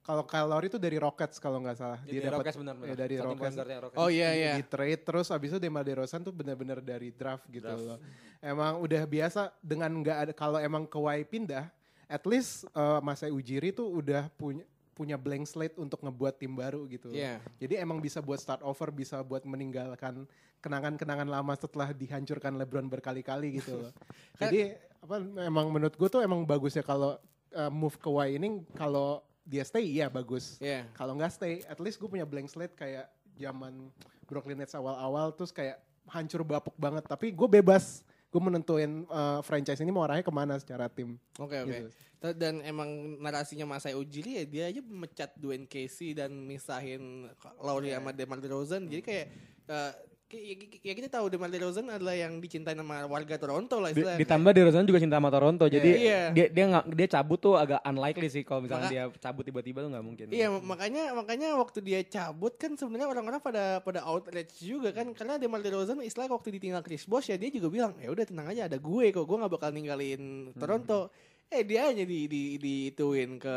[0.01, 2.01] kalau Kyle Lowry tuh dari Rockets kalau nggak salah.
[2.03, 3.57] Jadi dapat- Rockets benar-benar ya, dari Rockets.
[3.61, 3.99] Rockets.
[4.01, 4.53] Oh iya, iya.
[4.57, 8.01] di trade terus abis itu Demar Derozan tuh benar-benar dari draft gitu loh.
[8.41, 11.69] Emang udah biasa dengan nggak ada kalau emang Kawhi pindah,
[12.09, 14.65] at least uh, Masai Ujiri tuh udah punya
[14.99, 17.15] punya blank slate untuk ngebuat tim baru gitu.
[17.15, 17.39] Iya.
[17.63, 20.27] Jadi emang bisa buat start over, bisa buat meninggalkan
[20.59, 23.93] kenangan-kenangan lama setelah dihancurkan LeBron berkali-kali gitu loh.
[24.43, 27.15] Kan- Jadi apa emang menurut gue tuh emang bagusnya kalau
[27.55, 30.61] uh, move Kawhi ini kalau dia stay iya bagus.
[30.61, 30.85] Iya.
[30.93, 33.89] Kalau nggak stay, at least gue punya blank slate kayak zaman
[34.29, 37.09] Brooklyn Nets awal-awal terus kayak hancur bapuk banget.
[37.09, 41.17] Tapi gue bebas, gue menentuin uh, franchise ini mau arahnya ke mana secara tim.
[41.41, 41.73] Oke, oke.
[41.73, 41.89] Gitu.
[42.21, 47.95] Ta- Dan emang narasinya Masai Ujiri ya dia aja mecat Dwayne Casey dan misahin Lowry
[47.95, 48.85] sama DeMar DeRozan.
[48.85, 49.27] Jadi kayak
[49.65, 49.97] kayak-
[50.31, 54.20] ya, ya kita tahu DeMar DeRozan adalah yang dicintai sama warga Toronto lah Di- istilahnya.
[54.20, 56.20] ditambah DeRozan juga cinta sama Toronto jadi Iya.
[56.31, 59.79] dia dia nggak dia cabut tuh agak unlikely sih kalau misalnya Maka- dia cabut tiba-tiba
[59.81, 64.53] tuh nggak mungkin Iya makanya makanya waktu dia cabut kan sebenarnya orang-orang pada pada outrage
[64.59, 68.09] juga kan karena DeMar DeRozan istilah waktu ditinggal Chris Bosh ya dia juga bilang ya
[68.09, 71.09] udah tenang aja ada gue kok gue nggak bakal ninggalin Toronto.
[71.49, 73.57] Eh dia aja di di diituin ke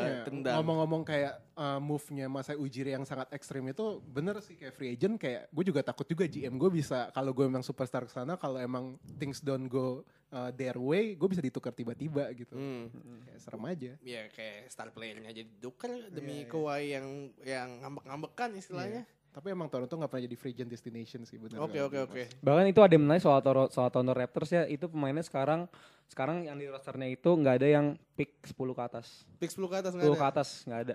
[0.00, 0.56] Iya, tendang.
[0.56, 5.20] Ngomong-ngomong kayak uh, move-nya Masai Ujiri yang sangat ekstrim itu bener sih kayak free agent
[5.20, 8.56] kayak gue juga takut juga GM gue bisa kalau gue emang superstar ke sana kalau
[8.56, 10.00] emang things don't go
[10.32, 12.56] uh, their way gue bisa ditukar tiba-tiba gitu.
[12.56, 12.88] Hmm.
[13.28, 13.92] Kayak serem aja.
[14.00, 16.50] Ya kayak star playernya jadi tukar demi Iya, iya.
[16.50, 17.06] Kawhi yang
[17.44, 19.04] yang ngambek-ngambekan istilahnya.
[19.36, 21.60] Tapi emang Toronto nggak pernah jadi free agent destination sih bener.
[21.60, 22.22] Oke oke oke.
[22.40, 25.68] Bahkan itu ada yang menarik soal Toro, soal Toronto Raptors ya, itu pemainnya sekarang
[26.08, 29.28] sekarang yang di rosternya itu nggak ada yang pick 10 ke atas.
[29.36, 30.32] Pick 10 ke atas 10 nggak ke ada.
[30.32, 30.94] atas nggak ada.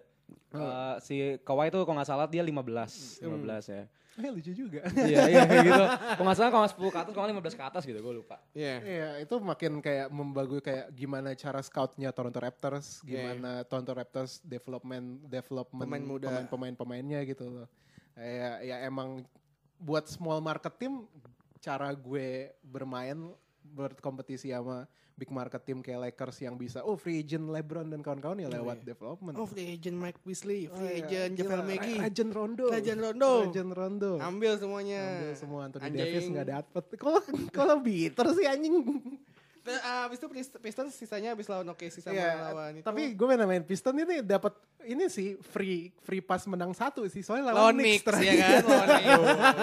[0.58, 1.16] Eh, si
[1.46, 3.86] Kawhi itu kalau nggak salah dia 15, 15 ya.
[4.18, 4.82] Eh lucu juga.
[5.06, 5.84] iya iya kayak gitu.
[6.18, 8.14] Kalau nggak salah kalau nggak 10 ke atas, kalau nggak 15 ke atas gitu, gue
[8.18, 8.38] lupa.
[8.58, 8.76] Iya.
[8.82, 14.42] Iya, itu makin kayak membagus kayak gimana cara scoutnya Toronto Raptors, Iya, gimana Toronto Raptors
[14.42, 16.28] development development Pemain muda.
[16.50, 17.68] pemain pemainnya gitu loh.
[18.16, 19.24] Kayak ya emang
[19.82, 21.08] buat small market team
[21.62, 23.18] cara gue bermain
[23.62, 28.42] berkompetisi sama big market team kayak Lakers yang bisa oh free agent LeBron dan kawan-kawan
[28.42, 29.38] ya lewat development.
[29.38, 31.30] Oh free agent Mike Weasley, Oh, free iya.
[31.30, 32.00] agent Javel McGee.
[32.02, 32.66] Agent Rondo.
[32.74, 33.32] Agent Rondo.
[33.46, 34.12] Agent Rondo.
[34.18, 35.02] Ambil semuanya.
[35.22, 36.02] Ambil semua Anthony Anjing.
[36.02, 36.84] Davis nggak dapet.
[36.98, 37.20] Kalau
[37.54, 38.76] kalau bitter sih anjing.
[39.62, 42.84] Terus, ah, Abis itu Pist- Pistons sisanya abis lawan OKC sama Iya, lawan itu.
[42.84, 47.22] tapi gue main main Piston ini dapat ini sih free free pass menang satu sih
[47.22, 48.32] soalnya lawan lawan, Knicks terakhir.
[48.32, 49.22] ya kan, lawan Knicks.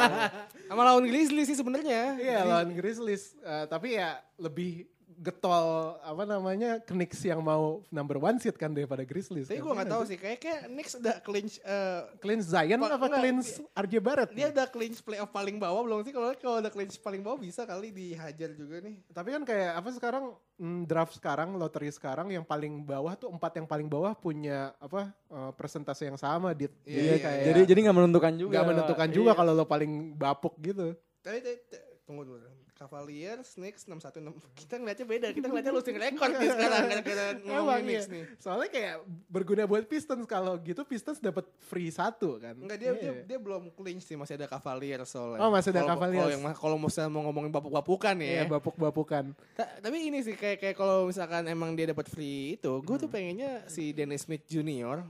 [0.69, 2.03] sama lawan Grizzlies sih sebenarnya.
[2.17, 4.87] Iya lawan Grizzlies, Eh, tapi ya lebih
[5.19, 5.67] getol
[5.99, 9.51] apa namanya Knicks yang mau number one seed kan daripada Grizzlies.
[9.51, 9.67] Tapi kan.
[9.67, 13.19] gue nggak Iya tahu sih, kayak kayak Knicks udah clinch eh, Clean Zion apa enggak,
[13.19, 13.39] clean
[13.75, 14.31] RJ Barrett?
[14.31, 16.13] dia udah clinch playoff paling bawah belum sih?
[16.13, 18.95] Kalau kalau udah clinch paling bawah bisa kali dihajar juga nih.
[19.11, 20.25] Tapi kan kayak apa sekarang
[20.57, 25.11] mm, draft sekarang, lottery sekarang yang paling bawah tuh empat yang paling bawah punya apa
[25.29, 26.71] eh, persentase yang sama dit.
[26.83, 28.53] Iya, Jadi iya, kayak Jadi jadi nggak menentukan juga.
[28.55, 29.39] nggak menentukan juga Iya.
[29.39, 30.95] kalau lo paling bapuk gitu.
[31.19, 32.48] Tapi, tapi- tapi- tunggu dulu.
[32.79, 34.39] Cavaliers, Knicks 616.
[34.55, 35.27] Kita ngeliatnya beda.
[35.31, 37.83] Kita ngeliatnya losing record nih sekarang gara-gara ngomongin iya.
[37.85, 38.23] Knicks nih.
[38.39, 38.95] Soalnya kayak
[39.27, 42.55] berguna buat Pistons kalau gitu Pistons dapat free satu kan.
[42.55, 43.13] Enggak dia, dia Iya.
[43.27, 45.41] dia belum clinch sih masih ada Cavaliers soalnya.
[45.41, 46.19] Oh, masih ada Kalau- Cavaliers.
[46.21, 48.43] Kalau yang kalau misalnya mau ngomongin bapuk-bapukan Iya, ya.
[48.49, 49.25] bapuk-bapukan.
[49.53, 53.03] Ta- tapi ini sih kayak kayak kalau misalkan emang dia dapat free itu, gue Hmm.
[53.03, 55.03] tuh pengennya si Dennis Smith Junior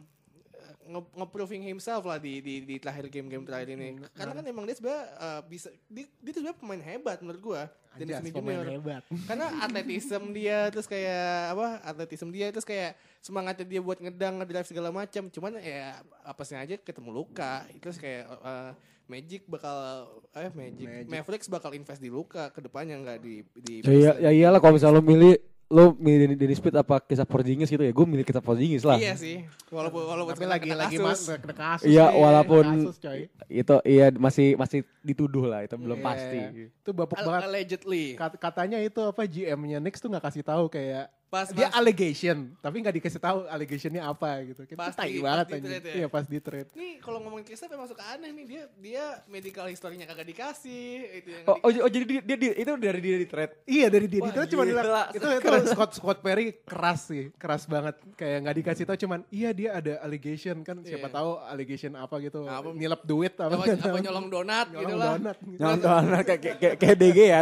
[0.88, 4.00] eh, nge- nge-proving himself lah di di di terakhir game-game terakhir ini.
[4.00, 4.08] Hmm.
[4.16, 7.62] Karena kan emang dia sebenarnya eh, bisa dia, dia tuh sebenarnya pemain hebat menurut gua.
[7.98, 8.74] Dennis Smith pemain Junior.
[8.78, 9.02] hebat.
[9.28, 11.66] Karena atletism dia terus kayak apa?
[11.84, 15.28] Atletism dia terus kayak semangatnya dia buat ngedang, ngedrive segala macam.
[15.28, 17.68] Cuman ya apesnya aja ketemu luka.
[17.82, 18.72] Terus kayak eh,
[19.08, 20.04] Magic bakal
[20.36, 21.08] eh Magic, Magic.
[21.08, 24.76] Mavericks bakal invest di luka ke depannya nggak di di Ya, iya, ya iyalah kalau
[24.76, 28.40] misalnya lo milih lo milih Dennis Smith apa kisah Porzingis gitu ya gue milih kisah
[28.40, 29.44] Porzingis lah Iya sih.
[29.68, 31.28] Walaupun walaupun Tapi lagi kena lagi kasus.
[31.28, 31.84] mas kena kasus.
[31.84, 33.20] Iya, walaupun kasus, coy.
[33.46, 36.06] itu iya masih masih dituduh lah itu belum Iya.
[36.06, 36.40] pasti
[36.72, 37.40] Itu bapuk banget.
[37.44, 38.04] allegedly.
[38.14, 42.56] Kat- Katanya itu apa GM-nya Knicks tuh nggak kasih tahu kayak Pas dia pas- allegation,
[42.56, 44.64] tapi nggak dikasih tahu allegationnya apa gitu.
[44.64, 45.94] Kita Pas tai di- banget di trade ya?
[45.94, 46.68] Iya pas di trade.
[46.72, 51.28] Nih kalau ngomongin Kristaps emang suka aneh nih dia dia medical historinya kagak dikasih itu
[51.30, 53.52] yang oh, di- oh, j- oh, jadi dia, dia, dia- itu dari dia di trade
[53.62, 54.80] Iya dari dia Wah, itu cuma gila.
[54.80, 58.00] bilang itu itu Scott Scott Perry keras sih, keras banget.
[58.14, 61.12] Kayak nggak dikasih tahu cuman iya dia ada allegation kan siapa Iya.
[61.12, 62.40] tahu allegation apa gitu.
[62.42, 65.12] Apa- Nilap duit apa, apa, nggak apa nyolong donat Nyolong gitu lah.
[65.14, 65.36] donat.
[65.44, 67.40] Nonton kayak kayak kayak DG ya.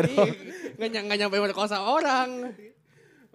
[0.75, 2.51] Nggak nyam- nggak nyampe merkosa orang.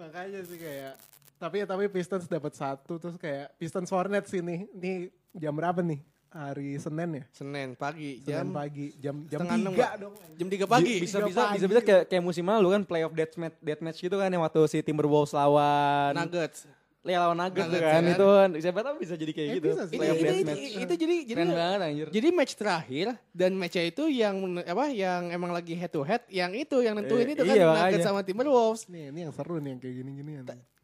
[0.01, 0.93] Makanya sih kayak
[1.37, 4.65] tapi tapi Pistons dapat satu terus kayak Pistons Hornets sini.
[4.73, 6.01] Nih jam berapa nih?
[6.31, 7.23] Hari Senin ya?
[7.35, 10.13] Senin pagi Senin jam pagi jam jam setengah enam, tiga dong.
[10.39, 10.95] jam 3 pagi.
[11.03, 11.53] bisa Tiga bisa pagi.
[11.59, 14.79] bisa bisa kayak kayak musim lalu kan playoff deathmatch deathmatch gitu kan yang waktu si
[14.79, 16.71] Timberwolves lawan Nuggets.
[17.01, 19.67] Ya lawan Nuggets tuh kan itu kan siapa tahu bisa jadi kayak Eh, gitu.
[19.67, 19.97] bisa sih.
[19.97, 22.07] Itu, Playoff itu, itu, itu jadi jadi Keren banget anjir.
[22.11, 26.53] Jadi match terakhir dan matchnya itu yang apa yang emang lagi head to head yang
[26.53, 28.85] itu yang nentuin Eh, itu kan iya, Nuggets sama Timberwolves.
[28.85, 30.31] Nih, ini yang seru nih yang kayak gini-gini.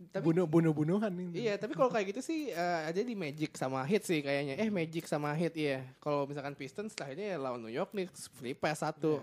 [0.10, 1.28] tapi- Bunuh bunuh bunuhan nih.
[1.38, 4.58] Iya, tapi kalau kayak gitu sih eh, aja di Magic sama Heat sih kayaknya.
[4.58, 5.86] Eh Magic sama Heat iya.
[5.98, 9.22] Kalau misalkan Pistons akhirnya ya lawan New York nih free pass satu.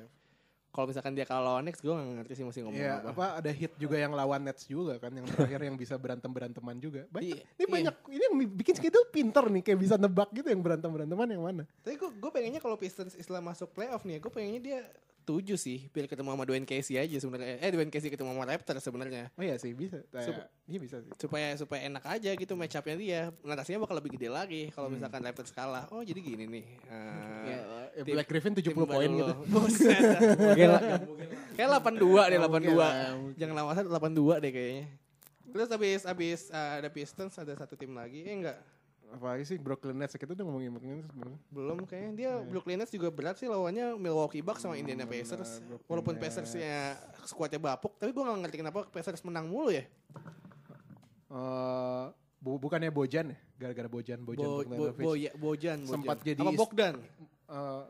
[0.74, 3.14] Kalau misalkan dia kalau lawan Knicks gue gak ngerti sih mesti ngomong Iya, apa.
[3.14, 6.74] apa ada hit juga yang lawan Nets juga kan yang terakhir yang bisa berantem beranteman
[6.82, 7.06] juga.
[7.14, 7.30] Banyak.
[7.30, 7.66] Iya, ini iya.
[7.70, 11.42] banyak ini yang bikin schedule pinter nih kayak bisa nebak gitu yang berantem beranteman yang
[11.46, 11.62] mana.
[11.86, 14.78] Tapi gue gue pengennya kalau Pistons istilah masuk playoff nih, gue pengennya dia
[15.24, 17.56] tujuh sih biar ketemu sama Dwayne Casey aja sebenarnya.
[17.58, 19.32] Eh Dwayne Casey ketemu sama Raptors sebenarnya.
[19.32, 20.04] Oh iya sih bisa.
[20.06, 21.10] Kayak, Sup- iya bisa sih.
[21.16, 23.20] supaya supaya enak aja gitu match up-nya dia.
[23.40, 25.88] Narasinya bakal lebih gede lagi kalau misalkan Raptors kalah.
[25.88, 26.64] Oh, jadi gini nih.
[26.86, 27.58] Eh, Ya,
[28.00, 29.34] tim- Black Griffin 70 tim poin gitu.
[29.52, 30.00] Buset.
[30.36, 30.82] Mungkin lah.
[31.52, 31.96] Kayak 82
[32.28, 32.76] deh, Nggak mungkin 82.
[32.76, 33.36] lah, mungkin.
[33.36, 34.86] Jangan lawan 82 deh kayaknya.
[35.46, 38.22] Terus habis habis uh, ada Pistons ada satu tim lagi.
[38.22, 38.58] Eh enggak.
[39.14, 41.38] Apa sih Brooklyn Nets kita udah ngomongin Brooklyn Nets sebenarnya.
[41.48, 45.62] Belum kayaknya dia Brooklyn Nets juga berat sih lawannya Milwaukee Bucks sama Indiana benar, Pacers.
[45.62, 46.14] Brooklyn Walaupun.
[46.18, 49.86] Pacersnya skuadnya bapuk, tapi gue gak ngerti kenapa Pacers menang mulu ya.
[51.30, 52.04] Eh,
[52.38, 53.38] bu- bukannya Bojan ya?
[53.54, 55.78] Gara-gara Bojan, Bojan Bo, bo, bo, ya, Bojan, Bojan.
[55.88, 56.94] Sempat jadi Apa Bogdan?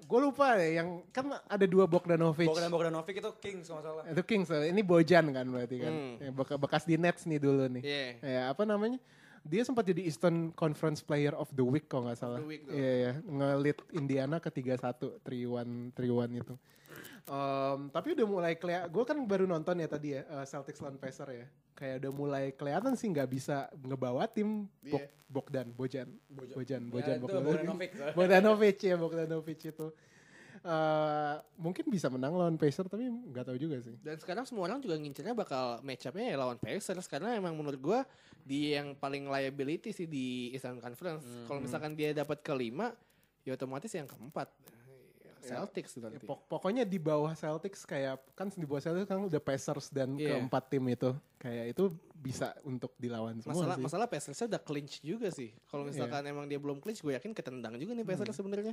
[0.04, 2.44] gue lupa ya yang kan ada dua Bogdanovic.
[2.44, 4.04] Bogdan Bogdanovic itu Kings kalau nggak salah.
[4.12, 5.92] Itu Kings, ini Bojan kan berarti kan.
[5.92, 6.14] Hmm.
[6.20, 7.82] Ya, beka- bekas di Nets nih dulu nih.
[7.82, 8.06] Iya.
[8.20, 9.00] Ya apa namanya?
[9.44, 12.40] Dia sempat jadi Eastern Conference Player of the Week kalau nggak salah.
[12.40, 12.72] The week, tuh.
[12.72, 16.54] Iya ya, ngelit Indiana ke 3-1, 3-1, 3-1 itu.
[17.24, 20.96] Em, tapi udah mulai kelihatan, gue kan baru nonton ya tadi ya, eh, Celtics lawan
[20.96, 21.46] Pacers ya.
[21.74, 25.08] Kayak udah mulai kelihatan sih nggak bisa ngebawa tim Bog, Iya.
[25.28, 27.60] Bogdan, Bojan, Bojan, Ya, Bojan, Bogdanovic.
[27.64, 27.90] Bogdanovic.
[28.14, 29.86] Bogdanovic ya, Bogdanovic itu.
[30.64, 33.92] Eh, mungkin bisa menang lawan Pacers tapi nggak tahu juga sih.
[34.00, 37.76] Dan sekarang semua orang juga ngincernya bakal match up-nya ya lawan Pacers karena emang menurut
[37.76, 38.00] gua
[38.40, 41.20] dia yang paling liability sih di Eastern Conference.
[41.44, 42.96] Kalau misalkan dia dapat kelima,
[43.40, 44.48] ya otomatis yang keempat.
[45.44, 46.24] Celtics Ya, nanti.
[46.24, 50.40] pok- pokoknya di bawah Celtics kayak kan di bawah Celtics kan udah Pacers dan Iya.
[50.40, 53.84] keempat tim itu kayak itu bisa untuk dilawan semua Masalah sih.
[53.84, 55.52] masalah Pacers udah clinch juga sih.
[55.68, 58.72] Kalau misalkan emang dia belum clinch, gue yakin ketendang juga nih Pacers sebenarnya.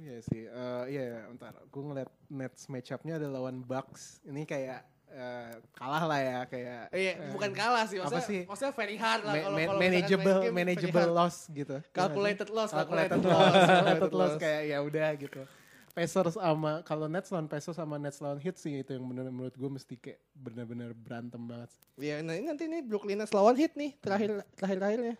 [0.00, 0.42] Iya sih.
[0.48, 1.04] Eh, iya,
[1.36, 4.24] ntar gue ngeliat Nets match-up-nya ada lawan Bucks.
[4.24, 4.80] Ini kayak
[5.10, 7.98] eh, kalah lah ya kayak Iya, eh, bukan kalah sih.
[7.98, 8.42] apa Maksudnya, sih?
[8.48, 9.34] maksudnya very hard lah.
[9.34, 11.76] ma- kalau ma- kalau misalkan manageable game, manageable loss gitu.
[11.92, 15.42] Calculated loss, calculated calculated loss, calculated loss kayak ya udah gitu.
[15.90, 19.52] Pacers sama kalau Nets lawan Pacers sama Nets lawan Heat sih itu yang bener menurut
[19.52, 21.68] gue mesti kayak bener-bener berantem banget.
[21.98, 25.14] Iya, nah ini nanti nih Brooklyn Nets lawan Heat nih terakhir terakhir terakhirnya.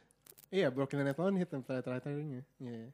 [0.49, 2.43] Iya, Brooklyn Nets lawan Heat yang terakhir-terakhirnya.
[2.63, 2.87] Iya.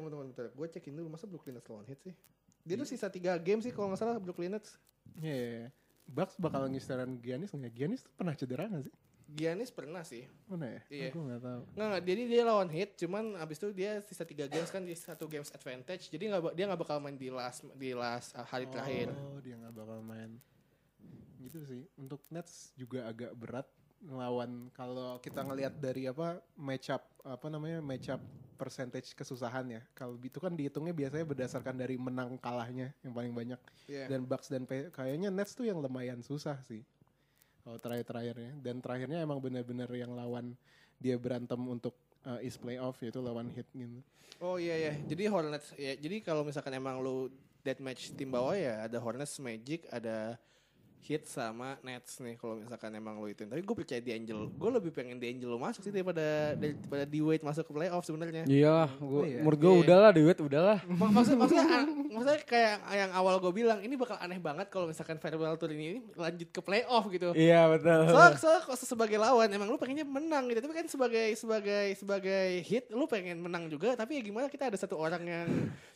[0.00, 2.16] Tunggu tunggu bentar, gue cekin dulu masa Brooklyn Nets lawan Heat sih.
[2.64, 4.80] Dia tuh sisa 3 game sih kalau nggak salah Brooklyn Nets.
[5.20, 5.36] Iya.
[5.36, 5.68] iya.
[6.08, 7.68] Bucks bakal ngisteran Giannis nggak?
[7.76, 8.94] Giannis tuh pernah cedera nggak sih?
[9.28, 10.24] Giannis pernah sih.
[10.48, 10.80] Mana ya?
[10.88, 11.08] Iya.
[11.12, 11.60] Gue nggak tahu.
[11.76, 14.96] Nggak, nggak, jadi dia lawan Heat, cuman abis itu dia sisa 3 games kan di
[14.96, 16.08] satu games advantage.
[16.08, 19.12] Jadi nggak dia nggak bakal main di last di last uh, hari terakhir.
[19.12, 20.40] Oh, dia nggak bakal main.
[21.44, 21.84] Gitu sih.
[22.00, 23.68] Untuk Nets juga agak berat
[24.00, 28.22] ngelawan kalau kita ngelihat dari apa match up apa namanya match up
[28.60, 29.80] percentage kesusahan ya.
[29.96, 33.60] Kalau itu kan dihitungnya biasanya berdasarkan dari menang kalahnya yang paling banyak.
[33.88, 34.12] Iya.
[34.12, 36.84] Dan Bucks dan P- kayaknya Nets tuh yang lumayan susah sih.
[37.64, 40.52] Kalau terakhir-terakhirnya dan terakhirnya emang benar-benar yang lawan
[41.00, 41.96] dia berantem untuk
[42.28, 44.00] uh, East playoff yaitu lawan Heat gitu.
[44.44, 44.92] Oh iya iya.
[45.08, 45.96] Jadi Hornets ya.
[45.96, 47.32] Jadi kalau misalkan emang lu
[47.64, 50.36] deathmatch tim bawah ya ada Hornets, Magic, ada
[51.00, 53.42] Heat sama Nets nih kalau misalkan emang lu itu.
[53.42, 54.46] Tapi gue percaya di Angel.
[54.46, 58.44] Gue lebih pengen di Angel masuk sih daripada daripada di Wade masuk ke playoff sebenarnya.
[58.44, 59.40] Iya, gua, Oh, iya.
[59.40, 59.80] menurut gue Iya.
[59.82, 60.78] udahlah duit udahlah.
[60.84, 61.66] Mak- maksud, maksudnya,
[62.06, 66.04] maksudnya kayak yang awal gue bilang ini bakal aneh banget kalau misalkan farewell tour ini
[66.14, 67.32] lanjut ke playoff gitu.
[67.32, 68.00] Iya betul.
[68.06, 70.60] Soalnya soalnya kalau sebagai lawan emang lu pengennya menang gitu.
[70.60, 73.96] Tapi kan sebagai sebagai sebagai hit lu pengen menang juga.
[73.96, 75.48] Tapi ya gimana kita ada satu orang yang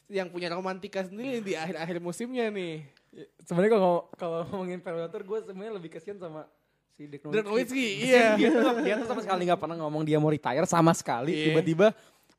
[0.07, 3.04] yang punya romantika sendiri di akhir-akhir musimnya nih.
[3.41, 6.49] Sebenarnya kalau kalau ngomongin Predator gue sebenarnya lebih kasihan sama
[6.91, 7.87] si Dirk Dirk Nowitzki.
[8.05, 8.35] Iya.
[8.35, 11.33] Dia tuh, dia tuh sama sekali nggak pernah ngomong dia mau retire sama sekali.
[11.33, 11.45] Iya.
[11.51, 11.89] Tiba-tiba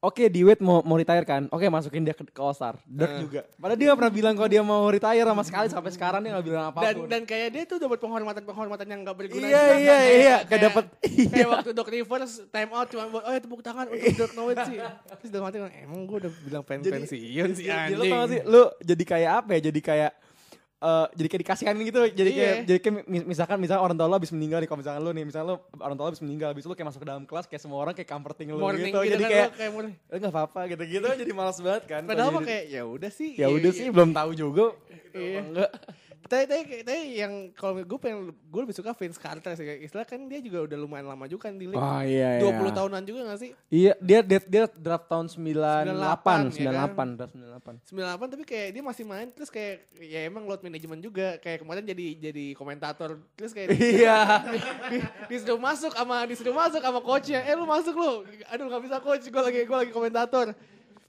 [0.03, 1.49] Oke, di Wade mau mau retire kan?
[1.49, 2.77] Oke, masukin dia ke, ke All-Star.
[2.85, 3.19] Dirk Eh.
[3.26, 3.41] juga.
[3.57, 6.45] Padahal dia gak pernah bilang kalau dia mau retire sama sekali sampai sekarang dia gak
[6.45, 7.07] bilang Dan apa pun.
[7.10, 9.41] dan kayak dia tuh dapat penghormatan-penghormatan yang gak berguna.
[9.41, 10.06] Iya, juga, iya, kan?
[10.06, 10.35] iya.
[10.45, 10.89] Kayak dapet-
[11.26, 14.77] kayak waktu Doc Rivers time out cuma buat oh ya tepuk tangan untuk Dirk Nowitzki.
[15.10, 18.30] Terus dalam hati emang gue udah bilang pensiun sih Jadi, lu tau gak anjing.
[18.30, 19.61] sih, lu jadi kayak apa ya?
[19.64, 20.11] Jadi kayak
[20.77, 22.38] eh jadi kayak dikasihan gitu jadi Iya.
[22.38, 25.11] kayak jadi kayak mis- misalkan misalkan orang tua lu habis meninggal nih kalau misalkan lu
[25.11, 27.23] nih misalkan lu orang tua lu habis meninggal habis itu lu kayak masuk ke dalam
[27.23, 29.72] kelas kayak semua orang kayak comforting Morning gitu, gitu, jadi kan, kayak kayak
[30.06, 33.31] eh nggak apa-apa gitu-gitu jadi malas banget kan Padahal mah kayak ya udah sih.
[33.34, 34.76] ya udah sih belum tahu juga
[35.11, 35.39] Iya.
[35.41, 35.72] enggak
[36.26, 39.61] Tapi, tapi, tapi yang kalau gue pengen gue lebih suka Vince Carter sih.
[39.61, 41.77] Kayak Istilah kan dia juga udah lumayan lama juga kan di league.
[41.77, 43.52] oh iya 20 tahunan juga gak sih?
[43.69, 47.93] iya dia dia, dia draft tahun 98 98, ya 98 draft 98
[48.26, 51.37] 98 tapi kayak dia masih main terus kayak ya emang load management juga.
[51.37, 53.21] Kayak kemarin jadi jadi komentator.
[53.37, 54.41] Terus kayak iya.
[54.89, 57.45] di- disuruh masuk sama disuruh masuk sama coachnya.
[57.45, 58.11] Eh lu masuk lu.
[58.49, 59.25] Aduh nggak bisa coach.
[59.29, 60.57] Gue lagi gue lagi komentator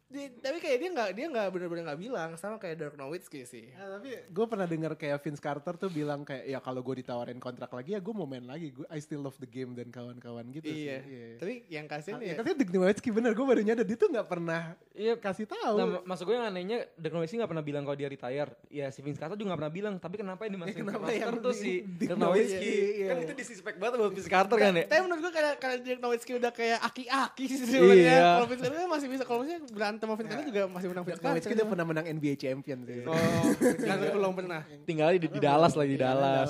[0.07, 3.67] Di- tapi kayak dia nggak dia nggak bener-bener nggak bilang sama kayak Dirk Nowitzki sih
[3.69, 7.37] Ya, tapi gue pernah dengar kayak Vince Carter tuh bilang kayak ya kalau gue ditawarin
[7.37, 8.71] kontrak lagi ya gue mau main lagi.
[8.71, 11.03] Gue I still love the game dan kawan-kawan gitu iya.
[11.03, 11.11] sih.
[11.11, 11.27] Iya.
[11.37, 14.27] tapi yang kasihan Ya, ya tapi Dirk Nowitzki bener gue baru nyadar dia tuh nggak
[14.27, 14.63] pernah
[14.93, 15.75] iya kasih tahu.
[15.75, 18.51] Nah, mak- maksud gue yang anehnya Dirk Nowitzki gak pernah bilang kalau dia retire.
[18.69, 19.95] Ya si Vince Carter juga gak pernah bilang.
[19.97, 22.55] Tapi kenapa yang dimasukin kenapa ke roster yang tuh di- si Dirk Nowitzki?
[22.55, 23.09] Nowitzki, iya.
[23.09, 24.85] Kan itu disrespect banget buat Vince Carter kan ya.
[24.87, 28.23] tapi menurut gue karena karena Dirk Nowitzki udah kayak aki-aki sih sebenarnya Iya.
[28.33, 29.63] kalau Vince Carter masih bisa kalau misalnya
[29.99, 33.03] sama Vince Carter juga masih menang Vince Carter dia pernah menang NBA champion sih.
[33.05, 33.17] oh
[33.89, 36.49] Carter belum pernah Tinggalnya di, di Dallas lagi di Iya, Dallas.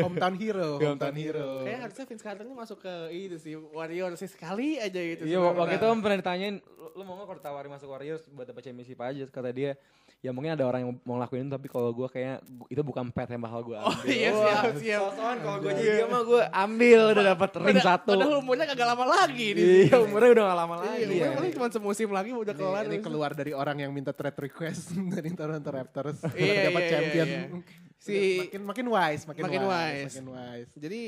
[0.00, 1.50] Hometown hero, hometown hero.
[1.64, 5.24] Kayak harusnya Vince Carter ini masuk ke itu sih Warriors sih sekali aja gitu.
[5.24, 8.46] Iya waktu itu om pernah ditanyain lu, lu mau gak kalau ditawarin masuk Warriors buat
[8.46, 9.72] dapat championship aja kata dia
[10.18, 13.28] ya mungkin ada orang yang mau ngelakuin itu tapi kalau gue kayak itu bukan pet
[13.28, 13.94] yang bakal gue ambil.
[13.94, 15.00] Oh iya siap siap.
[15.08, 18.10] Sosokan kalau gue jadi dia mah gue ambil udah dapat ring satu.
[18.12, 19.64] Padahal umurnya kagak lama lagi nih.
[19.86, 20.98] Iya umurnya udah gak lama lagi.
[20.98, 22.82] Iya, umurnya paling cuma semusim lagi udah Ini, kelar.
[22.84, 24.82] ini keluar dari orang yang minta trade request
[25.14, 27.26] dari Toronto Raptors Iya, dapat iya, champion.
[27.28, 27.60] iya, iya.
[27.96, 30.04] Si- makin makin wise, makin, Makin wise, wise.
[30.14, 30.70] makin wise.
[30.76, 31.00] Jadi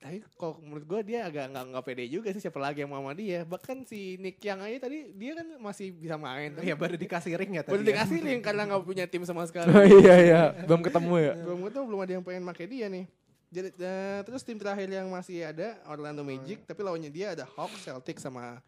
[0.00, 3.04] tapi kalau menurut gue dia agak nggak nggak pede juga sih siapa lagi yang mau
[3.04, 3.44] sama dia.
[3.44, 6.56] Bahkan si Nick yang aja tadi dia kan masih bisa main.
[6.56, 7.76] Iya baru dikasih ring ya tadi.
[7.76, 7.88] Baru ya.
[7.92, 9.68] dikasih link karena nggak punya tim sama sekali.
[9.68, 11.32] Oh, iya iya belum ketemu ya.
[11.44, 13.04] belum ketemu belum ada yang pengen pakai dia nih.
[13.52, 17.84] Jadi eh, terus tim terakhir yang masih ada Orlando Magic, tapi lawannya dia ada Hawks,
[17.84, 18.62] Celtics sama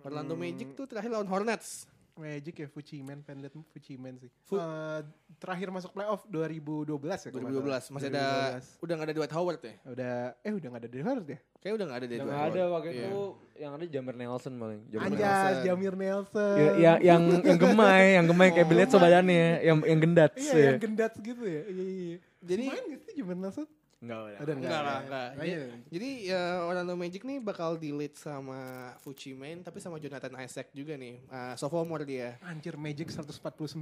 [0.00, 1.84] Orlando Magic tuh terakhir lawan Hornets.
[2.16, 4.32] Magic ya Fuchiman, pengen liat Fuchiman sih.
[4.42, 5.00] Fu- Eh,
[5.36, 6.88] terakhir masuk playoff 2012
[7.20, 7.28] ya.
[7.28, 7.92] kalau nggak 2012 salah.
[7.92, 8.24] masih ada
[8.56, 8.64] 2012.
[8.80, 9.74] udah nggak ada Dwight Howard ya?
[9.86, 11.38] Udah eh udah gak ada Denver ya?
[11.56, 12.72] Kayak udah nggak ada Dwight ada Howard.
[12.72, 13.04] waktu Iya.
[13.04, 13.20] itu
[13.56, 14.80] yang ada Jamir Nelson paling.
[14.86, 15.20] Jamir Anjas.
[15.20, 15.62] Nelson.
[15.62, 16.56] Jamir Nelson.
[16.56, 19.06] Ya, ya, yang yang gemai, yang gemai kayak Oh, Bledsoe gemai.
[19.06, 20.30] badannya, yang yang gendat.
[20.34, 20.64] Iya, ya.
[20.66, 21.62] yang gendat gitu ya.
[21.62, 22.04] Iya, iya.
[22.06, 22.18] iya.
[22.40, 23.66] Jadi- main gak sih Jamir Nelson?
[23.96, 24.36] Enggak ada.
[24.36, 25.28] Ada Enggak lah, enggak.
[25.32, 25.58] Oh, iya.
[25.88, 28.58] Jadi ya Orlando Magic nih bakal di lead sama
[29.00, 31.24] Fuji Man tapi sama Jonathan Isaac juga nih.
[31.26, 32.36] Uh, sophomore dia.
[32.44, 33.80] Anjir Magic 149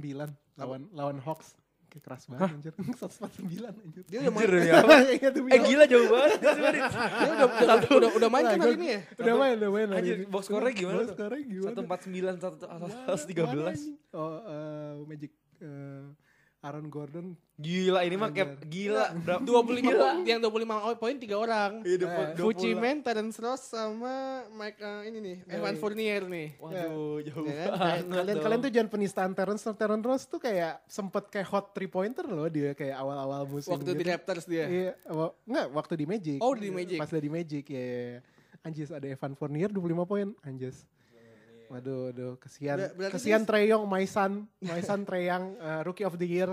[0.55, 1.59] lawan lawan Hawks.
[1.85, 2.73] Kayak keras banget anjir.
[2.99, 4.03] 149 anjir.
[4.07, 4.75] Dia udah main, Anjir ya.
[5.15, 6.39] Iya, Eh gila jauh banget.
[6.43, 8.99] dia udah, udah, udah, udah main kan hari ini ya?
[9.15, 9.87] Udah main, udah main.
[9.95, 11.67] Anjir, box score-nya gimana Box score-nya gimana?
[11.71, 13.79] Satu empat sembilan, satu Mana- satu tiga mana belas.
[13.79, 13.95] anjing?
[14.11, 15.31] Oh, eh, Magic.
[15.55, 16.03] eh,
[16.65, 17.37] Aaron Gordon.
[17.55, 19.13] Gila ini mah kayak gila.
[19.15, 20.01] Berapa- 25 Gila.
[20.01, 21.71] poin, yang 25 poin tiga orang.
[21.85, 21.95] Eh,
[22.35, 26.57] Fuji Man, Terence Ross sama Mike eh, ini nih, Evan Fournier nih.
[26.57, 27.69] Waduh, jauh Ya kan?
[27.71, 28.03] banget.
[28.09, 28.43] kalian dong.
[28.43, 32.49] kalian tuh jangan penistaan Terrence Terrence Ross tuh kayak sempet kayak hot three pointer loh
[32.49, 34.09] dia kayak awal-awal musim Waktu di gitu.
[34.09, 34.65] Raptors dia.
[34.65, 34.91] Iya,
[35.45, 36.37] enggak waktu di Magic.
[36.41, 36.97] Oh, di Magic.
[36.97, 37.77] Pas di Magic ya.
[37.77, 38.19] ya, ya.
[38.65, 40.89] Anjis ada Evan Fournier 25 poin, anjis.
[41.67, 42.77] Waduh, aduh, kesian.
[42.91, 46.25] Ber- kesian dia- Trey Young, my son, my son Trey Young, uh, rookie of the
[46.25, 46.51] year.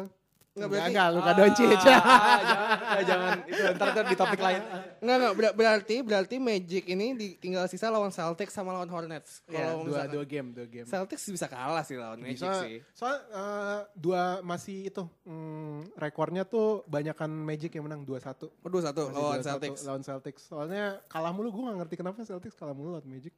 [0.52, 1.68] Nggak, Enggak, berarti- enggak, Luka Ah, Doncic.
[1.80, 4.60] jangan, eh, jangan itu ntar ntar di topik lain.
[5.00, 9.40] Enggak enggak ber- berarti berarti Magic ini tinggal sisa lawan Celtics sama lawan Hornets.
[9.46, 10.84] Iya, Kalau dua, misalkan dua game, dua game.
[10.84, 12.84] Celtics bisa kalah sih lawan Magic Bisa, sih.
[12.92, 18.44] soal uh, dua masih itu hmm, rekornya tuh banyakan Magic yang menang 2-1.
[18.44, 19.80] Oh, 2-1 Masih lawan 2-1 Celtics.
[19.82, 20.42] Lawan Celtics.
[20.44, 23.32] Soalnya kalah mulu gue gak ngerti kenapa Celtics kalah mulu lawan Magic.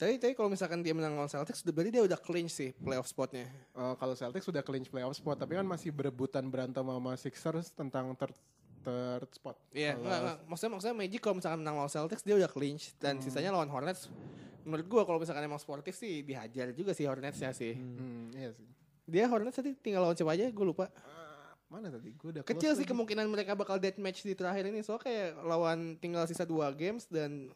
[0.00, 3.44] Tapi tapi kalau misalkan dia menang lawan Celtics berarti dia udah clinch sih playoff spotnya.
[3.76, 8.16] Eh, kalau Celtics sudah clinch playoff spot, tapi kan masih berebutan berantem sama Sixers tentang
[8.16, 8.32] third,
[8.80, 9.60] third spot.
[9.76, 10.36] Iya, Kalau- enggak, enggak.
[10.48, 14.08] Maksudnya, maksudnya Magic kalau misalkan menang lawan Celtics dia udah clinch dan sisanya lawan Hornets.
[14.64, 17.76] Menurut gua kalau misalkan emang sportif sih dihajar juga sih Hornetsnya sih.
[17.76, 18.64] Hmm, iya sih.
[19.04, 20.88] Dia Hornets tadi tinggal lawan siapa aja gue lupa.
[20.96, 22.16] Ah, mana tadi?
[22.16, 22.88] Gue udah Kecil sih lagi.
[22.88, 24.80] kemungkinan mereka bakal death match di terakhir ini.
[24.80, 27.52] Soalnya kayak lawan tinggal sisa dua games dan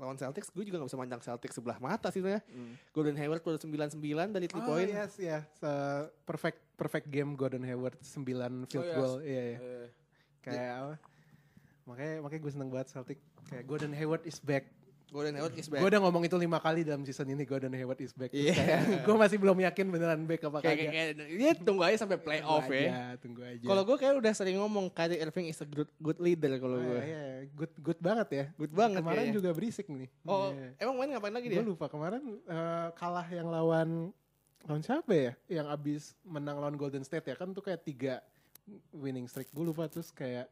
[0.00, 2.40] lawan Celtics gue juga gak bisa mandang Celtics sebelah mata sih sebenarnya.
[2.46, 2.74] Hmm.
[2.90, 4.00] Golden Hayward baru 99
[4.30, 4.88] dari 3 Oh point.
[4.88, 5.44] yes, ya.
[5.52, 8.24] Se- perfect perfect game Gordon Hayward 9
[8.66, 8.96] field Oh, yes.
[8.96, 9.14] goal.
[9.20, 9.58] Iya, iya.
[9.60, 9.86] Eh,
[10.40, 10.94] Kayak apa?
[11.84, 13.18] Makanya makanya gue seneng banget Celtic.
[13.46, 14.64] Kayak Gordon Hayward is back.
[15.10, 15.78] Golden Hayward is back.
[15.78, 18.30] Gue udah ngomong itu lima kali dalam season ini Gordon Hayward is back.
[18.30, 18.54] Iya.
[19.02, 21.14] gue masih belum yakin beneran back apa kayak, kayak, kagak.
[21.18, 22.86] kayak, dia tunggu aja sampai playoff Tunggu ya.
[22.86, 23.64] aja, Tunggu aja.
[23.64, 26.84] Kalau gue kayak udah sering ngomong Kyrie Irving is a good, good leader kalau Oh,
[26.84, 27.00] gue.
[27.00, 27.50] iya, iya.
[27.50, 28.44] good good banget ya.
[28.54, 29.34] Good banget Kemarin kayaknya.
[29.34, 30.08] juga berisik nih.
[30.22, 30.68] Oh, Iya.
[30.78, 31.66] emang main ngapain lagi Gue dia?
[31.66, 33.88] lupa kemarin eh, kalah yang lawan
[34.62, 35.32] lawan siapa ya?
[35.48, 38.14] Yang abis menang lawan Golden State ya kan tuh kayak tiga
[38.90, 39.50] winning streak.
[39.50, 40.46] Gue lupa terus kayak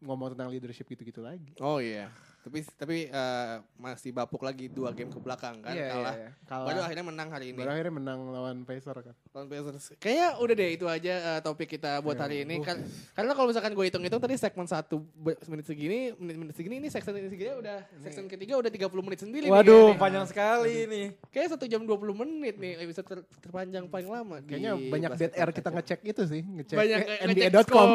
[0.00, 1.54] ngomong tentang leadership gitu-gitu lagi.
[1.58, 2.10] Oh iya.
[2.44, 6.12] Tapi tapi eh, masih bapuk lagi dua game ke belakang kan Iya, kalah.
[6.12, 6.30] iya, iya.
[6.44, 6.66] Kalah.
[6.66, 7.58] Baru akhirnya menang hari ini.
[7.58, 9.14] Baru akhirnya menang lawan Pacers kan.
[9.32, 9.84] Lawan Pacers.
[9.96, 12.54] Kayaknya udah deh itu aja eh, topik kita buat Iya, hari ini.
[12.54, 12.62] uh.
[12.62, 12.76] Kan,
[13.10, 15.00] karena kalau misalkan gue hitung-hitung tadi segmen satu
[15.46, 19.44] menit segini, menit-menit segini ini segmen segini udah segmen ketiga udah 30 menit sendiri.
[19.44, 19.98] nih Waduh, kayaknya.
[19.98, 21.06] panjang sekali nih.
[21.30, 24.36] Kayak satu jam 20 menit nih episode ter- terpanjang paling lama.
[24.38, 27.88] Kayaknya banyak dead air kita ngecek itu sih, ngecek banyak ngecek NBA.com.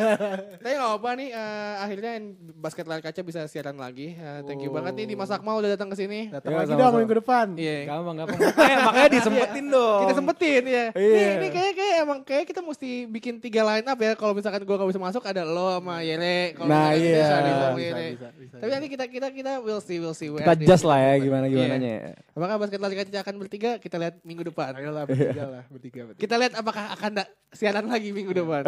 [0.60, 2.12] Tapi gak apa nih, eh, akhirnya
[2.54, 4.12] basket layar kaca bisa siaran lagi.
[4.12, 4.74] Eh, thank you Oh.
[4.74, 6.26] banget nih Dimas Akmal udah datang ke sini.
[6.26, 7.46] Datang Ya, lagi dong minggu depan.
[7.54, 7.76] Iya.
[7.86, 8.38] Gampang, gampang.
[8.40, 10.00] Makanya, makanya disempetin dong.
[10.00, 10.84] Kita sempetin ya.
[10.90, 11.12] Iya.
[11.12, 14.12] Nih, ini kayak kayak emang kayak kita mesti bikin tiga line up ya.
[14.14, 16.54] Kalau misalkan gua gak bisa masuk ada lo sama Yere.
[16.54, 17.20] Kalau Nah, iya.
[17.20, 20.26] bisa, bisa, Bisa, sama bisa, Tapi nanti kita kita kita will see will see.
[20.28, 21.78] Kita just lah ya gimana gimana Iya.
[21.78, 21.96] nya.
[22.30, 23.70] Apakah basket lari kaca akan bertiga?
[23.76, 24.70] Kita lihat minggu depan.
[24.72, 26.00] Ayolah bertiga lah, bertiga.
[26.06, 26.20] bertiga.
[26.20, 28.62] Kita lihat apakah akan da- siaran lagi minggu depan.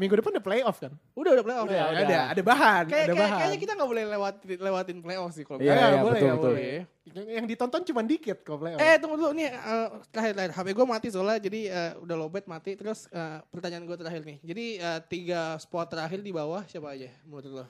[0.00, 0.92] minggu depan udah playoff kan?
[1.12, 1.84] Udah udah playoff ya.
[1.86, 3.38] Udah, ada, ada bahan, Kayak, ada kayak, bahan.
[3.38, 6.32] kayaknya kita gak boleh lewat, lewatin playoff sih kalau Iya, Ya, iya, boleh, betul, ya,
[6.34, 6.50] betul.
[6.50, 6.76] boleh.
[7.08, 8.78] Yang, yang ditonton cuma dikit kok playoff.
[8.78, 12.44] Eh tunggu dulu nih eh, terakhir terakhir HP gue mati soalnya jadi eh, udah lowbat
[12.44, 16.88] mati terus eh, pertanyaan gue terakhir nih jadi eh, tiga spot terakhir di bawah siapa
[16.90, 17.66] aja menurut lo?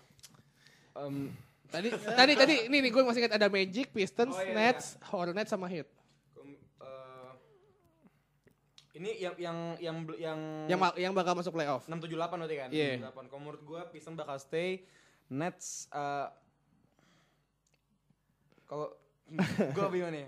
[0.96, 1.30] Em,
[1.68, 5.52] Tadi tadi tadi ini nih gue masih ingat ada Magic, Pistons, Oh, iya, Nets, Hornets
[5.52, 5.84] sama Heat.
[6.80, 7.32] Eh,
[8.96, 11.84] ini yang yang yang yang Yang yang bakal masuk playoff.
[11.84, 12.68] 678 berarti kan?
[12.72, 13.04] Iya.
[13.04, 13.28] 678.
[13.28, 14.88] Kalau menurut gua Pistons bakal stay.
[15.28, 16.26] Nets eh
[18.64, 18.88] kalau
[19.76, 20.24] gua bingung nih.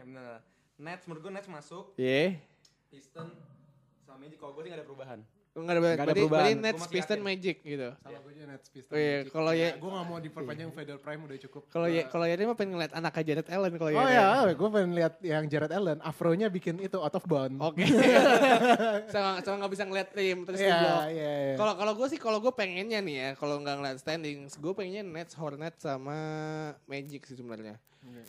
[0.76, 2.36] Nets menurut gua Nets masuk, Iya.
[2.88, 3.32] Pistons
[4.04, 5.20] sama Magic kalau gua sih gak ada perubahan.
[5.51, 6.43] Enggak ada, Nggak ada berarti, perubahan.
[6.47, 7.20] berarti Nets, yakin.
[7.20, 7.89] Magic gitu.
[7.97, 8.93] Sama gue juga Nets Pistons.
[8.93, 9.32] Oh iya, Magic.
[9.32, 11.62] kalau ya- gue gak mau diperpanjang Federal Prime udah cukup.
[11.66, 13.98] Kalau ya kalau ya dia mah pengen ngeliat anak Janet Allen kalau ya.
[13.98, 17.59] Oh ya, gue pengen lihat yang Jared Allen, afronya bikin itu out of bound.
[17.59, 17.82] Oke.
[19.12, 21.01] sama sama nggak bisa ngeliat tim terus Iya, di blok.
[21.09, 21.55] iya, iya.
[21.56, 25.02] Kalau kalau gue sih kalau gue pengennya nih ya kalau nggak ngeliat standings gue pengennya
[25.02, 26.16] Nets, Hornets sama
[26.86, 27.74] Magic sih sebenarnya.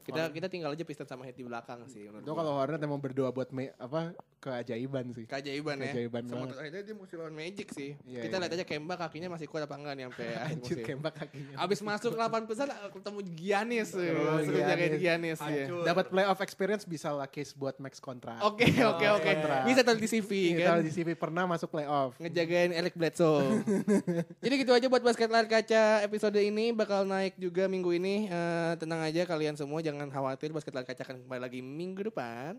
[0.02, 2.04] Kita kita tinggal aja Pistons sama Heat di belakang sih.
[2.04, 2.40] menurut Itu gua.
[2.40, 5.24] kalau Hornet emang berdoa buat me- apa keajaiban sih.
[5.24, 5.86] keajaiban ya.
[5.88, 7.94] Keajaiban sama dia mesti lawan Magic sih.
[8.04, 8.42] Iya, kita iya.
[8.42, 10.84] lihat aja Kemba kakinya masih kuat apa enggak nih sampai akhir Anjir musim.
[10.84, 11.56] kembak kakinya.
[11.56, 14.02] Abis masuk 8 besar ketemu Giannis, Oh,
[14.42, 14.68] suruh Giannis.
[14.68, 15.66] jagain Giannis ya.
[15.70, 18.42] Dapat playoff experience bisa lah case buat max kontrak.
[18.44, 19.30] Oke oke oke.
[19.64, 20.82] Bisa taruh di CV Kita kan.
[20.82, 22.18] di CV pernah masuk playoff.
[22.18, 23.62] ngejagain Eric Bledsoe.
[24.44, 28.26] Jadi gitu aja buat basket layar kaca episode ini bakal naik juga minggu ini.
[28.26, 32.58] Eh, tenang aja kalian semua jangan khawatir basket layar kaca akan kembali lagi minggu depan.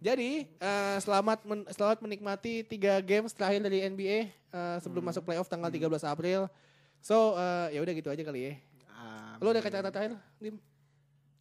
[0.00, 4.18] Jadi eh, selamat men- selamat menikmati tiga games terakhir dari NBA
[4.48, 6.48] eh, sebelum masuk playoff tanggal 13 April.
[7.04, 8.52] So eh, ya udah gitu aja kali ya.
[8.88, 10.16] Ah, Lo ada kata-kata terakhir?
[10.40, 10.56] Dim?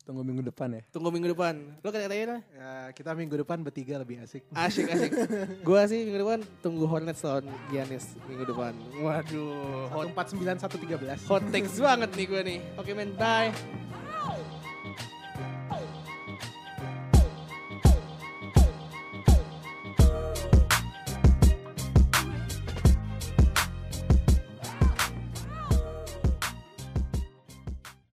[0.04, 0.82] Tunggu minggu depan ya.
[0.88, 1.54] Tunggu minggu depan.
[1.84, 4.44] Lo kata-katanya Ya, kita minggu depan bertiga lebih asik.
[4.52, 5.12] Asik asik.
[5.68, 8.74] gua sih minggu depan tunggu Hornets lawan Giannis minggu depan.
[9.04, 11.30] Waduh, hot, 149 113.
[11.30, 12.60] hot takes banget nih gue nih.
[12.80, 13.54] Oke men, bye.